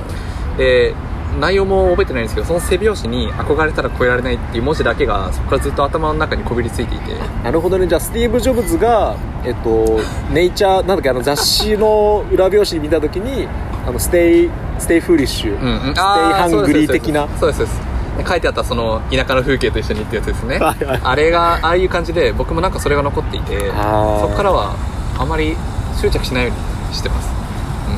[0.57, 0.95] で
[1.41, 7.15] 内容も覚えてないんですけどその背表紙に憧れたら超えられないっていう文字だけがそこからずっと頭の中にこびりついていて。
[7.43, 7.87] なるほどね。
[7.87, 10.01] じゃあスティーブ・ジョブズが、えっと、
[10.31, 13.49] ネイチャーなんだっけあの雑誌の裏表紙見た時に
[13.87, 15.81] あの stay stay foolish、うんうん。
[15.81, 17.27] stay hungry 的な。
[17.39, 17.93] そうですそうです。
[18.19, 20.61] で書いてあったその田舎の風景と一緒にってやつですね。
[20.61, 23.65] あれがああいう感じで僕もなんかそれが残っていてそ
[24.29, 24.77] こからは
[25.19, 25.57] あまり
[25.99, 27.31] 執着しないようにしてます。
[27.89, 27.93] う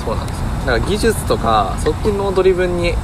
[0.00, 0.04] ん。
[0.04, 2.94] そうなんですだから技術とかそっちのドリブンに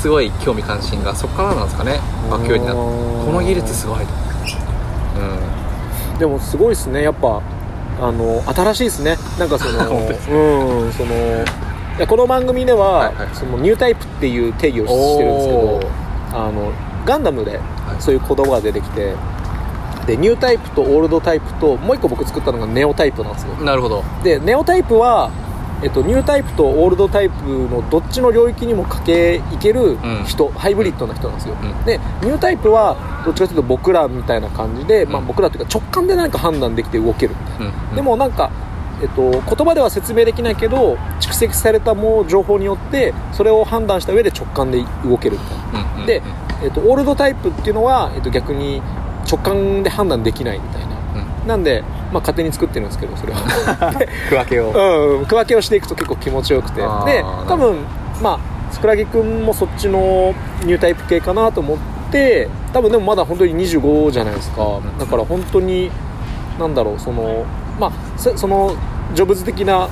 [0.00, 2.00] すごい興味関心がそこからなんですかね。
[2.30, 6.18] になこの技術すごいうん。
[6.18, 7.42] でもすごいですねやっぱ。
[8.00, 9.16] あの新しいですね。
[9.38, 9.94] なんかその う
[10.88, 11.08] んその
[12.06, 13.28] この番組では、はいはい。
[13.32, 15.80] そのニュータイプっていう定義をしてるんですけど
[16.32, 16.70] あの
[17.04, 17.58] ガンダムで
[17.98, 19.14] そういう言葉が出てきて
[20.06, 23.54] でニュータイプとオールドタイプともう一個僕作ったのがネオタイプなんですよ。
[23.64, 24.04] なるほど。
[24.22, 25.30] でネオタイプは、
[25.82, 29.96] えっと、ニュータイプとオールドタイプのどっちの領域にも駆けいける
[30.26, 31.84] 人、ハイブリッドな人なんですよ、うん。
[31.84, 37.36] でニュータイプはどっちかというと僕らみたいな感じで、まあ、うん僕らというか直感で何か判断できて動ける。
[37.38, 37.96] みたいな、うん。
[37.96, 38.50] でもなんか、
[39.00, 45.92] えっと、言葉では説明できないけど蓄積されたもう情報によってそれを判断した上で直感で動けるみたいな。
[45.94, 46.00] うん。
[46.00, 46.06] うん。
[46.06, 46.22] で、
[46.64, 48.82] えっと、オールドタイプっていうのは、えっと、逆に
[49.30, 50.92] 直感で判断できないみたいな。
[50.92, 50.97] うん
[51.48, 53.40] なんで、まあ、勝手に作ってるんですけどそれは。
[54.28, 54.66] 区分けを。
[55.18, 56.82] うん、区分けをしていくと結構気持ちよくて。
[56.82, 57.76] で多分
[58.22, 58.38] まあ
[58.70, 61.78] 桜木くんもそっちのニュータイプ系かなと思っ
[62.12, 64.62] て多分でもまだ本当に25じゃないですか。
[64.62, 65.90] んだから本当に
[66.60, 67.44] なんだろうその
[67.80, 68.74] まあそその
[69.14, 69.88] ジョブズ的な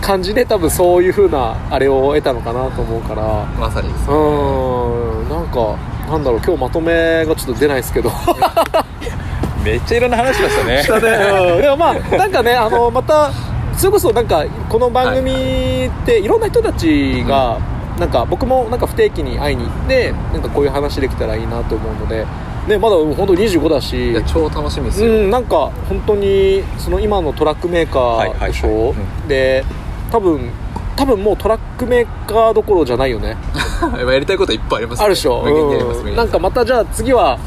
[0.00, 3.44] 感じで多分そういう風なあれを得たのかなと思うから。
[3.58, 5.76] まさにですうーんなんか
[6.10, 8.10] なんだろう今日まとめがちょっと出ないですけど
[9.64, 10.82] めっちゃいろんな話しましたね。
[10.82, 11.08] したね、
[11.54, 11.62] うん。
[11.62, 13.32] でもまあなんかねあのまた
[13.76, 16.26] それこそなんかこの番組ってい。
[16.26, 17.60] ろんな人たちが、
[17.98, 22.26] なんか僕もなんか不定期に会いに行ってなんかこういう話できたらいいなと思うので、
[22.68, 28.92] ね、まだ本当25だし超楽しみですうよ、ん、なんか本当にその今のトラックメーカーでしょ、はいはい。
[28.92, 29.28] はいうん。
[29.28, 29.64] で
[30.10, 30.50] 多分
[30.96, 33.36] 多分もうトラックメーカーどころじゃないよね。
[33.96, 35.04] やりたいこといっぱいありますね。
[35.04, 36.16] あるでしょ、うん。
[36.16, 37.38] なんかまたじゃあ次は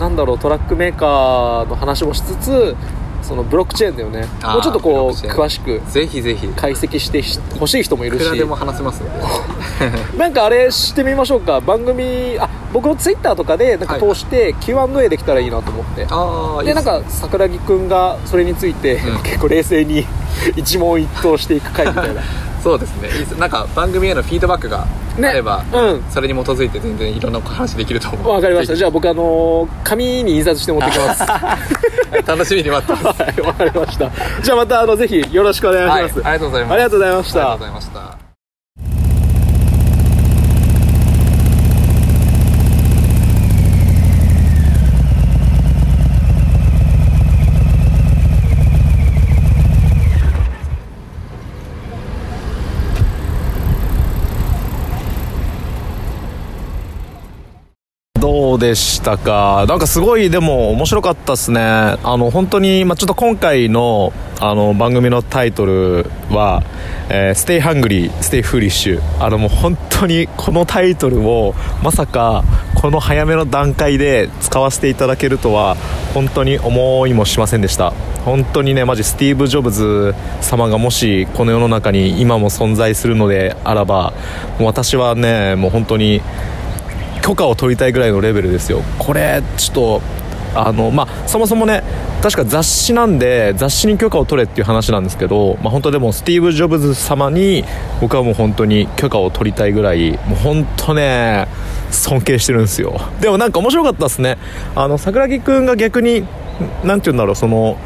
[0.00, 2.74] なんだろうトラックメーカーの話もしつつ
[3.22, 4.26] そのブロックチェーンだよね。
[4.42, 5.80] もうちょっとこう詳しく。
[5.90, 6.46] ぜひぜひ。
[6.46, 7.22] い解析して
[7.58, 8.24] ほしい人もいるし。
[8.24, 9.10] くらでも話せますんで
[10.18, 11.60] なんかあれしてみましょうか。
[11.60, 19.18] 番組あ僕のツイッターとかでなんか通して Q&A できたらいいなと思って、ああでなんか桜木くんがそれについて、うん。
[19.22, 20.06] 結構冷静に
[20.56, 22.22] 一問一答していく回みたいな
[22.62, 23.08] そうですね。
[23.38, 24.86] なんか番組へのフィードバックが
[25.18, 26.04] あれば、うん。
[26.10, 28.32] それに基づいて全然いろんな話できると思う。
[28.34, 28.74] わかりました。
[28.74, 31.22] じゃゃあ僕あのー紙に印刷して持ってきます。
[31.22, 31.58] は
[32.26, 33.22] 楽しみに待ってます。
[33.22, 34.10] いわかりました。
[34.42, 36.72] じゃあまたあのぜひよろしくお願いします、はい、ありがとうございます。
[36.72, 37.40] ありがとうございました。
[37.40, 38.19] ありがとうございました
[58.32, 59.64] どうでしたか？
[59.68, 61.60] なんかすごいでも面白かったですね。
[61.60, 66.62] あの本当に、まあ、ちょっと今回のあの番組のタイトルは
[67.10, 72.44] 「えー、 Stay hungry stay foolish」あのもう本当にこのタイトルをまさか
[72.76, 75.76] この早めの段階で使わせていただけるとは
[76.14, 77.92] 本当に思いもしませんでした。
[78.24, 84.12] 本当にねマジスティーブ・ジョブズ様がもしこの世の中に今も存在するのであらば
[84.58, 86.22] もう私はねもう本当に
[87.30, 88.82] 許可を取りたいぐらいのレベルですよ。
[88.98, 90.02] これちょっと
[90.52, 91.84] あのまあそもそもね
[92.22, 97.64] 確か雑誌なんで雑誌に許可を取れっていう話なんですけど、まあ、本当でもスティーブ・ジョブズ様に
[98.00, 101.46] 僕はもう本当に許可を取りたいぐらいもう本当ね
[101.92, 103.00] 尊敬してるんですよ。
[103.20, 104.36] でもなんか面白かったですね。
[104.74, 106.26] あの桜木くんが逆に
[106.82, 107.78] なんて言うんだろうその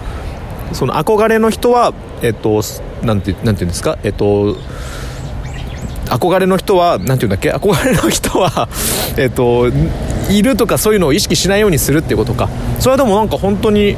[0.72, 1.92] その憧れの人は
[2.22, 2.62] えっと
[3.02, 3.98] なんてて言うんですか？
[4.04, 4.56] えっと
[6.06, 7.50] 憧れの人は何て言うんだっけ？
[7.52, 8.68] 憧れの人は
[9.16, 9.68] えっと
[10.30, 12.48] いるとかそういうのを意識しないようにするっていうことか。
[12.78, 13.96] それはでもなんか本当に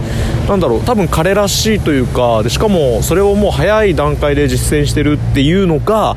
[0.49, 0.81] なんだろう。
[0.83, 6.17] 多分彼らしいというかでしかもそれをもう早い段階で実践してるっていうのか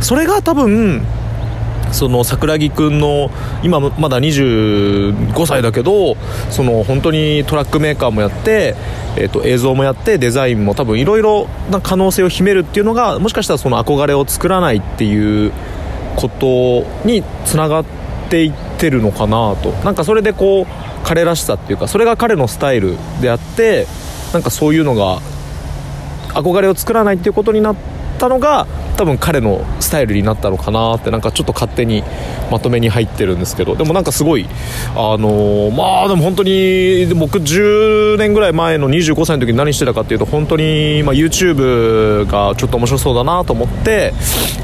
[0.00, 1.02] それが多分
[1.96, 3.30] その桜木くんの
[3.62, 6.16] 今まだ25歳だけど
[6.50, 8.76] その本当にトラックメーカーもやって、
[9.16, 15.52] えー、と映像もやってデザインも多分いろいろな可能性を秘めるっていうのがもしかしたらその憧れを作らないっていう
[16.16, 17.84] ことにつながっ
[18.28, 19.70] ていってるのかなと。
[19.84, 20.66] なんかそれでこう
[21.02, 23.86] 彼らしさっていうかそれが彼のスタイルであって
[24.34, 25.20] なんかそういうのが
[26.34, 28.66] 憧れを作らないっていうことになってたのが
[28.96, 32.02] 多分彼のスタイルになったのかなってなんかちょっと勝手に
[32.50, 33.76] まとめに入ってるんですけど。
[33.76, 34.46] でもなんかすごい
[34.94, 44.12] あのー、まあでも本当に僕10年ぐらい前の25歳の時に何してたかっていうと本当に、まあ、YouTube がちょっと面白そうだなと思って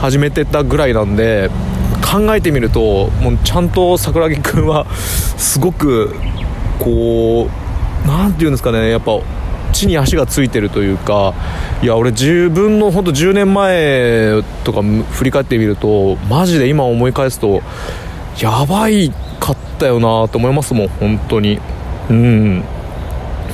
[0.01, 1.51] 始めてたぐらいなんで
[2.03, 6.15] 考えてみるともうちゃんと桜木君はすごく
[6.79, 7.49] こ
[8.05, 9.21] う何て言うんですかねやっぱ
[9.73, 11.35] 地に足がついてるというか
[11.83, 17.63] いや俺自分の本当10年前とか振り返ってみるとマジで今思い返すと
[18.41, 21.59] やばいかったよなと思いますもん本当に。
[22.11, 22.65] うん。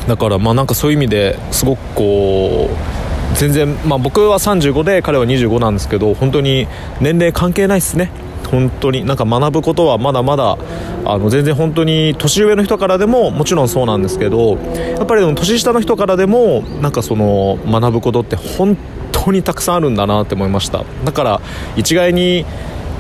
[0.07, 6.67] だからまあなんかそういう意味ですごくこう全然まあ僕は35で彼は25なんですけど本当に
[7.01, 8.11] 年齢関係ないっすね。
[8.51, 10.57] 本当になんか学ぶことはまだまだ
[11.05, 18.77] あの全然本当に年上の人からでももちろんそうなんですけどやっぱりでも年下の人からでもなんかその学ぶことって本
[19.13, 20.85] 当にたくさんあるんだなって思いました。
[21.05, 21.41] だから
[21.77, 22.45] 一概に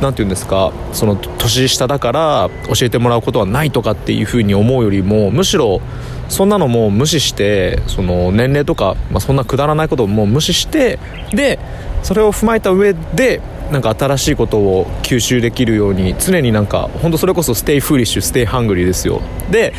[0.00, 5.80] 何て言うんですかその年下だから教えてもらうことはないとかっていうふうに思うよりもむしろ
[6.28, 10.98] そんなのも無視してその年齢とか、まあ、そんなくだらないことも無視して
[11.32, 11.58] で
[12.02, 19.20] それを踏まえた上でなんか新しいことを吸収できるように常になんか本当それこそ stay foolish stay hungry ですよ。
[19.50, 19.72] で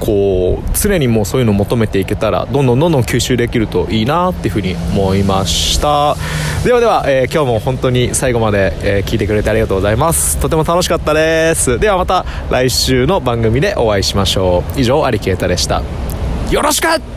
[0.00, 6.16] こう常にもうそういうのを求めていけたらどんどんどんどん吸収できるといいなっていうふうに思いました。
[6.64, 10.38] ではでは、えー、今日も本当に最後まで、えー、聞いてくれてありがとうございます。
[10.38, 11.78] とても楽しかったです。
[11.78, 14.80] ではまた来週の番組でお会いしましょう。
[14.80, 15.82] 以上アリケータでした。
[16.50, 17.15] よろしく